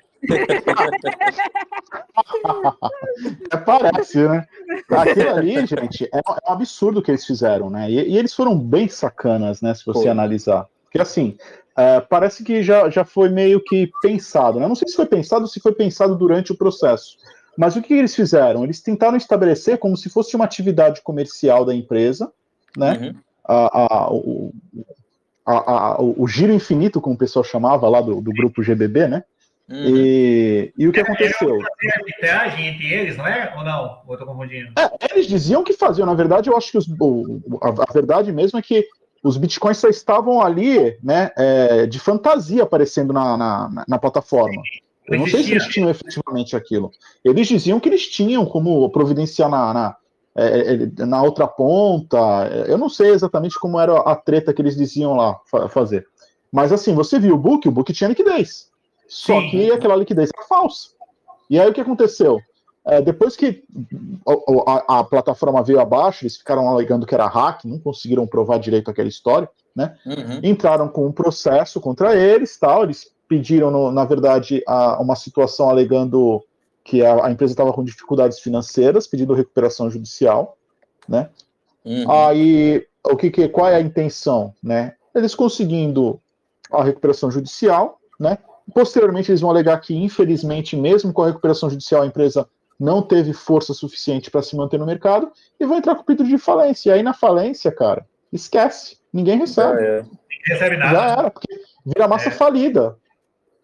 É, 3.51 3.57
parece, 3.57 4.19
né? 4.27 4.47
Aquilo 4.91 5.31
ali, 5.31 5.67
gente, 5.67 6.09
é 6.13 6.19
um 6.19 6.53
absurdo 6.53 7.01
o 7.01 7.03
que 7.03 7.11
eles 7.11 7.25
fizeram, 7.25 7.71
né? 7.71 7.91
E, 7.91 8.11
e 8.11 8.19
eles 8.19 8.35
foram 8.35 8.59
bem 8.59 8.89
sacanas, 8.89 9.61
né? 9.61 9.75
Se 9.75 9.85
você 9.85 10.03
Foi. 10.03 10.09
analisar. 10.09 10.67
Porque 10.85 11.01
assim, 11.01 11.37
é, 11.77 12.01
parece 12.01 12.43
que 12.43 12.63
já, 12.63 12.89
já 12.91 13.05
foi 13.05 13.29
meio 13.29 13.63
que 13.63 13.91
pensado, 14.03 14.59
né? 14.59 14.67
Não 14.67 14.75
sei 14.75 14.89
se 14.89 14.97
foi 14.97 15.07
pensado 15.07 15.43
ou 15.43 15.49
se 15.49 15.61
foi 15.61 15.73
pensado 15.73 16.17
durante 16.17 16.53
o 16.53 16.57
processo. 16.57 17.17
Mas 17.57 17.77
o 17.77 17.83
que 17.83 17.95
eles 17.95 18.15
fizeram? 18.15 18.65
Eles 18.65 18.81
tentaram 18.81 19.17
estabelecer 19.17 19.79
como 19.79 19.97
se 19.97 20.09
fosse 20.09 20.37
uma 20.37 20.45
atividade 20.45 21.03
comercial 21.03 21.65
da 21.65 21.75
empresa, 21.75 22.33
né? 22.77 22.99
Uhum. 23.01 23.15
a- 23.45 24.05
a- 24.05 24.13
o, 24.13 24.53
a- 25.45 25.73
a- 25.97 26.03
o 26.03 26.27
giro 26.29 26.53
infinito, 26.53 27.01
como 27.01 27.15
o 27.17 27.19
pessoal 27.19 27.43
chamava 27.45 27.89
lá 27.89 28.01
do, 28.01 28.21
do 28.21 28.31
grupo 28.33 28.63
GBB, 28.63 29.09
né? 29.09 29.25
Uhum. 29.69 29.97
E, 29.97 30.73
e 30.79 30.89
o 30.89 30.93
que 30.93 31.01
aconteceu? 31.01 31.59
Tem 31.79 31.91
arbitragem 31.93 32.69
entre 32.69 32.87
eles, 32.93 33.17
não 33.19 33.27
é? 33.27 33.53
Ou 33.57 33.63
não? 33.65 34.01
Ou 34.07 34.15
eu 34.15 34.19
tô 34.19 34.25
confundindo? 34.25 34.73
É, 34.79 35.13
eles 35.15 35.27
diziam 35.27 35.63
que 35.63 35.75
faziam, 35.75 36.07
na 36.07 36.15
verdade, 36.15 36.49
eu 36.49 36.57
acho 36.57 36.71
que 36.71 36.79
os- 36.79 36.89
o- 36.99 37.41
a, 37.63 37.69
a 37.69 37.93
verdade 37.93 38.33
mesmo 38.33 38.59
é 38.59 38.63
que 38.63 38.87
os 39.23 39.37
bitcoins 39.37 39.77
só 39.77 39.89
estavam 39.89 40.41
ali, 40.41 40.97
né, 41.03 41.31
é, 41.37 41.87
de 41.87 41.99
fantasia 41.99 42.63
aparecendo 42.63 43.13
na, 43.13 43.37
na, 43.37 43.85
na 43.87 43.99
plataforma. 43.99 44.63
Eu 45.07 45.19
não 45.19 45.27
sei 45.27 45.43
se 45.43 45.51
eles 45.53 45.67
tinham 45.67 45.91
efetivamente 45.91 46.55
aquilo. 46.57 46.91
Eles 47.25 47.47
diziam 47.49 47.81
que 47.81 47.89
eles 47.89 48.09
tinham 48.09 48.45
como 48.47 48.89
providenciar 48.91 49.49
na, 49.51 49.75
na, 49.75 49.97
é, 50.37 50.75
é, 51.01 51.07
na 51.07 51.23
outra 51.23 51.47
ponta. 51.47 52.17
Eu 52.67 52.79
não 52.79 52.89
sei 52.89 53.11
exatamente 53.11 53.59
como 53.59 53.81
era 53.81 53.99
a 54.01 54.15
treta 54.15 54.53
que 54.53 54.63
eles 54.63 54.77
diziam 54.77 55.15
lá 55.15 55.39
fa- 55.51 55.69
fazer. 55.69 56.07
Mas 56.53 56.73
assim, 56.73 56.95
você 56.95 57.19
viu 57.19 57.35
o 57.35 57.39
book, 57.39 57.67
o 57.67 57.73
book 57.73 57.93
tinha 57.93 58.09
liquidez. 58.09 58.69
Só 59.09 59.41
Sim. 59.41 59.51
que 59.51 59.71
aquela 59.73 59.97
liquidez 59.97 60.31
era 60.37 60.47
falsa. 60.47 60.91
E 61.51 61.59
aí 61.59 61.69
o 61.69 61.73
que 61.73 61.81
aconteceu? 61.81 62.41
É, 62.87 63.03
depois 63.03 63.37
que 63.37 63.65
o- 64.25 64.65
a, 64.67 65.01
a 65.01 65.05
plataforma 65.05 65.63
veio 65.63 65.81
abaixo, 65.81 66.23
eles 66.25 66.37
ficaram 66.37 66.69
alegando 66.69 67.05
que 67.07 67.15
era 67.15 67.27
hack, 67.27 67.65
não 67.65 67.79
conseguiram 67.79 68.27
provar 68.27 68.59
direito 68.59 68.91
aquela 68.91 69.09
história 69.09 69.49
Uhum. 70.05 70.41
entraram 70.43 70.89
com 70.89 71.07
um 71.07 71.13
processo 71.13 71.81
contra 71.81 72.17
eles, 72.17 72.57
tal. 72.59 72.83
Eles 72.83 73.13
pediram, 73.29 73.71
no- 73.71 73.93
na 73.93 74.05
verdade, 74.05 74.63
a- 74.67 75.01
uma 75.01 75.15
situação 75.15 75.69
alegando 75.69 76.43
que 76.83 77.05
a, 77.05 77.27
a 77.27 77.31
empresa 77.31 77.53
estava 77.53 77.73
com 77.73 77.85
dificuldades 77.85 78.41
financeiras, 78.41 79.07
pedindo 79.07 79.35
recuperação 79.35 79.91
judicial, 79.91 80.57
né? 81.09 81.29
Uhum. 81.85 82.11
Aí, 82.11 82.87
o 83.05 83.17
que, 83.17 83.31
que 83.31 83.49
qual 83.49 83.69
é 83.69 83.77
a 83.77 83.81
intenção, 83.81 84.53
né? 84.63 84.95
Eles 85.15 85.35
conseguindo 85.35 86.21
a 86.73 86.83
recuperação 86.83 87.31
judicial, 87.31 88.01
né? 88.19 88.39
Posteriormente, 88.75 89.31
eles 89.31 89.41
vão 89.41 89.51
alegar 89.51 89.81
que, 89.81 89.95
infelizmente, 89.97 90.77
mesmo 90.77 91.13
com 91.13 91.23
a 91.23 91.27
recuperação 91.29 91.71
judicial, 91.71 92.03
a 92.03 92.07
empresa 92.07 92.49
não 92.79 93.03
teve 93.03 93.33
força 93.33 93.75
suficiente 93.75 94.31
para 94.31 94.43
se 94.43 94.55
manter 94.57 94.79
no 94.79 94.87
mercado 94.87 95.31
e 95.59 95.67
vão 95.67 95.79
entrar 95.79 95.95
com 95.97 96.05
pedido 96.05 96.29
de 96.29 96.39
falência. 96.39 96.91
E 96.91 96.93
aí, 96.93 97.03
na 97.03 97.13
falência, 97.13 97.73
cara, 97.73 98.07
esquece, 98.33 98.97
ninguém 99.13 99.39
recebe. 99.39 99.81
Já 99.81 99.87
é. 99.87 100.03
Não 100.03 100.11
recebe 100.47 100.77
Já 100.77 100.93
nada. 100.93 101.13
era, 101.21 101.31
porque 101.31 101.61
vira 101.85 102.07
massa 102.09 102.29
É. 102.29 102.33
falida. 102.33 102.97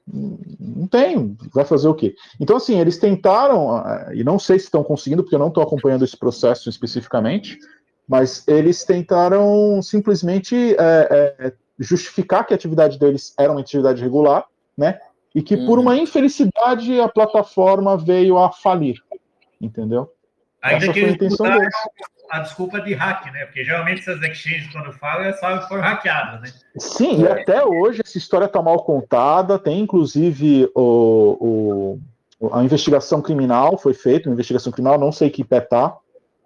Não 0.07 0.87
tem, 0.87 1.37
vai 1.53 1.65
fazer 1.65 1.89
o 1.89 1.95
quê? 1.95 2.15
Então, 2.39 2.57
assim, 2.57 2.79
eles 2.79 2.99
tentaram, 2.99 3.71
ah, 3.75 4.11
e 4.13 4.23
não 4.23 4.39
sei 4.39 4.59
se 4.59 4.67
estão 4.67 4.85
conseguindo, 4.85 5.23
porque 5.23 5.35
eu 5.35 5.39
não 5.39 5.49
estou 5.49 5.63
acompanhando 5.63 6.05
esse 6.05 6.17
processo 6.17 6.69
especificamente, 6.69 7.59
mas 8.07 8.47
eles 8.47 8.85
tentaram 8.85 9.81
simplesmente 9.81 10.77
é, 10.79 11.35
é, 11.41 11.53
justificar 11.79 12.47
que 12.47 12.53
a 12.53 12.57
atividade 12.57 12.99
deles 12.99 13.33
era 13.39 13.51
uma 13.51 13.61
atividade 13.63 14.03
regular, 14.03 14.45
né? 14.77 14.99
E 15.35 15.43
que 15.43 15.57
por 15.57 15.79
Uhum. 15.79 15.85
uma 15.85 15.97
infelicidade 15.97 17.01
a 17.01 17.09
plataforma 17.09 17.97
veio 17.97 18.39
a 18.39 18.53
falir, 18.53 18.97
entendeu? 19.61 20.11
Ainda 20.62 20.85
Essa 20.85 20.93
que 20.93 21.01
foi 21.01 21.03
a 21.03 21.12
eles 21.12 21.16
intenção 21.16 21.47
deles. 21.47 21.75
a 22.31 22.39
desculpa 22.41 22.81
de 22.81 22.95
hack, 22.95 23.27
né? 23.33 23.45
Porque 23.45 23.64
geralmente 23.64 24.01
essas 24.01 24.20
exchanges, 24.22 24.72
quando 24.72 24.93
falam, 24.95 25.25
é 25.27 25.33
só 25.35 25.59
que 25.59 25.68
foram 25.68 25.83
hackeadas, 25.83 26.41
né? 26.41 26.49
Sim, 26.79 27.22
e 27.22 27.27
É. 27.27 27.33
até 27.43 27.64
hoje 27.64 28.01
essa 28.05 28.16
história 28.16 28.47
está 28.47 28.62
mal 28.62 28.83
contada. 28.85 29.59
Tem 29.59 29.81
inclusive 29.81 30.70
o, 30.75 31.99
o- 32.41 32.51
a 32.53 32.62
investigação 32.64 33.20
criminal 33.20 33.77
foi 33.79 33.93
feita, 33.95 34.29
uma 34.29 34.35
investigação 34.35 34.72
criminal, 34.72 34.99
não 34.99 35.12
sei 35.12 35.31
que 35.31 35.45
pé 35.45 35.61
tá, 35.61 35.97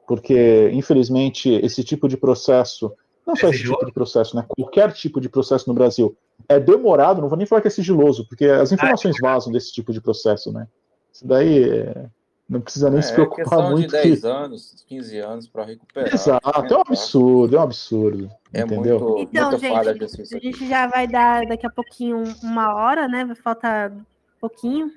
porque 0.06 0.70
infelizmente 0.72 1.50
esse 1.62 1.84
tipo 1.84 2.08
de 2.08 2.16
processo, 2.16 2.92
não 3.26 3.36
só 3.36 3.48
esse 3.48 3.58
sigiloso? 3.58 3.78
tipo 3.80 3.86
de 3.86 3.92
processo, 3.94 4.34
né? 4.36 4.44
Qualquer 4.48 4.92
tipo 4.92 5.20
de 5.20 5.28
processo 5.28 5.68
no 5.68 5.74
Brasil 5.74 6.16
é 6.48 6.58
demorado, 6.58 7.20
não 7.20 7.28
vou 7.28 7.36
nem 7.36 7.46
falar 7.46 7.60
que 7.62 7.68
é 7.68 7.70
sigiloso, 7.70 8.26
porque 8.28 8.46
as 8.46 8.72
informações 8.72 9.16
vazam 9.20 9.52
desse 9.52 9.72
tipo 9.72 9.92
de 9.92 10.00
processo, 10.00 10.52
né? 10.52 10.66
Isso 11.12 11.26
daí 11.26 11.68
é, 11.70 12.06
não 12.48 12.60
precisa 12.60 12.88
nem 12.88 13.00
É, 13.00 13.02
se 13.02 13.12
preocupar 13.12 13.44
questão 13.44 13.70
muito. 13.70 13.88
de 13.90 13.96
que- 13.96 14.08
10 14.08 14.24
anos, 14.24 14.84
15 14.86 15.18
anos 15.18 15.48
para 15.48 15.64
recuperar. 15.64 16.14
Exato, 16.14 16.74
é 16.74 16.76
um 16.76 16.80
absurdo, 16.80 17.56
é 17.56 17.58
um 17.58 17.62
absurdo. 17.62 18.30
É 18.52 18.60
entendeu? 18.62 18.98
muito, 18.98 19.22
Então, 19.30 19.50
de 19.50 19.58
gente, 19.58 20.34
a 20.34 20.38
gente 20.40 20.68
já 20.68 20.86
vai 20.86 21.06
dar 21.06 21.44
daqui 21.46 21.66
a 21.66 21.70
pouquinho 21.70 22.22
uma 22.42 22.74
hora, 22.74 23.06
né? 23.08 23.24
Vai 23.24 23.36
faltar 23.36 23.92
pouquinho, 24.40 24.90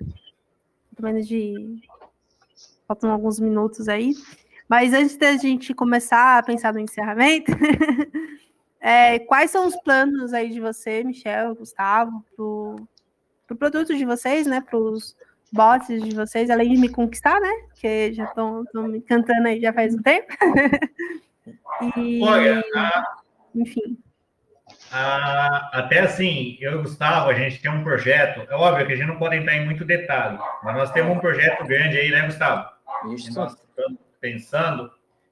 pelo 0.96 1.12
menos 1.12 1.28
de. 1.28 1.82
Faltam 2.88 3.12
alguns 3.12 3.40
minutos 3.40 3.90
aí. 3.90 4.14
Mas 4.70 4.94
antes 4.94 5.18
da 5.18 5.36
gente 5.36 5.74
começar 5.74 6.38
a 6.38 6.44
pensar 6.44 6.74
no 6.74 6.80
encerramento, 6.80 7.52
é, 8.82 9.20
quais 9.20 9.52
são 9.52 9.68
os 9.68 9.76
planos 9.84 10.34
aí 10.34 10.50
de 10.50 10.60
você, 10.60 11.04
Michel, 11.04 11.56
Gustavo, 11.56 12.26
para 12.36 12.44
o 12.44 12.76
pro 13.48 13.56
produto 13.56 13.96
de 13.96 14.06
vocês, 14.06 14.48
né? 14.48 14.62
Para 14.62 14.80
os 14.80 15.16
bots 15.52 16.02
de 16.02 16.16
vocês, 16.16 16.50
além 16.50 16.74
de 16.74 16.80
me 16.80 16.90
conquistar, 16.90 17.40
né? 17.40 17.52
Que 17.76 18.14
já 18.14 18.26
estão 18.26 18.66
me 18.74 19.02
cantando 19.02 19.48
aí 19.48 19.60
já 19.60 19.74
faz 19.74 19.94
um 19.94 20.02
tempo. 20.02 20.28
e, 21.98 22.22
Olha, 22.24 22.64
a... 22.76 23.04
enfim. 23.54 23.98
A, 24.92 25.80
até 25.80 26.00
assim, 26.00 26.58
eu 26.60 26.74
e 26.74 26.76
o 26.76 26.82
Gustavo, 26.82 27.30
a 27.30 27.34
gente 27.34 27.62
tem 27.62 27.72
um 27.72 27.84
projeto. 27.84 28.50
É 28.50 28.56
óbvio 28.56 28.88
que 28.88 28.94
a 28.94 28.96
gente 28.96 29.08
não 29.08 29.18
pode 29.18 29.36
entrar 29.36 29.56
em 29.56 29.66
muito 29.66 29.86
detalhe, 29.86 30.38
mas 30.64 30.76
nós 30.76 30.92
temos 30.92 31.16
um 31.16 31.20
projeto 31.20 31.66
grande 31.66 31.98
aí, 31.98 32.10
né, 32.10 32.26
Gustavo? 32.26 32.70
Isso. 33.14 33.34
Nós 33.34 33.54
estamos 33.54 34.00
pensando 34.20 34.92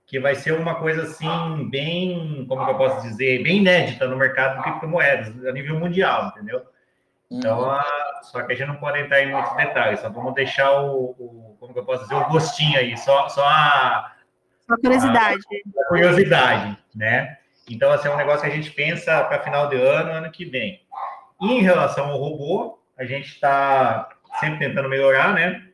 que 0.10 0.20
vai 0.20 0.34
ser 0.34 0.53
uma 0.53 0.74
coisa 0.74 1.03
assim, 1.03 1.70
bem, 1.70 2.43
como 2.49 2.68
eu 2.68 2.76
posso 2.76 3.07
dizer, 3.07 3.43
bem 3.43 3.57
inédita 3.57 4.07
no 4.07 4.18
mercado 4.18 4.57
de 4.57 4.64
criptomoedas, 4.64 5.45
a 5.45 5.51
nível 5.51 5.80
mundial, 5.80 6.30
entendeu? 6.30 6.64
Então, 7.30 7.60
uhum. 7.60 7.70
a, 7.70 8.20
só 8.24 8.41
que 8.41 8.51
a 8.51 8.55
gente 8.55 8.68
não 8.68 8.78
pode 8.78 8.99
entrar 8.99 9.22
em 9.22 9.32
muitos 9.32 9.55
detalhes, 9.55 9.99
só 9.99 10.10
vamos 10.10 10.34
deixar 10.34 10.82
o, 10.82 11.12
o 11.12 11.57
como 11.60 11.78
eu 11.78 11.86
posso 11.86 12.03
dizer, 12.03 12.16
o 12.16 12.28
gostinho 12.28 12.80
aí, 12.80 12.97
só, 12.97 13.30
só 13.30 13.45
a, 13.45 14.12
a 14.68 14.76
curiosidade. 14.82 15.43
A, 15.78 15.82
a 15.82 15.88
curiosidade, 15.89 16.78
né? 16.95 17.38
Então, 17.70 17.91
assim, 17.91 18.07
é 18.07 18.12
um 18.12 18.18
negócio 18.18 18.41
que 18.41 18.51
a 18.51 18.55
gente 18.55 18.72
pensa 18.72 19.24
para 19.26 19.43
final 19.43 19.70
de 19.70 19.76
ano, 19.76 20.12
ano 20.12 20.32
que 20.32 20.43
vem. 20.43 20.82
E 21.39 21.53
em 21.53 21.62
relação 21.62 22.10
ao 22.10 22.18
robô, 22.18 22.80
a 22.97 23.05
gente 23.05 23.28
está 23.28 24.10
sempre 24.39 24.57
tentando 24.57 24.89
melhorar, 24.89 25.36
né? 25.36 25.69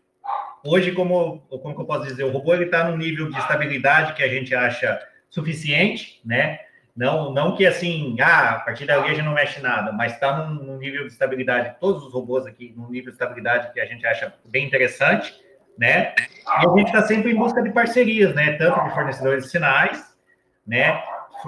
Hoje, 0.66 0.94
como, 0.94 1.42
como 1.48 1.80
eu 1.80 1.86
posso 1.86 2.08
dizer, 2.08 2.24
o 2.24 2.32
robô 2.32 2.56
está 2.56 2.90
num 2.90 2.98
nível 2.98 3.30
de 3.30 3.38
estabilidade 3.38 4.14
que 4.14 4.24
a 4.24 4.28
gente 4.28 4.56
acha 4.56 5.00
suficiente, 5.30 6.20
né? 6.26 6.60
Não, 6.96 7.32
não 7.32 7.56
que 7.56 7.68
assim, 7.68 8.16
ah, 8.20 8.52
a 8.52 8.60
partir 8.62 8.86
dali 8.86 9.10
a 9.10 9.14
gente 9.14 9.26
não 9.26 9.34
mexe 9.34 9.62
nada, 9.62 9.92
mas 9.92 10.14
está 10.14 10.38
num, 10.38 10.56
num, 10.56 10.78
nível 10.78 11.06
de 11.06 11.12
estabilidade, 11.12 11.76
todos 11.80 12.04
os 12.06 12.12
robôs 12.12 12.48
aqui, 12.48 12.74
num 12.76 12.90
nível 12.90 13.12
de 13.12 13.18
estabilidade 13.18 13.72
que 13.74 13.80
a 13.80 13.86
gente 13.86 14.08
acha 14.08 14.34
bem 14.46 14.66
interessante, 14.66 15.36
né? 15.78 16.16
E 16.18 16.66
a 16.66 16.78
gente 16.78 16.88
está 16.88 17.04
sempre 17.04 17.32
em 17.32 17.36
busca 17.36 17.62
de 17.62 17.70
parcerias, 17.70 18.34
né? 18.34 18.54
Tanto 18.54 18.82
de 18.86 18.94
fornecedores 18.96 19.44
de 19.44 19.52
sinais, 19.52 20.16
né? 20.66 21.00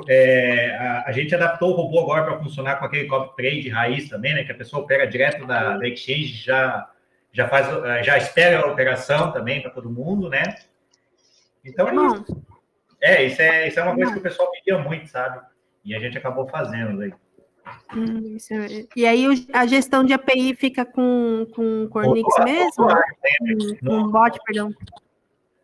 É, 0.08 0.76
a, 0.76 1.06
a, 1.08 1.12
gente 1.12 1.34
adaptou 1.34 1.72
o 1.72 1.76
robô 1.76 2.02
agora 2.02 2.24
para 2.24 2.44
funcionar 2.44 2.76
com 2.76 2.86
aquele 2.86 3.08
copy 3.08 3.36
trade 3.36 3.70
raiz 3.70 4.10
também, 4.10 4.36
né? 4.36 4.44
Que 4.44 4.52
a 4.52 4.56
pessoa 4.56 4.86
pega 4.86 5.08
direto 5.08 5.48
da, 5.48 5.78
da 5.78 5.88
exchange 5.88 6.44
já 6.44 6.88
já 7.38 7.48
faz, 7.48 7.68
eh, 7.68 8.04
já 8.04 8.18
espera 8.18 8.62
a 8.62 8.72
operação 8.72 9.32
também 9.32 9.62
para 9.62 9.70
todo 9.70 9.92
mundo, 9.92 10.28
né? 10.28 10.56
Então 11.64 11.88
é 11.88 11.94
isso. 11.94 12.44
É, 13.00 13.24
isso 13.24 13.42
é, 13.44 13.68
isso 13.68 13.80
é 13.80 13.84
uma 13.84 13.94
coisa 13.94 14.12
que 14.12 14.18
o 14.18 14.24
pessoal 14.24 14.52
pedia 14.52 14.80
muito, 14.80 15.08
sabe? 15.08 15.40
E 15.86 15.96
a 15.96 16.00
gente 16.00 16.18
acabou 16.18 16.48
fazendo 16.48 17.00
aí. 17.00 17.14
Hum, 17.96 18.38
é... 18.52 18.88
E 18.96 19.06
aí 19.06 19.48
a 19.54 19.68
gestão 19.68 20.04
de 20.04 20.14
API 20.14 20.56
fica 20.56 20.84
com, 20.84 21.46
com 21.54 21.88
Cornix 21.90 22.28
mesmo? 22.44 22.88
Com, 22.88 23.88
com 23.88 24.08
bot, 24.12 24.40
perdão. 24.44 24.74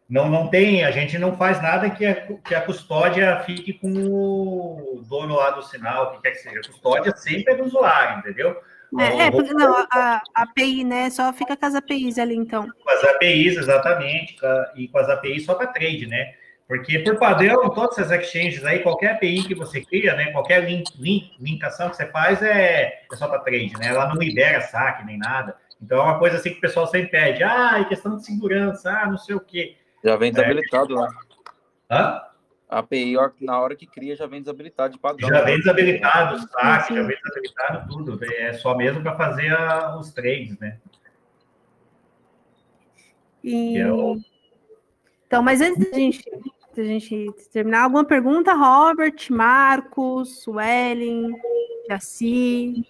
Não, 0.07 0.29
não 0.29 0.47
tem, 0.49 0.83
a 0.83 0.91
gente 0.91 1.17
não 1.17 1.35
faz 1.35 1.59
nada 1.59 1.89
que 1.89 2.05
a, 2.05 2.37
que 2.37 2.53
a 2.53 2.61
custódia 2.61 3.39
fique 3.39 3.73
com 3.73 3.91
o 3.91 5.01
dono 5.09 5.35
lá 5.35 5.49
do 5.49 5.63
sinal, 5.63 6.11
que 6.11 6.21
quer 6.21 6.31
que 6.31 6.37
seja. 6.37 6.59
A 6.59 6.67
custódia 6.67 7.15
sempre 7.15 7.53
é 7.53 7.57
do 7.57 7.63
usuário, 7.63 8.19
entendeu? 8.19 8.61
É, 8.99 9.27
é 9.27 9.31
porque 9.31 9.53
não, 9.53 9.75
a, 9.91 10.21
a, 10.33 10.43
API, 10.43 10.83
né? 10.83 11.09
Só 11.09 11.31
fica 11.33 11.55
com 11.55 11.65
as 11.65 11.75
APIs 11.75 12.17
ali, 12.17 12.35
então. 12.35 12.67
Com 12.83 12.89
as 12.89 13.03
APIs, 13.03 13.57
exatamente, 13.57 14.35
e 14.75 14.87
com 14.87 14.97
as 14.97 15.09
APIs 15.09 15.45
só 15.45 15.55
para 15.55 15.67
trade, 15.67 16.07
né? 16.07 16.33
Porque, 16.67 16.99
por 16.99 17.17
padrão, 17.17 17.69
todas 17.69 17.97
essas 17.97 18.11
exchanges 18.11 18.63
aí, 18.65 18.79
qualquer 18.79 19.11
API 19.13 19.43
que 19.43 19.55
você 19.55 19.81
cria, 19.81 20.15
né? 20.15 20.31
Qualquer 20.31 20.63
link, 20.63 20.89
link 20.97 21.31
linkação 21.39 21.89
que 21.89 21.97
você 21.97 22.05
faz 22.07 22.41
é, 22.41 23.01
é 23.11 23.15
só 23.15 23.27
para 23.27 23.39
trade, 23.39 23.73
né? 23.77 23.87
Ela 23.87 24.07
não 24.07 24.15
libera 24.15 24.61
saque 24.61 25.05
nem 25.05 25.17
nada. 25.17 25.55
Então, 25.81 25.99
é 25.99 26.03
uma 26.03 26.19
coisa 26.19 26.37
assim 26.37 26.51
que 26.51 26.57
o 26.57 26.61
pessoal 26.61 26.87
sempre 26.87 27.09
pede. 27.09 27.43
Ah, 27.43 27.79
é 27.79 27.85
questão 27.85 28.15
de 28.15 28.25
segurança, 28.25 28.89
ah, 28.91 29.07
não 29.07 29.17
sei 29.17 29.35
o 29.35 29.39
quê. 29.39 29.75
Já 30.03 30.15
vem 30.15 30.31
desabilitado, 30.31 30.97
é. 30.97 31.01
né? 31.01 31.07
Hã? 31.91 32.21
A 32.73 32.79
API, 32.79 33.13
na 33.39 33.59
hora 33.59 33.75
que 33.75 33.85
cria, 33.85 34.15
já 34.15 34.25
vem 34.25 34.39
desabilitado 34.39 34.93
de 34.93 34.99
padrão. 34.99 35.29
Já 35.29 35.43
vem 35.43 35.57
desabilitado, 35.59 36.39
saque, 36.49 36.95
já 36.95 37.03
vem 37.03 37.15
desabilitado 37.15 37.87
tudo. 37.87 38.25
É 38.25 38.53
só 38.53 38.75
mesmo 38.75 39.03
para 39.03 39.15
fazer 39.15 39.51
a, 39.53 39.95
os 39.95 40.11
trades, 40.11 40.57
né? 40.57 40.79
E... 43.43 43.77
É 43.77 43.93
o... 43.93 44.17
Então, 45.27 45.43
mas 45.43 45.61
antes 45.61 45.87
da 45.87 45.95
gente, 45.95 46.23
da 46.75 46.83
gente 46.83 47.31
terminar, 47.51 47.83
alguma 47.83 48.03
pergunta, 48.03 48.55
Robert, 48.55 49.27
Marcos, 49.29 50.41
Suelen, 50.41 51.31
Jaci, 51.87 52.83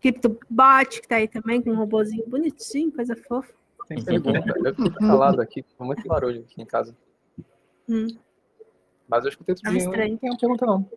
CryptoBot, 0.00 1.02
que 1.02 1.08
tá 1.08 1.16
aí 1.16 1.28
também, 1.28 1.60
com 1.60 1.70
um 1.70 1.76
robôzinho 1.76 2.26
bonitinho, 2.26 2.90
coisa 2.90 3.14
fofa. 3.14 3.52
Tem 3.86 4.02
pergunta. 4.02 4.42
Eu 4.64 4.74
fico 4.74 4.98
calado 4.98 5.42
aqui, 5.42 5.62
com 5.76 5.84
muito 5.84 6.08
barulho 6.08 6.40
aqui 6.40 6.62
em 6.62 6.66
casa. 6.66 6.96
Hum. 7.86 8.06
Mas 9.10 9.24
eu 9.24 9.30
escutei 9.30 9.54
tudo. 9.54 9.64
Tá 9.64 9.72
não 9.72 10.16
tem 10.16 10.36
pergunta, 10.38 10.64
não. 10.64 10.88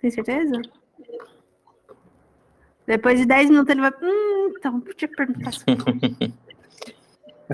Tem 0.00 0.10
certeza? 0.10 0.60
Depois 2.86 3.18
de 3.18 3.26
10 3.26 3.50
minutos 3.50 3.70
ele 3.70 3.80
vai. 3.80 3.92
Hum, 4.02 4.52
então, 4.56 4.80
podia 4.80 5.08
perguntar. 5.08 5.52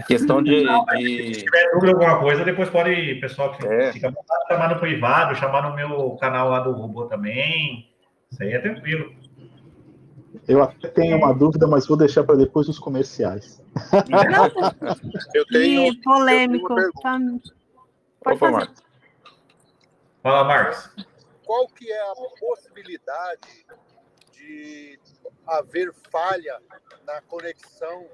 Questão 0.06 0.42
de, 0.42 0.62
de. 0.62 1.34
Se 1.34 1.44
tiver 1.44 1.70
dúvida 1.72 1.92
alguma 1.92 2.20
coisa, 2.20 2.44
depois 2.44 2.70
pode, 2.70 3.16
pessoal, 3.16 3.52
que 3.52 3.66
é. 3.66 3.92
fica 3.92 4.12
chamar 4.48 4.72
no 4.72 4.80
privado, 4.80 5.34
chamar 5.36 5.68
no 5.68 5.74
meu 5.76 6.16
canal 6.20 6.48
lá 6.48 6.60
do 6.60 6.72
robô 6.72 7.04
também. 7.06 7.92
Isso 8.30 8.42
aí 8.42 8.52
é 8.52 8.60
tranquilo. 8.60 9.12
Eu 10.46 10.62
até 10.62 10.88
tenho 10.88 11.16
uma 11.18 11.34
dúvida, 11.34 11.66
mas 11.66 11.86
vou 11.86 11.96
deixar 11.96 12.22
para 12.24 12.36
depois 12.36 12.66
dos 12.66 12.78
comerciais. 12.78 13.60
eu 15.34 15.44
tenho. 15.46 15.86
Ih, 15.86 16.00
polêmico. 16.02 16.72
Eu 16.72 16.92
tenho 16.92 17.40
Pode 18.22 18.36
Opa, 18.36 18.52
fazer. 18.52 18.70
Fala, 20.22 20.44
Marcos. 20.44 20.90
Qual 21.44 21.66
que 21.68 21.90
é 21.90 22.00
a 22.00 22.14
possibilidade 22.38 23.66
de 24.32 24.98
haver 25.46 25.92
falha 26.10 26.58
na 27.06 27.20
conexão 27.22 28.06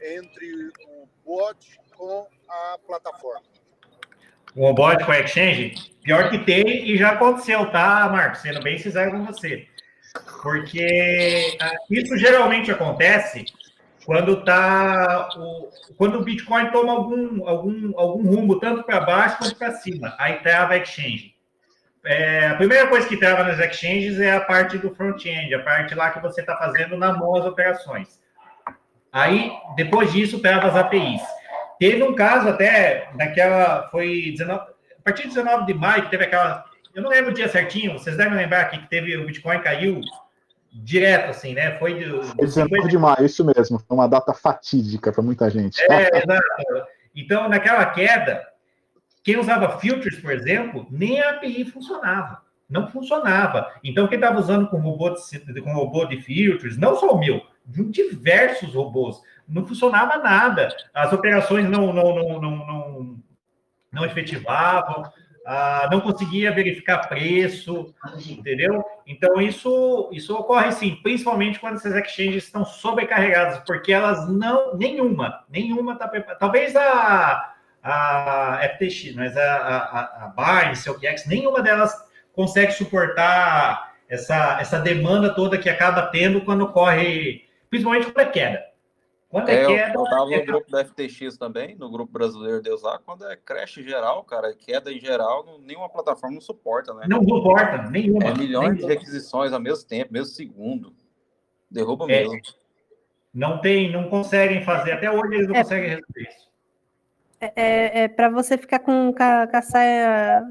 entre 0.00 0.68
o 0.86 1.08
bot 1.24 1.80
com 1.96 2.26
a 2.48 2.78
plataforma? 2.86 3.42
O 4.56 4.72
bot 4.72 5.04
com 5.04 5.12
a 5.12 5.20
Exchange? 5.20 5.94
Pior 6.02 6.30
que 6.30 6.38
tem 6.38 6.88
e 6.88 6.96
já 6.96 7.10
aconteceu, 7.12 7.70
tá, 7.70 8.08
Marcos? 8.08 8.40
Sendo 8.40 8.62
bem 8.62 8.78
sincero 8.78 9.10
com 9.10 9.26
você. 9.26 9.66
Porque 10.42 11.56
ah, 11.60 11.72
isso 11.90 12.16
geralmente 12.16 12.70
acontece 12.70 13.44
quando 14.04 14.44
tá 14.44 15.28
o, 15.36 15.68
quando 15.96 16.18
o 16.18 16.24
Bitcoin 16.24 16.70
toma 16.70 16.92
algum, 16.92 17.46
algum, 17.46 17.98
algum 17.98 18.22
rumo, 18.22 18.58
tanto 18.58 18.82
para 18.82 19.00
baixo 19.00 19.38
quanto 19.38 19.56
para 19.56 19.74
cima. 19.74 20.14
Aí 20.18 20.40
trava 20.40 20.74
a 20.74 20.78
exchange. 20.78 21.39
É, 22.04 22.48
a 22.48 22.54
primeira 22.54 22.86
coisa 22.86 23.06
que 23.06 23.16
trava 23.16 23.44
nas 23.44 23.58
exchanges 23.58 24.18
é 24.20 24.32
a 24.32 24.40
parte 24.40 24.78
do 24.78 24.94
front-end, 24.94 25.54
a 25.54 25.62
parte 25.62 25.94
lá 25.94 26.10
que 26.10 26.20
você 26.20 26.40
está 26.40 26.56
fazendo 26.56 26.96
na 26.96 27.12
mão 27.12 27.36
as 27.36 27.44
operações. 27.44 28.18
Aí, 29.12 29.52
depois 29.76 30.12
disso, 30.12 30.40
trava 30.40 30.68
as 30.68 30.76
APIs. 30.76 31.20
Teve 31.78 32.02
um 32.02 32.14
caso 32.14 32.48
até, 32.48 33.10
naquela, 33.14 33.88
foi 33.90 34.30
19, 34.32 34.60
a 34.98 35.02
partir 35.02 35.22
de 35.22 35.28
19 35.28 35.66
de 35.66 35.74
maio, 35.74 36.04
que 36.04 36.10
teve 36.10 36.24
aquela, 36.24 36.64
eu 36.94 37.02
não 37.02 37.10
lembro 37.10 37.30
o 37.30 37.34
dia 37.34 37.48
certinho, 37.48 37.92
vocês 37.92 38.16
devem 38.16 38.34
lembrar 38.34 38.62
aqui 38.62 38.78
que 38.78 38.88
teve, 38.88 39.16
o 39.16 39.26
Bitcoin 39.26 39.60
caiu 39.60 40.00
direto, 40.72 41.30
assim, 41.30 41.54
né? 41.54 41.78
Foi 41.78 41.94
de. 41.94 42.04
19 42.36 42.88
de 42.88 42.98
maio, 42.98 43.24
isso 43.24 43.44
mesmo. 43.44 43.78
Foi 43.78 43.96
uma 43.96 44.08
data 44.08 44.32
fatídica 44.32 45.12
para 45.12 45.22
muita 45.22 45.50
gente. 45.50 45.80
É, 45.90 46.18
exato. 46.18 46.44
Então, 47.14 47.48
naquela 47.48 47.86
queda, 47.86 48.46
quem 49.22 49.38
usava 49.38 49.78
filters, 49.78 50.18
por 50.18 50.32
exemplo, 50.32 50.86
nem 50.90 51.20
a 51.20 51.30
API 51.30 51.64
funcionava. 51.64 52.42
Não 52.68 52.88
funcionava. 52.88 53.70
Então, 53.82 54.06
quem 54.06 54.16
estava 54.16 54.38
usando 54.38 54.68
com 54.68 54.78
robô, 54.78 55.10
de, 55.10 55.60
com 55.60 55.72
robô 55.72 56.04
de 56.04 56.20
filters, 56.22 56.76
não 56.76 56.96
só 56.96 57.12
o 57.12 57.18
meu, 57.18 57.42
diversos 57.66 58.74
robôs, 58.74 59.20
não 59.48 59.66
funcionava 59.66 60.18
nada. 60.18 60.68
As 60.94 61.12
operações 61.12 61.68
não, 61.68 61.92
não, 61.92 62.14
não, 62.14 62.40
não, 62.40 62.66
não, 62.66 63.22
não 63.92 64.04
efetivavam 64.04 65.10
ah, 65.46 65.88
não 65.90 66.00
conseguia 66.00 66.52
verificar 66.52 67.08
preço, 67.08 67.94
entendeu? 68.28 68.84
Então, 69.06 69.40
isso, 69.40 70.08
isso 70.12 70.34
ocorre 70.36 70.70
sim, 70.72 70.96
principalmente 71.02 71.58
quando 71.58 71.76
essas 71.76 71.94
exchanges 71.94 72.44
estão 72.44 72.64
sobrecarregadas, 72.64 73.58
porque 73.66 73.92
elas 73.92 74.28
não, 74.28 74.76
nenhuma, 74.76 75.44
nenhuma 75.48 75.94
está 75.94 76.06
preparada. 76.06 76.38
Talvez 76.38 76.76
a, 76.76 77.54
a 77.82 78.60
FTX, 78.74 79.14
mas 79.14 79.36
a, 79.36 79.56
a, 79.56 80.24
a 80.26 80.28
Binance, 80.36 80.88
a 80.88 80.92
OKEx, 80.92 81.26
nenhuma 81.26 81.62
delas 81.62 81.94
consegue 82.32 82.72
suportar 82.72 83.94
essa, 84.08 84.58
essa 84.60 84.78
demanda 84.78 85.34
toda 85.34 85.58
que 85.58 85.68
acaba 85.68 86.02
tendo 86.08 86.42
quando 86.42 86.64
ocorre, 86.64 87.44
principalmente 87.68 88.06
quando 88.06 88.26
é 88.26 88.30
queda. 88.30 88.70
Quando 89.28 89.48
é, 89.48 89.62
é 89.62 89.66
queda. 89.66 89.94
Eu 89.94 90.02
estava 90.02 90.26
no 90.26 90.44
grupo 90.44 90.70
da 90.70 90.84
FTX 90.84 91.38
também, 91.38 91.76
no 91.76 91.88
grupo 91.88 92.12
brasileiro 92.12 92.60
de 92.60 92.70
usar. 92.70 92.98
Quando 92.98 93.24
é 93.26 93.36
crash 93.36 93.74
geral, 93.74 94.24
cara, 94.24 94.52
queda 94.52 94.92
em 94.92 94.98
geral, 94.98 95.60
nenhuma 95.60 95.88
plataforma 95.88 96.34
não 96.34 96.40
suporta, 96.40 96.92
né? 96.94 97.06
Não 97.08 97.22
suporta, 97.22 97.88
nenhuma. 97.88 98.24
É 98.24 98.34
milhões 98.34 98.72
nenhuma. 98.72 98.74
de 98.74 98.86
requisições 98.86 99.52
ao 99.52 99.60
mesmo 99.60 99.86
tempo, 99.86 100.12
mesmo 100.12 100.34
segundo. 100.34 100.92
Derruba 101.70 102.06
é, 102.06 102.22
mesmo. 102.22 102.40
Não 103.32 103.60
tem, 103.60 103.92
não 103.92 104.10
conseguem 104.10 104.64
fazer. 104.64 104.92
Até 104.92 105.08
hoje 105.08 105.34
eles 105.34 105.46
não 105.46 105.54
é, 105.54 105.62
conseguem 105.62 105.90
resolver 105.90 106.28
isso. 106.28 106.49
É, 107.40 107.52
é, 107.56 108.02
é 108.02 108.08
para 108.08 108.28
você 108.28 108.58
ficar 108.58 108.80
com, 108.80 109.12
com, 109.12 109.22
a, 109.22 109.46
com 109.46 109.56
a 109.56 109.62
saia, 109.62 110.42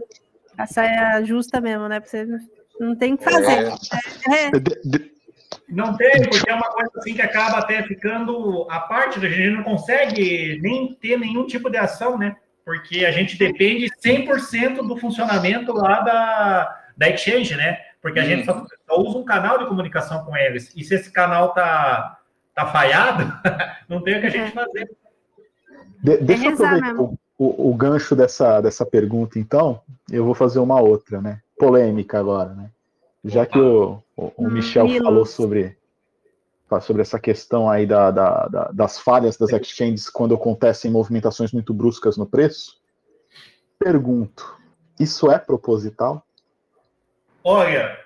a 0.58 0.66
saia 0.66 1.24
justa 1.24 1.62
mesmo, 1.62 1.88
né? 1.88 2.00
Pra 2.00 2.10
você 2.10 2.28
não 2.80 2.96
tem 2.96 3.14
o 3.14 3.18
que 3.18 3.24
fazer. 3.24 3.68
É. 3.68 4.48
é. 4.48 4.52
Não 5.68 5.96
tem, 5.96 6.24
porque 6.24 6.50
é 6.50 6.54
uma 6.54 6.70
coisa 6.72 6.92
assim 6.98 7.14
que 7.14 7.22
acaba 7.22 7.60
até 7.60 7.84
ficando 7.84 8.66
a 8.70 8.80
parte 8.80 9.20
da 9.20 9.30
gente 9.30 9.58
não 9.58 9.64
consegue 9.64 10.60
nem 10.62 10.96
ter 10.96 11.18
nenhum 11.18 11.46
tipo 11.46 11.70
de 11.70 11.78
ação, 11.78 12.18
né? 12.18 12.36
Porque 12.66 13.06
a 13.06 13.12
gente 13.12 13.38
depende 13.38 13.88
100% 14.04 14.88
do 14.88 14.98
funcionamento 14.98 15.72
lá 15.74 16.02
da, 16.02 16.82
da 16.98 17.10
exchange, 17.10 17.56
né? 17.56 17.80
Porque 18.02 18.20
a 18.20 18.24
gente 18.24 18.46
só, 18.46 18.66
só, 18.88 19.02
usa 19.02 19.18
um 19.18 19.26
canal 19.26 19.60
de 19.60 19.68
comunicação 19.68 20.24
com 20.24 20.36
eles. 20.36 20.74
E 20.76 20.84
se 20.84 20.96
esse 20.96 21.12
canal 21.12 21.54
tá, 21.54 22.18
tá 22.56 22.66
falhado, 22.68 23.32
não 23.88 24.02
tem 24.02 24.18
o 24.18 24.22
que 24.22 24.28
a 24.28 24.32
gente 24.32 24.52
fazer. 24.52 24.90
De, 26.02 26.18
deixa 26.18 26.45
eu 26.45 26.54
aproveitar 26.54 26.95
o, 26.95 27.18
o, 27.38 27.70
o, 27.70 27.74
gancho 27.76 28.16
dessa, 28.16 28.62
dessa 28.62 28.86
pergunta, 28.86 29.38
então. 29.38 29.82
Eu 30.10 30.26
vou 30.26 30.34
fazer 30.34 30.60
uma 30.60 30.80
outra, 30.80 31.22
né? 31.22 31.41
Polêmica 31.58 32.20
agora, 32.20 32.54
né? 32.54 32.72
Já 33.24 33.45
que 33.45 33.60
o, 33.60 34.02
o, 34.16 34.32
o 34.38 34.50
Michel 34.50 34.88
falou 35.04 35.26
sobre, 35.26 35.78
sobre 36.82 37.02
essa 37.02 37.20
questão 37.20 37.70
aí 37.70 37.86
da, 37.86 38.12
da, 38.12 38.47
da, 38.47 38.72
das 38.72 38.97
falhas 38.97 39.38
das 39.38 39.52
exchanges 39.52 40.10
quando 40.10 40.34
acontecem 40.34 40.89
movimentações 40.89 41.52
muito 41.52 41.74
bruscas 41.74 42.16
no 42.16 42.26
preço, 42.26 42.80
pergunto, 43.78 44.58
isso 45.00 45.30
é 45.30 45.38
proposital? 45.38 46.26
Olha, 47.43 47.97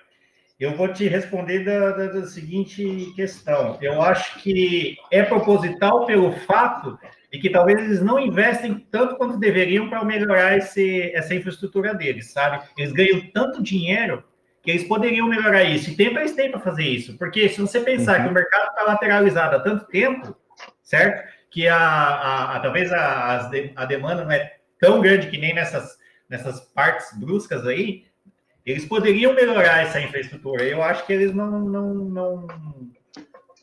eu 0.58 0.76
vou 0.76 0.92
te 0.92 1.08
responder 1.08 1.64
da, 1.64 1.90
da, 1.90 2.06
da, 2.06 2.26
seguinte 2.26 3.12
questão. 3.16 3.76
Eu 3.80 4.00
acho 4.00 4.38
que 4.40 4.96
é 5.10 5.22
proposital 5.22 6.06
pelo 6.06 6.32
fato 6.32 6.96
de 7.34 7.40
que 7.40 7.50
talvez 7.50 7.80
eles 7.80 8.00
não 8.00 8.16
investem 8.16 8.86
tanto 8.92 9.16
quanto 9.16 9.36
deveriam 9.36 9.90
para 9.90 10.04
melhorar 10.04 10.56
esse, 10.56 11.10
essa 11.12 11.34
infraestrutura 11.34 11.92
deles, 11.92 12.30
sabe? 12.30 12.64
Eles 12.78 12.92
ganham 12.92 13.28
tanto 13.32 13.60
dinheiro 13.60 14.22
que 14.62 14.70
eles 14.70 14.84
poderiam 14.84 15.26
melhorar 15.26 15.64
isso. 15.64 15.90
E 15.90 15.96
tempo 15.96 16.16
eles 16.16 16.36
têm 16.36 16.48
para 16.48 16.60
fazer 16.60 16.84
isso. 16.84 17.18
Porque 17.18 17.48
se 17.48 17.60
você 17.60 17.80
pensar 17.80 18.18
uhum. 18.18 18.22
que 18.22 18.30
o 18.30 18.34
mercado 18.34 18.68
está 18.68 18.84
lateralizado 18.84 19.56
há 19.56 19.60
tanto 19.60 19.84
tempo, 19.86 20.36
certo? 20.80 21.28
Que 21.50 21.66
a, 21.66 21.76
a, 21.76 22.56
a 22.56 22.60
talvez 22.60 22.92
a, 22.92 23.50
a 23.74 23.84
demanda 23.84 24.22
não 24.22 24.30
é 24.30 24.54
tão 24.78 25.00
grande 25.00 25.26
que 25.26 25.36
nem 25.36 25.52
nessas, 25.52 25.98
nessas 26.28 26.60
partes 26.60 27.18
bruscas 27.18 27.66
aí, 27.66 28.04
eles 28.64 28.84
poderiam 28.84 29.34
melhorar 29.34 29.82
essa 29.82 30.00
infraestrutura. 30.00 30.62
Eu 30.62 30.84
acho 30.84 31.04
que 31.04 31.12
eles 31.12 31.34
não, 31.34 31.50
não, 31.58 31.94
não, 31.94 32.46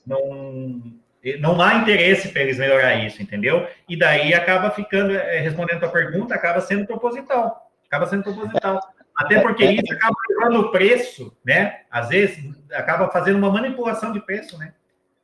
não, 0.05 1.00
não 1.39 1.61
há 1.61 1.75
interesse 1.75 2.29
para 2.29 2.41
eles 2.41 2.57
melhorar 2.57 2.95
isso, 3.05 3.21
entendeu? 3.21 3.67
E 3.87 3.97
daí 3.97 4.33
acaba 4.33 4.71
ficando, 4.71 5.13
eh, 5.13 5.39
respondendo 5.39 5.83
a 5.83 5.89
pergunta, 5.89 6.33
acaba 6.33 6.61
sendo 6.61 6.85
proposital. 6.85 7.69
Acaba 7.87 8.07
sendo 8.07 8.23
proposital. 8.23 8.79
Até 9.15 9.39
porque 9.39 9.65
isso 9.65 9.93
acaba 9.93 10.15
levando 10.29 10.59
o 10.61 10.71
preço, 10.71 11.31
né? 11.45 11.81
Às 11.91 12.09
vezes 12.09 12.55
acaba 12.71 13.09
fazendo 13.09 13.37
uma 13.37 13.51
manipulação 13.51 14.11
de 14.11 14.19
preço, 14.19 14.57
né? 14.57 14.73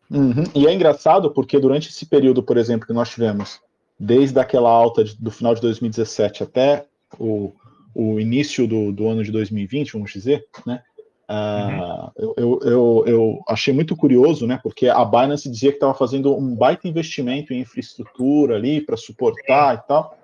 Uhum. 0.09 0.43
E 0.53 0.67
é 0.67 0.73
engraçado 0.73 1.31
porque 1.31 1.59
durante 1.59 1.89
esse 1.89 2.05
período, 2.05 2.43
por 2.43 2.57
exemplo, 2.57 2.85
que 2.85 2.93
nós 2.93 3.09
tivemos, 3.09 3.59
desde 3.99 4.39
aquela 4.39 4.69
alta 4.69 5.03
de, 5.03 5.15
do 5.17 5.31
final 5.31 5.55
de 5.55 5.61
2017 5.61 6.43
até 6.43 6.85
o, 7.17 7.53
o 7.93 8.19
início 8.19 8.67
do, 8.67 8.91
do 8.91 9.07
ano 9.07 9.23
de 9.23 9.31
2020, 9.31 9.93
vamos 9.93 10.11
dizer, 10.11 10.45
né? 10.65 10.81
Uh, 11.29 12.21
uhum. 12.21 12.33
eu, 12.37 12.59
eu, 12.63 13.03
eu, 13.05 13.43
achei 13.49 13.73
muito 13.73 13.97
curioso, 13.97 14.47
né? 14.47 14.59
Porque 14.63 14.87
a 14.87 15.03
Binance 15.03 15.49
dizia 15.49 15.71
que 15.71 15.75
estava 15.75 15.93
fazendo 15.93 16.33
um 16.35 16.55
baita 16.55 16.87
investimento 16.87 17.53
em 17.53 17.59
infraestrutura 17.59 18.55
ali 18.55 18.79
para 18.79 18.95
suportar 18.95 19.75
e 19.75 19.87
tal. 19.87 20.17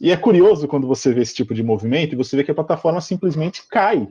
E 0.00 0.10
é 0.10 0.16
curioso 0.16 0.66
quando 0.66 0.86
você 0.86 1.12
vê 1.12 1.22
esse 1.22 1.34
tipo 1.34 1.52
de 1.52 1.62
movimento 1.62 2.12
e 2.12 2.16
você 2.16 2.36
vê 2.36 2.44
que 2.44 2.50
a 2.50 2.54
plataforma 2.54 3.00
simplesmente 3.00 3.62
cai. 3.68 4.08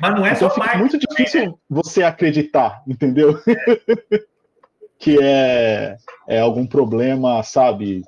Mas 0.00 0.14
não 0.14 0.26
é 0.26 0.32
então 0.32 0.48
só 0.48 0.54
fica 0.54 0.66
mais, 0.66 0.78
muito 0.78 0.98
difícil 0.98 1.46
né? 1.46 1.54
você 1.70 2.02
acreditar, 2.02 2.82
entendeu? 2.86 3.38
Que 4.98 5.18
é, 5.20 5.96
é 6.28 6.38
algum 6.38 6.64
problema, 6.64 7.42
sabe? 7.42 8.04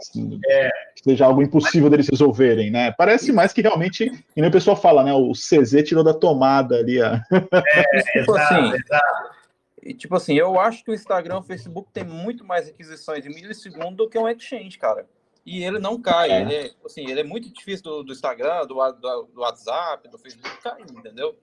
É. 0.48 0.70
Seja 1.04 1.26
algo 1.26 1.42
impossível 1.42 1.90
deles 1.90 2.08
resolverem, 2.08 2.70
né? 2.70 2.90
Parece 2.92 3.30
mais 3.30 3.52
que 3.52 3.60
realmente, 3.60 4.10
e 4.34 4.40
nem 4.40 4.48
o 4.48 4.52
pessoal 4.52 4.74
fala, 4.74 5.04
né? 5.04 5.12
O 5.12 5.32
CZ 5.32 5.82
tirou 5.84 6.02
da 6.02 6.14
tomada 6.14 6.78
ali. 6.78 7.00
A... 7.00 7.22
É, 7.30 8.02
tipo 8.20 8.32
exato, 8.32 8.54
assim, 8.54 8.72
exato. 8.72 9.34
E, 9.82 9.92
tipo 9.92 10.16
assim, 10.16 10.34
eu 10.34 10.58
acho 10.58 10.82
que 10.82 10.90
o 10.90 10.94
Instagram, 10.94 11.40
o 11.40 11.42
Facebook 11.42 11.90
tem 11.92 12.04
muito 12.04 12.42
mais 12.42 12.66
requisições 12.66 13.26
em 13.26 13.28
milissegundo 13.28 13.96
do 13.96 14.08
que 14.08 14.18
um 14.18 14.26
exchange, 14.26 14.78
cara 14.78 15.06
e 15.46 15.62
ele 15.62 15.78
não 15.78 16.00
cai. 16.00 16.30
É. 16.30 16.40
Ele, 16.40 16.54
é, 16.54 16.70
assim, 16.84 17.08
ele 17.08 17.20
é 17.20 17.24
muito 17.24 17.52
difícil 17.52 17.84
do, 17.84 18.02
do 18.02 18.12
Instagram, 18.12 18.66
do, 18.66 18.74
do, 18.74 19.22
do, 19.34 19.40
WhatsApp, 19.40 20.08
do 20.08 20.18
Facebook 20.18 20.62
cair, 20.62 20.86
entendeu? 20.90 21.36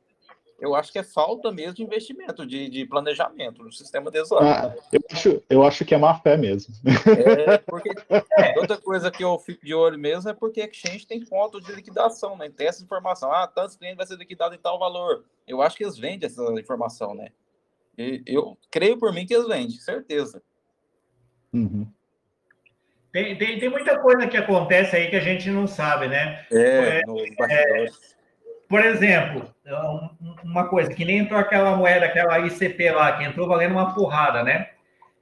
Eu 0.61 0.75
acho 0.75 0.91
que 0.91 0.99
é 0.99 1.03
falta 1.03 1.51
mesmo 1.51 1.73
de 1.73 1.81
investimento, 1.81 2.45
de, 2.45 2.69
de 2.69 2.85
planejamento 2.85 3.63
no 3.63 3.71
sistema 3.71 4.11
de 4.11 4.19
ah, 4.19 4.75
eu, 4.91 5.01
acho, 5.11 5.43
eu 5.49 5.63
acho 5.63 5.83
que 5.83 5.95
é 5.95 5.97
má 5.97 6.13
fé 6.19 6.37
mesmo. 6.37 6.71
É, 7.47 7.57
porque 7.57 7.89
outra 8.57 8.77
coisa 8.77 9.09
que 9.09 9.23
eu 9.23 9.39
fico 9.39 9.65
de 9.65 9.73
olho 9.73 9.97
mesmo 9.97 10.29
é 10.29 10.33
porque 10.35 10.61
a 10.61 10.65
Exchange 10.65 11.07
tem 11.07 11.25
pontos 11.25 11.65
de 11.65 11.73
liquidação, 11.73 12.37
né? 12.37 12.47
Tem 12.55 12.67
essa 12.67 12.83
informação. 12.83 13.31
Ah, 13.31 13.47
tantos 13.47 13.75
clientes 13.75 13.97
vai 13.97 14.05
ser 14.05 14.17
liquidado 14.17 14.53
em 14.53 14.59
tal 14.59 14.77
valor. 14.77 15.25
Eu 15.47 15.63
acho 15.63 15.75
que 15.75 15.83
eles 15.83 15.97
vendem 15.97 16.27
essa 16.27 16.43
informação, 16.59 17.15
né? 17.15 17.29
E, 17.97 18.21
eu 18.27 18.55
creio 18.69 18.99
por 18.99 19.11
mim 19.11 19.25
que 19.25 19.33
eles 19.33 19.47
vendem, 19.47 19.71
certeza. 19.71 20.43
Uhum. 21.51 21.87
Tem, 23.11 23.35
tem, 23.35 23.59
tem 23.59 23.69
muita 23.69 23.99
coisa 23.99 24.27
que 24.27 24.37
acontece 24.37 24.95
aí 24.95 25.09
que 25.09 25.15
a 25.15 25.21
gente 25.21 25.49
não 25.49 25.65
sabe, 25.65 26.07
né? 26.07 26.45
É, 26.51 27.01
é, 27.01 27.83
é 27.83 27.87
por 28.71 28.79
exemplo, 28.85 29.53
uma 30.45 30.69
coisa, 30.69 30.93
que 30.93 31.03
nem 31.03 31.17
entrou 31.17 31.37
aquela 31.37 31.75
moeda, 31.75 32.05
aquela 32.05 32.39
ICP 32.39 32.91
lá, 32.91 33.11
que 33.17 33.25
entrou 33.25 33.45
valendo 33.45 33.73
uma 33.73 33.93
porrada, 33.93 34.43
né? 34.43 34.69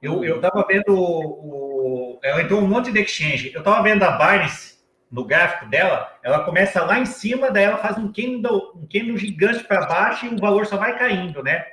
Eu, 0.00 0.24
eu 0.24 0.40
tava 0.40 0.64
vendo 0.68 0.94
o, 0.94 2.14
o, 2.14 2.20
Ela 2.22 2.42
entrou 2.42 2.60
um 2.60 2.68
monte 2.68 2.92
de 2.92 3.00
exchange. 3.00 3.50
Eu 3.52 3.64
tava 3.64 3.82
vendo 3.82 4.04
a 4.04 4.12
Binance 4.12 4.78
no 5.10 5.24
gráfico 5.24 5.68
dela, 5.68 6.16
ela 6.22 6.44
começa 6.44 6.84
lá 6.84 7.00
em 7.00 7.04
cima, 7.04 7.50
daí 7.50 7.64
ela 7.64 7.78
faz 7.78 7.98
um 7.98 8.12
candle, 8.12 8.72
um 8.76 8.86
candle 8.86 9.16
gigante 9.16 9.64
para 9.64 9.84
baixo 9.84 10.26
e 10.26 10.28
o 10.28 10.38
valor 10.38 10.64
só 10.64 10.76
vai 10.76 10.96
caindo, 10.96 11.42
né? 11.42 11.66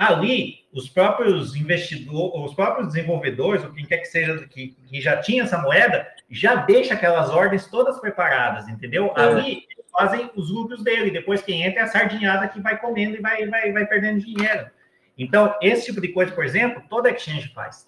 ali 0.00 0.60
os 0.72 0.88
próprios 0.88 1.54
investidores, 1.54 2.32
os 2.50 2.54
próprios 2.54 2.86
desenvolvedores, 2.86 3.62
ou 3.62 3.70
quem 3.70 3.84
quer 3.84 3.98
que 3.98 4.06
seja 4.06 4.46
que, 4.48 4.68
que 4.68 4.98
já 4.98 5.18
tinha 5.18 5.42
essa 5.42 5.58
moeda, 5.58 6.08
já 6.30 6.54
deixa 6.54 6.94
aquelas 6.94 7.28
ordens 7.28 7.66
todas 7.66 8.00
preparadas, 8.00 8.66
entendeu? 8.66 9.12
É. 9.14 9.20
Ali 9.20 9.64
fazem 9.90 10.30
os 10.34 10.50
lucros 10.50 10.82
dele, 10.82 11.10
depois 11.10 11.42
quem 11.42 11.62
entra 11.62 11.80
é 11.80 11.82
a 11.84 11.88
sardinhada 11.88 12.48
que 12.48 12.60
vai 12.60 12.78
comendo 12.78 13.16
e 13.16 13.20
vai, 13.20 13.46
vai, 13.46 13.72
vai 13.72 13.86
perdendo 13.86 14.20
dinheiro. 14.20 14.70
Então, 15.18 15.54
esse 15.60 15.86
tipo 15.86 16.00
de 16.00 16.08
coisa, 16.08 16.32
por 16.32 16.44
exemplo, 16.44 16.82
toda 16.88 17.10
exchange 17.10 17.52
faz. 17.52 17.84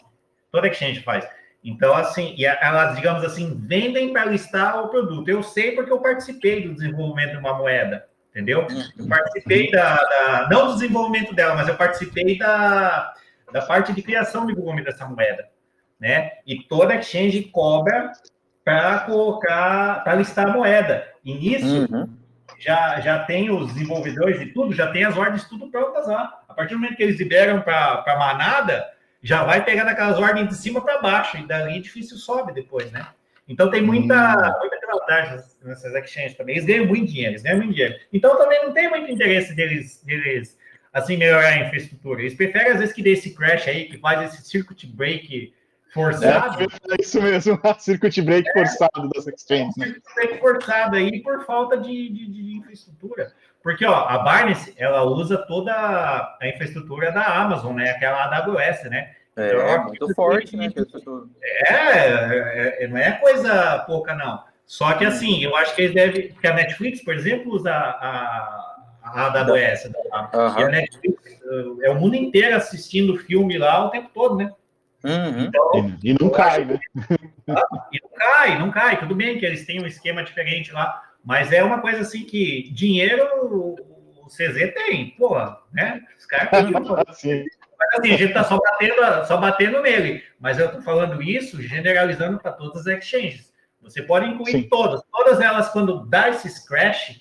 Toda 0.51 0.69
exchange 0.69 1.01
faz. 1.01 1.27
Então, 1.65 1.95
assim, 1.95 2.35
elas, 2.45 2.97
digamos 2.97 3.25
assim, 3.25 3.59
vendem 3.67 4.13
para 4.13 4.27
listar 4.27 4.83
o 4.85 4.89
produto. 4.89 5.29
Eu 5.29 5.43
sei 5.43 5.73
porque 5.73 5.93
eu 5.93 6.01
participei 6.01 6.67
do 6.67 6.75
desenvolvimento 6.75 7.33
de 7.33 7.39
uma 7.39 7.55
moeda 7.55 8.07
entendeu? 8.33 8.67
Eu 8.99 9.07
participei 9.07 9.71
da, 9.71 9.97
da, 9.97 10.49
não 10.51 10.69
do 10.69 10.75
desenvolvimento 10.75 11.35
dela, 11.35 11.55
mas 11.55 11.69
eu 11.69 11.77
participei 11.77 12.39
da, 12.39 13.15
da 13.53 13.63
parte 13.63 13.93
de 13.93 14.03
criação 14.03 14.47
de 14.47 14.55
volume 14.55 14.83
dessa 14.83 15.07
moeda, 15.07 15.49
né? 16.01 16.33
E 16.47 16.63
toda 16.65 16.97
exchange 16.97 17.45
cobra 17.45 18.11
para 18.65 19.01
colocar, 19.01 20.03
para 20.05 20.15
listar 20.15 20.49
a 20.49 20.53
moeda. 20.53 21.07
E 21.25 21.35
nisso 21.35 21.87
uhum. 21.91 22.09
já, 22.59 23.01
já 23.01 23.19
tem 23.21 23.51
os 23.51 23.73
desenvolvedores 23.73 24.41
e 24.41 24.47
tudo, 24.47 24.73
já 24.73 24.91
tem 24.91 25.05
as 25.05 25.17
ordens 25.17 25.45
tudo 25.45 25.71
prontas 25.71 26.07
lá. 26.07 26.43
A 26.49 26.55
partir 26.55 26.75
do 26.75 26.81
momento 26.81 26.97
que 26.97 27.03
eles 27.03 27.19
liberam 27.19 27.61
para 27.61 28.05
a 28.07 28.19
manada, 28.19 28.87
já 29.23 29.45
vai 29.45 29.65
pegando 29.65 29.89
aquelas 29.89 30.19
ordens 30.19 30.49
de 30.49 30.57
cima 30.57 30.81
para 30.81 31.01
baixo, 31.01 31.37
e 31.37 31.47
dali 31.47 31.81
difícil 31.81 32.17
sobe 32.17 32.53
depois, 32.53 32.91
né? 32.91 33.07
Então 33.49 33.71
tem 33.71 33.83
muita, 33.83 34.15
hum. 34.15 34.61
muita 34.61 34.81
camaradagem 34.81 35.45
nessas 35.63 35.95
exchanges 35.95 36.37
também. 36.37 36.57
Eles 36.57 36.67
ganham 36.67 36.87
muito 36.87 37.07
dinheiro, 37.07 37.33
eles 37.33 37.43
ganham 37.43 37.59
muito 37.59 37.75
dinheiro. 37.75 37.97
Então 38.13 38.37
também 38.37 38.65
não 38.65 38.73
tem 38.73 38.89
muito 38.89 39.11
interesse 39.11 39.55
deles, 39.55 40.03
deles 40.05 40.57
assim, 40.93 41.17
melhorar 41.17 41.49
a 41.49 41.59
infraestrutura. 41.59 42.21
Eles 42.21 42.35
preferem, 42.35 42.73
às 42.73 42.79
vezes, 42.79 42.95
que 42.95 43.03
dê 43.03 43.13
esse 43.13 43.35
crash 43.35 43.67
aí, 43.67 43.85
que 43.87 43.99
faz 43.99 44.33
esse 44.33 44.49
circuit 44.49 44.87
break 44.87 45.53
forçado. 45.93 46.63
É, 46.63 46.65
é 46.65 46.97
isso 47.01 47.21
mesmo, 47.21 47.61
circuit 47.79 48.23
break 48.23 48.49
é, 48.49 48.53
forçado 48.53 49.09
das 49.15 49.27
exchanges. 49.27 49.77
Né? 49.77 49.87
Circuit 49.87 50.03
break 50.15 50.41
forçado 50.41 50.97
aí 50.97 51.23
por 51.23 51.45
falta 51.45 51.77
de, 51.77 52.09
de, 52.09 52.27
de, 52.27 52.57
infraestrutura. 52.57 53.33
Porque, 53.63 53.85
ó, 53.85 53.95
a 53.95 54.19
Binance, 54.19 54.75
ela 54.77 55.05
usa 55.05 55.39
toda 55.39 55.73
a 55.73 56.49
infraestrutura 56.49 57.13
da 57.13 57.25
Amazon, 57.25 57.77
né? 57.77 57.91
Aquela 57.91 58.25
AWS, 58.25 58.85
né? 58.85 59.13
É, 59.37 59.49
então, 59.49 59.61
é 59.61 59.79
muito 59.85 60.15
forte, 60.15 60.57
né? 60.57 60.73
É, 61.41 61.75
é, 61.75 62.85
é, 62.85 62.89
não 62.89 62.99
é 62.99 63.13
coisa 63.13 63.79
pouca, 63.87 64.15
não. 64.15 64.43
Só 64.67 64.93
que 64.95 65.05
assim, 65.05 65.45
eu 65.45 65.55
acho 65.55 65.75
que 65.77 65.83
eles 65.83 65.95
devem. 65.95 66.33
Que 66.33 66.47
a 66.47 66.55
Netflix, 66.55 67.05
por 67.05 67.15
exemplo, 67.15 67.53
usa 67.53 67.71
a, 67.71 68.77
a 69.03 69.27
AWS. 69.27 69.85
Uhum. 69.85 70.59
E 70.59 70.63
a 70.65 70.69
Netflix 70.69 71.41
é 71.83 71.91
o 71.91 71.95
mundo 71.95 72.17
inteiro 72.17 72.57
assistindo 72.57 73.19
filme 73.19 73.59
lá 73.59 73.87
o 73.87 73.91
tempo 73.91 74.11
todo, 74.13 74.37
né? 74.37 74.51
Uhum. 75.05 75.45
Então, 75.45 75.99
e, 76.03 76.15
não 76.15 76.31
cai, 76.31 76.65
né? 76.65 76.79
E 77.93 78.01
não 78.01 78.11
cai, 78.17 78.59
não 78.59 78.71
cai. 78.71 79.01
Tudo 79.01 79.15
bem 79.15 79.39
que 79.39 79.45
eles 79.45 79.67
têm 79.67 79.83
um 79.83 79.87
esquema 79.87 80.23
diferente 80.23 80.73
lá, 80.73 81.03
mas 81.25 81.53
é 81.53 81.63
uma 81.63 81.81
coisa 81.81 82.01
assim 82.01 82.25
que 82.25 82.71
dinheiro 82.73 83.25
o 83.43 84.27
CZ 84.29 84.73
tem, 84.75 85.11
porra, 85.11 85.59
né? 85.73 86.01
Os 86.19 86.27
caras 86.27 86.51
Mas 87.83 87.99
assim, 87.99 88.13
a 88.13 88.17
gente 88.17 88.33
tá 88.33 88.45
só 88.45 88.59
batendo, 88.59 89.27
só 89.27 89.37
batendo 89.37 89.83
nele. 89.83 90.23
Mas 90.39 90.59
eu 90.59 90.71
tô 90.71 90.81
falando 90.83 91.21
isso 91.21 91.61
generalizando 91.61 92.39
para 92.39 92.53
todas 92.53 92.87
as 92.87 92.99
exchanges. 92.99 93.53
Você 93.83 94.01
pode 94.03 94.27
incluir 94.27 94.53
Sim. 94.53 94.69
todas. 94.69 95.03
Todas 95.11 95.41
elas, 95.41 95.69
quando 95.71 96.07
dá 96.07 96.29
esse 96.29 96.67
crash, 96.69 97.21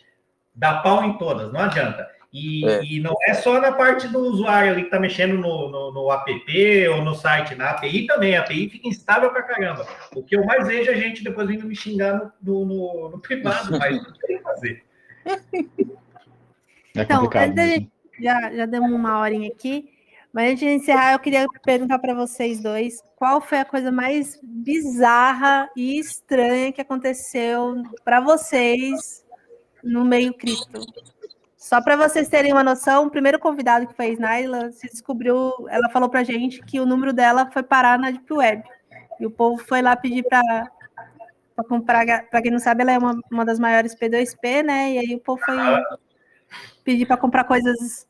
dá 0.54 0.82
pau 0.82 1.04
em 1.04 1.18
todas, 1.18 1.52
não 1.52 1.62
adianta. 1.62 2.08
E, 2.34 2.66
é. 2.66 2.84
e, 2.86 3.00
não 3.02 3.14
é 3.28 3.34
só 3.34 3.60
na 3.60 3.74
parte 3.74 4.08
do 4.08 4.20
usuário 4.20 4.72
ali 4.72 4.82
que 4.82 4.88
está 4.88 5.00
mexendo 5.00 5.34
no, 5.34 5.70
no, 5.70 5.92
no, 5.92 6.12
app 6.12 6.88
ou 6.88 7.04
no 7.04 7.14
site, 7.14 7.56
na 7.56 7.72
API 7.72 8.08
também. 8.08 8.38
A 8.38 8.40
API 8.40 8.70
fica 8.70 8.88
instável 8.88 9.30
pra 9.32 9.44
caramba. 9.44 9.86
O 10.16 10.24
que 10.24 10.38
eu 10.38 10.46
mais 10.46 10.66
vejo 10.66 10.90
é 10.90 10.94
a 10.94 10.98
gente 10.98 11.24
depois 11.24 11.48
vindo 11.48 11.66
me 11.66 11.76
xingar 11.76 12.34
no, 12.42 12.66
no, 12.66 13.10
no 13.10 13.20
privado, 13.20 13.72
mas 13.78 14.02
não 14.02 14.14
tem 14.14 14.38
que 14.38 14.44
fazer. 14.44 14.84
É 16.96 17.02
então, 17.02 17.30
antes 17.36 17.88
já, 18.22 18.54
já 18.54 18.66
demos 18.66 18.92
uma 18.92 19.20
horinha 19.20 19.50
aqui, 19.50 19.90
mas 20.32 20.52
antes 20.52 20.60
de 20.60 20.70
encerrar, 20.70 21.14
eu 21.14 21.20
queria 21.20 21.46
perguntar 21.66 22.00
para 22.00 22.14
vocês 22.14 22.62
dois 22.62 23.02
qual 23.18 23.42
foi 23.42 23.60
a 23.60 23.66
coisa 23.66 23.92
mais 23.92 24.40
bizarra 24.42 25.70
e 25.76 26.00
estranha 26.00 26.72
que 26.72 26.80
aconteceu 26.80 27.84
para 28.06 28.22
vocês 28.22 29.26
no 29.84 30.06
meio 30.06 30.34
cripto. 30.34 30.80
Só 31.62 31.80
para 31.80 31.96
vocês 31.96 32.28
terem 32.28 32.52
uma 32.52 32.64
noção, 32.64 33.06
o 33.06 33.12
primeiro 33.12 33.38
convidado 33.38 33.86
que 33.86 33.94
foi 33.94 34.08
a 34.08 34.10
Snaila 34.10 34.72
se 34.72 34.90
descobriu, 34.90 35.54
ela 35.70 35.92
falou 35.92 36.10
para 36.10 36.24
gente 36.24 36.60
que 36.64 36.80
o 36.80 36.88
número 36.88 37.14
dela 37.14 37.52
foi 37.52 37.62
parar 37.62 38.00
na 38.00 38.10
Deep 38.10 38.34
Web. 38.34 38.64
E 39.20 39.28
o 39.28 39.30
povo 39.30 39.64
foi 39.64 39.80
lá 39.80 39.96
pedir 39.96 40.24
para 40.24 40.72
comprar. 41.70 42.04
Para 42.32 42.42
quem 42.42 42.50
não 42.50 42.58
sabe, 42.58 42.82
ela 42.82 42.94
é 42.94 42.98
uma, 42.98 43.16
uma 43.32 43.46
das 43.46 43.60
maiores 43.60 43.96
P2P, 43.96 44.64
né? 44.64 44.94
E 44.94 44.98
aí 44.98 45.16
o 45.16 45.20
povo 45.20 45.40
foi 45.46 45.56
pedir 46.84 47.06
para 47.06 47.18
comprar 47.18 47.44
coisas 47.44 48.08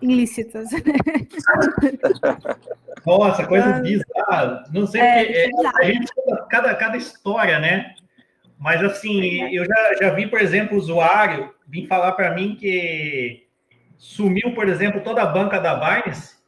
ilícitas. 0.00 0.70
Nossa, 3.04 3.46
coisa 3.46 3.76
ah. 3.76 3.80
bizarra. 3.80 4.64
Não 4.72 4.86
sei 4.86 5.02
é, 5.02 5.50
porque 5.50 5.66
é, 5.66 5.70
a 5.82 5.84
gente 5.84 6.10
cada, 6.48 6.74
cada 6.74 6.96
história, 6.96 7.58
né? 7.58 7.94
Mas 8.58 8.82
assim, 8.82 9.54
eu 9.54 9.64
já, 9.64 9.94
já 10.00 10.10
vi, 10.10 10.26
por 10.26 10.40
exemplo, 10.40 10.76
usuário 10.76 11.54
vir 11.66 11.86
falar 11.86 12.12
para 12.12 12.34
mim 12.34 12.56
que 12.56 13.46
sumiu, 13.96 14.54
por 14.54 14.68
exemplo, 14.68 15.00
toda 15.00 15.22
a 15.22 15.26
banca 15.26 15.60
da 15.60 15.74
Binance 15.74 16.38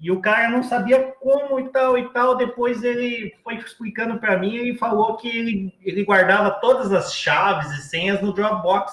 e 0.00 0.10
o 0.10 0.20
cara 0.20 0.48
não 0.48 0.62
sabia 0.62 1.12
como 1.20 1.60
e 1.60 1.68
tal 1.68 1.98
e 1.98 2.08
tal. 2.08 2.34
Depois 2.34 2.82
ele 2.82 3.34
foi 3.44 3.56
explicando 3.56 4.18
para 4.18 4.38
mim 4.38 4.56
e 4.56 4.78
falou 4.78 5.18
que 5.18 5.28
ele, 5.28 5.74
ele 5.82 6.04
guardava 6.04 6.50
todas 6.52 6.90
as 6.90 7.14
chaves 7.14 7.70
e 7.72 7.82
senhas 7.82 8.22
no 8.22 8.32
Dropbox. 8.32 8.90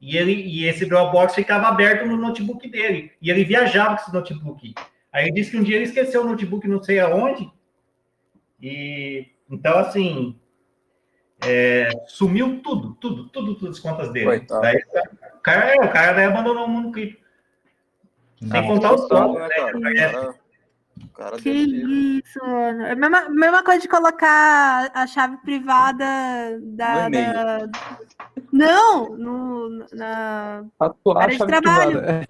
E, 0.00 0.16
ele, 0.16 0.32
e 0.32 0.66
esse 0.66 0.86
Dropbox 0.86 1.34
ficava 1.34 1.66
aberto 1.66 2.06
no 2.06 2.16
notebook 2.16 2.68
dele. 2.68 3.10
E 3.20 3.28
ele 3.28 3.44
viajava 3.44 3.96
com 3.96 4.02
esse 4.02 4.12
notebook. 4.14 4.74
Aí 5.12 5.24
ele 5.24 5.32
disse 5.32 5.50
que 5.50 5.56
um 5.56 5.64
dia 5.64 5.74
ele 5.74 5.86
esqueceu 5.86 6.22
o 6.22 6.28
notebook 6.28 6.66
não 6.68 6.80
sei 6.80 7.00
aonde. 7.00 7.50
E 8.62 9.26
então, 9.50 9.78
assim, 9.78 10.38
é, 11.44 11.90
sumiu 12.06 12.60
tudo, 12.62 12.94
tudo, 12.94 13.28
tudo, 13.28 13.54
tudo 13.54 13.70
as 13.70 13.78
contas 13.78 14.12
dele. 14.12 14.46
Daí, 14.48 14.76
o 15.34 15.40
cara, 15.40 15.74
é, 15.74 15.84
o 15.84 15.92
cara 15.92 16.12
daí 16.12 16.24
abandonou 16.26 16.64
o 16.64 16.68
mundo 16.68 16.92
cripto. 16.92 17.20
Sem 18.40 18.66
contar 18.66 18.94
os 18.94 19.08
pontos, 19.08 19.40
né? 19.40 19.48
Cara, 19.94 20.34
cara 21.14 21.36
que 21.38 21.50
isso, 21.50 22.38
mano. 22.40 22.82
É 22.86 22.92
a 22.92 22.96
mesma, 22.96 23.28
mesma 23.28 23.62
coisa 23.62 23.80
de 23.80 23.88
colocar 23.88 24.90
a 24.94 25.06
chave 25.06 25.36
privada 25.38 26.58
da. 26.62 27.04
No 27.04 27.10
da... 27.10 27.68
Não, 28.52 29.16
no, 29.16 29.86
na 29.92 30.64
área 31.16 31.38
de 31.38 31.46
trabalho. 31.46 32.02
Privada. 32.02 32.26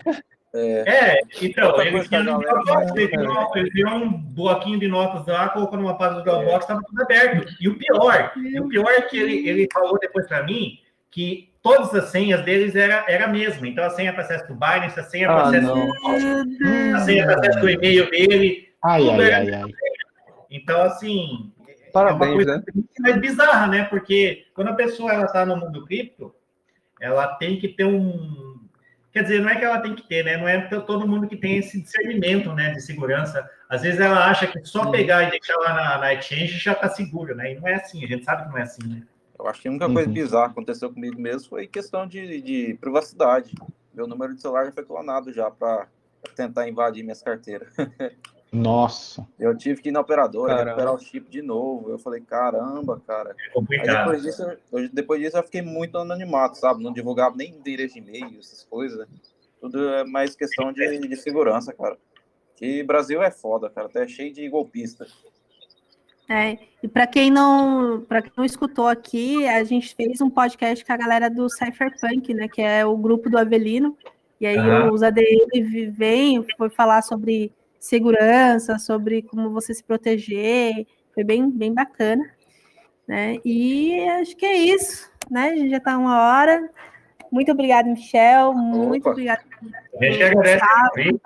É, 0.53 1.14
é 1.14 1.20
então, 1.40 1.80
ele 1.80 2.09
tinha, 2.09 2.20
um 2.20 2.40
Dropbox, 2.40 2.92
ele, 2.96 3.70
tinha, 3.70 3.94
um 3.94 4.11
bloquinho 4.11 4.80
de 4.80 4.88
notas 4.88 5.26
lá, 5.26 5.48
colocou 5.51 5.78
numa 5.78 5.96
página 5.96 6.20
do 6.20 6.24
Dropbox, 6.24 6.64
estava 6.64 6.82
tudo 6.82 7.03
aberto. 7.03 7.55
E 7.61 7.68
o 7.68 7.78
pior, 7.78 8.32
e 8.36 8.61
o 8.61 8.68
pior 8.68 8.88
é 8.88 9.03
que 9.03 9.16
ele, 9.16 9.48
ele 9.48 9.68
falou 9.72 9.98
depois 10.01 10.26
para 10.26 10.42
mim 10.42 10.78
que 11.11 11.53
todas 11.62 11.94
as 11.94 12.11
senhas 12.11 12.44
deles 12.44 12.74
era, 12.74 13.05
era 13.09 13.26
a 13.26 13.28
mesma. 13.28 13.66
Então, 13.68 13.84
a 13.84 13.90
senha 13.90 14.12
para 14.12 14.22
acesso 14.22 14.48
do 14.48 14.55
Binance, 14.55 14.98
a 14.98 15.05
senha 15.05 15.28
para 15.28 15.36
ah, 15.36 15.48
acesso 15.48 15.74
do 15.74 16.96
a 16.96 17.01
senha 17.01 17.24
para 17.26 17.34
acesso 17.36 17.61
do 17.61 17.70
e-mail 17.70 18.11
dele, 18.11 18.68
ai, 18.82 19.01
tudo 19.01 19.20
ai, 19.22 19.30
era 19.30 19.64
ai, 19.64 19.72
Então, 20.51 20.82
assim, 20.82 21.53
Parabéns, 21.92 22.22
é 22.22 22.24
uma 22.24 22.34
coisa 22.34 22.57
né? 22.57 22.62
mais 23.01 23.20
bizarra, 23.20 23.66
né? 23.66 23.84
Porque 23.84 24.46
quando 24.55 24.68
a 24.68 24.74
pessoa 24.74 25.12
ela 25.12 25.24
está 25.24 25.44
no 25.44 25.57
mundo 25.57 25.84
cripto, 25.84 26.34
ela 27.01 27.26
tem 27.36 27.59
que 27.59 27.68
ter 27.68 27.84
um 27.84 28.59
Quer 29.12 29.22
dizer, 29.22 29.40
não 29.40 29.48
é 29.48 29.56
que 29.56 29.64
ela 29.64 29.80
tem 29.80 29.94
que 29.94 30.06
ter, 30.06 30.24
né? 30.24 30.36
Não 30.36 30.46
é 30.46 30.61
todo 30.68 31.06
mundo 31.06 31.26
que 31.26 31.36
tem 31.36 31.56
esse 31.56 31.80
discernimento, 31.80 32.52
né, 32.52 32.70
de 32.70 32.80
segurança. 32.80 33.48
Às 33.68 33.82
vezes 33.82 33.98
ela 33.98 34.30
acha 34.30 34.46
que 34.46 34.64
só 34.64 34.90
pegar 34.90 35.24
e 35.24 35.30
deixar 35.30 35.56
lá 35.56 35.74
na, 35.74 35.98
na 35.98 36.14
exchange 36.14 36.58
já 36.58 36.72
está 36.72 36.88
seguro, 36.88 37.34
né? 37.34 37.52
E 37.52 37.61
não 37.61 37.66
é 37.66 37.74
assim, 37.74 38.04
a 38.04 38.06
gente 38.06 38.24
sabe 38.24 38.44
que 38.44 38.50
não 38.50 38.58
é 38.58 38.62
assim, 38.62 38.86
né? 38.86 39.02
Eu 39.36 39.48
acho 39.48 39.61
que 39.61 39.68
a 39.68 39.70
única 39.70 39.88
coisa 39.88 40.08
uhum. 40.08 40.14
bizarra 40.14 40.46
que 40.46 40.52
aconteceu 40.52 40.92
comigo 40.92 41.20
mesmo 41.20 41.48
foi 41.48 41.66
questão 41.66 42.06
de, 42.06 42.40
de 42.40 42.78
privacidade. 42.80 43.52
Meu 43.92 44.06
número 44.06 44.34
de 44.34 44.40
celular 44.40 44.66
já 44.66 44.72
foi 44.72 44.84
clonado 44.84 45.32
já 45.32 45.50
para 45.50 45.88
tentar 46.36 46.68
invadir 46.68 47.02
minhas 47.02 47.22
carteiras. 47.22 47.74
Nossa. 48.53 49.26
Eu 49.38 49.57
tive 49.57 49.80
que 49.80 49.90
ir 49.90 49.92
na 49.92 50.01
operadora, 50.01 50.48
caramba. 50.48 50.70
recuperar 50.70 50.94
o 50.94 50.98
chip 50.98 51.30
de 51.30 51.40
novo. 51.40 51.90
Eu 51.90 51.98
falei, 51.98 52.20
caramba, 52.20 53.01
cara. 53.07 53.36
É 53.72 53.82
depois, 53.82 54.22
disso, 54.22 54.42
eu, 54.72 54.88
depois 54.88 55.20
disso 55.20 55.36
eu 55.36 55.42
fiquei 55.44 55.62
muito 55.62 55.96
anonimato, 55.96 56.59
sabe? 56.59 56.82
Não 56.82 56.92
divulgava 56.92 57.36
nem 57.36 57.51
endereço 57.51 57.94
de 57.94 58.01
e-mail, 58.01 58.38
essas 58.40 58.64
coisas. 58.64 59.07
Tudo 59.61 59.88
é 59.88 60.05
mais 60.05 60.34
questão 60.34 60.72
de, 60.72 60.98
de 60.98 61.16
segurança, 61.16 61.72
cara. 61.72 61.96
Que 62.57 62.82
Brasil 62.82 63.22
é 63.22 63.30
foda, 63.30 63.70
cara. 63.70 63.86
Até 63.86 64.09
cheio 64.09 64.32
de 64.32 64.48
golpista. 64.48 65.07
É, 66.28 66.59
e 66.82 66.88
para 66.88 67.07
quem 67.07 67.30
não, 67.30 68.05
para 68.09 68.22
quem 68.22 68.32
não 68.36 68.44
escutou 68.44 68.86
aqui, 68.86 69.46
a 69.48 69.64
gente 69.64 69.94
fez 69.94 70.20
um 70.20 70.30
podcast 70.30 70.84
com 70.84 70.92
a 70.92 70.96
galera 70.96 71.28
do 71.28 71.48
Cypherpunk, 71.48 72.32
né, 72.32 72.46
que 72.46 72.62
é 72.62 72.86
o 72.86 72.96
grupo 72.96 73.28
do 73.28 73.36
Avelino. 73.36 73.96
E 74.40 74.46
aí 74.46 74.57
uhum. 74.57 74.92
os 74.92 75.03
ADM 75.03 75.90
vem, 75.92 76.44
foi 76.57 76.70
falar 76.70 77.03
sobre 77.03 77.53
segurança, 77.80 78.78
sobre 78.78 79.22
como 79.22 79.50
você 79.50 79.72
se 79.74 79.82
proteger. 79.82 80.86
Foi 81.14 81.24
bem, 81.24 81.50
bem 81.50 81.72
bacana. 81.72 82.30
Né? 83.08 83.38
E 83.44 83.98
acho 84.20 84.36
que 84.36 84.46
é 84.46 84.56
isso. 84.56 85.10
Né? 85.30 85.48
A 85.48 85.56
gente 85.56 85.70
já 85.70 85.78
está 85.78 85.98
uma 85.98 86.20
hora. 86.20 86.70
Muito 87.32 87.50
obrigada, 87.50 87.88
Michel. 87.88 88.52
Muito 88.52 89.08
obrigada. 89.08 89.42
A 89.98 90.04
gente 90.04 90.22
agradece. 90.22 91.20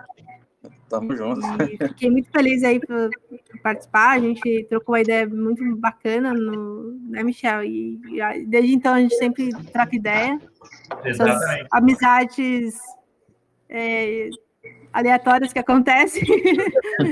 Tamo 0.89 1.17
junto. 1.17 1.41
E 1.65 1.89
fiquei 1.89 2.11
muito 2.11 2.31
feliz 2.31 2.63
aí 2.63 2.79
por, 2.79 3.11
por, 3.29 3.61
participar. 3.63 4.13
A 4.13 4.21
gente 4.21 4.65
trocou 4.69 4.95
uma 4.95 5.01
ideia 5.01 5.27
muito 5.27 5.77
bacana, 5.77 6.33
no, 6.33 6.93
né, 7.09 7.23
Michel? 7.23 7.65
E, 7.65 8.01
e 8.11 8.45
desde 8.47 8.75
então 8.75 8.95
a 8.95 9.01
gente 9.01 9.17
sempre 9.17 9.51
troca 9.73 9.97
ideia. 9.97 10.39
Exatamente. 11.05 11.63
Essas 11.63 11.67
amizades 11.73 12.79
é, 13.69 14.29
aleatórias 14.95 15.53
que 15.53 15.59
acontecem. 15.59 16.23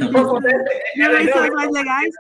é, 0.97 1.09
legal, 1.09 1.53
mais 1.53 1.71
legais. 1.73 2.15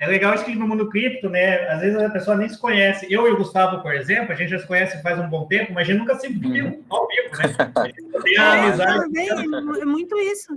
É 0.00 0.06
legal 0.06 0.34
isso 0.34 0.44
que 0.44 0.54
no 0.54 0.66
mundo 0.66 0.88
cripto, 0.88 1.28
né? 1.28 1.68
Às 1.68 1.80
vezes 1.80 1.98
a 2.00 2.08
pessoa 2.08 2.36
nem 2.36 2.48
se 2.48 2.58
conhece. 2.58 3.06
Eu 3.12 3.28
e 3.28 3.32
o 3.32 3.36
Gustavo, 3.36 3.82
por 3.82 3.92
exemplo, 3.92 4.32
a 4.32 4.34
gente 4.34 4.50
já 4.50 4.58
se 4.58 4.66
conhece 4.66 5.02
faz 5.02 5.18
um 5.18 5.28
bom 5.28 5.46
tempo, 5.46 5.72
mas 5.72 5.82
a 5.82 5.92
gente 5.92 5.98
nunca 5.98 6.18
se 6.18 6.28
viu 6.28 6.66
uhum. 6.66 6.84
ao 6.88 7.06
vivo, 7.06 7.36
né? 7.36 7.72
A 7.76 7.86
gente 7.86 8.02
tem 8.22 8.38
a 8.38 8.56
é, 8.56 8.60
amizade. 8.60 9.00
Também, 9.00 9.28
é 9.28 9.84
muito 9.84 10.18
isso. 10.18 10.56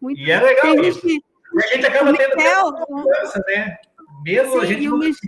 Muito 0.00 0.20
e 0.20 0.30
é 0.30 0.40
legal 0.40 0.84
isso. 0.84 1.06
E 1.06 1.22
a 1.56 1.66
gente 1.68 1.86
acaba 1.86 2.16
tendo 2.16 2.36
Michel, 2.36 2.72
confiança, 2.72 3.42
né? 3.48 3.76
Mesmo 4.22 4.52
sim, 4.52 4.58
a 4.58 4.64
gente. 4.66 4.88
O, 4.88 4.98
Mich 4.98 5.18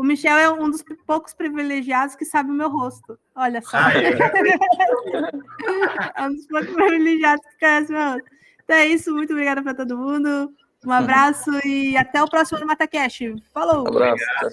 o 0.00 0.02
Michel 0.02 0.36
é 0.38 0.50
um 0.50 0.70
dos 0.70 0.82
poucos 1.06 1.34
privilegiados 1.34 2.16
que 2.16 2.24
sabe 2.24 2.50
o 2.50 2.54
meu 2.54 2.70
rosto. 2.70 3.18
Olha 3.36 3.60
só. 3.60 3.76
Ah, 3.76 3.92
é. 3.92 4.16
é 6.16 6.22
um 6.22 6.32
dos 6.32 6.46
poucos 6.46 6.72
privilegiados 6.72 7.44
que 7.44 7.58
conhece 7.58 7.92
o 7.92 7.94
meu 7.94 8.12
rosto. 8.12 8.24
Então 8.64 8.76
é 8.76 8.86
isso. 8.86 9.14
Muito 9.14 9.34
obrigada 9.34 9.62
para 9.62 9.74
todo 9.74 9.98
mundo. 9.98 10.50
Um 10.86 10.90
abraço 10.90 11.50
e 11.66 11.98
até 11.98 12.22
o 12.22 12.30
próximo 12.30 12.64
MataCast. 12.64 13.34
Falou! 13.52 13.84
Um 13.84 13.88
abraço, 13.88 14.24
tchau, 14.40 14.48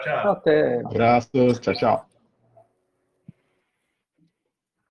tchau. 0.00 0.32
Até. 0.32 0.80
Abraço, 0.86 1.28
tchau, 1.60 1.74
tchau. 1.74 2.10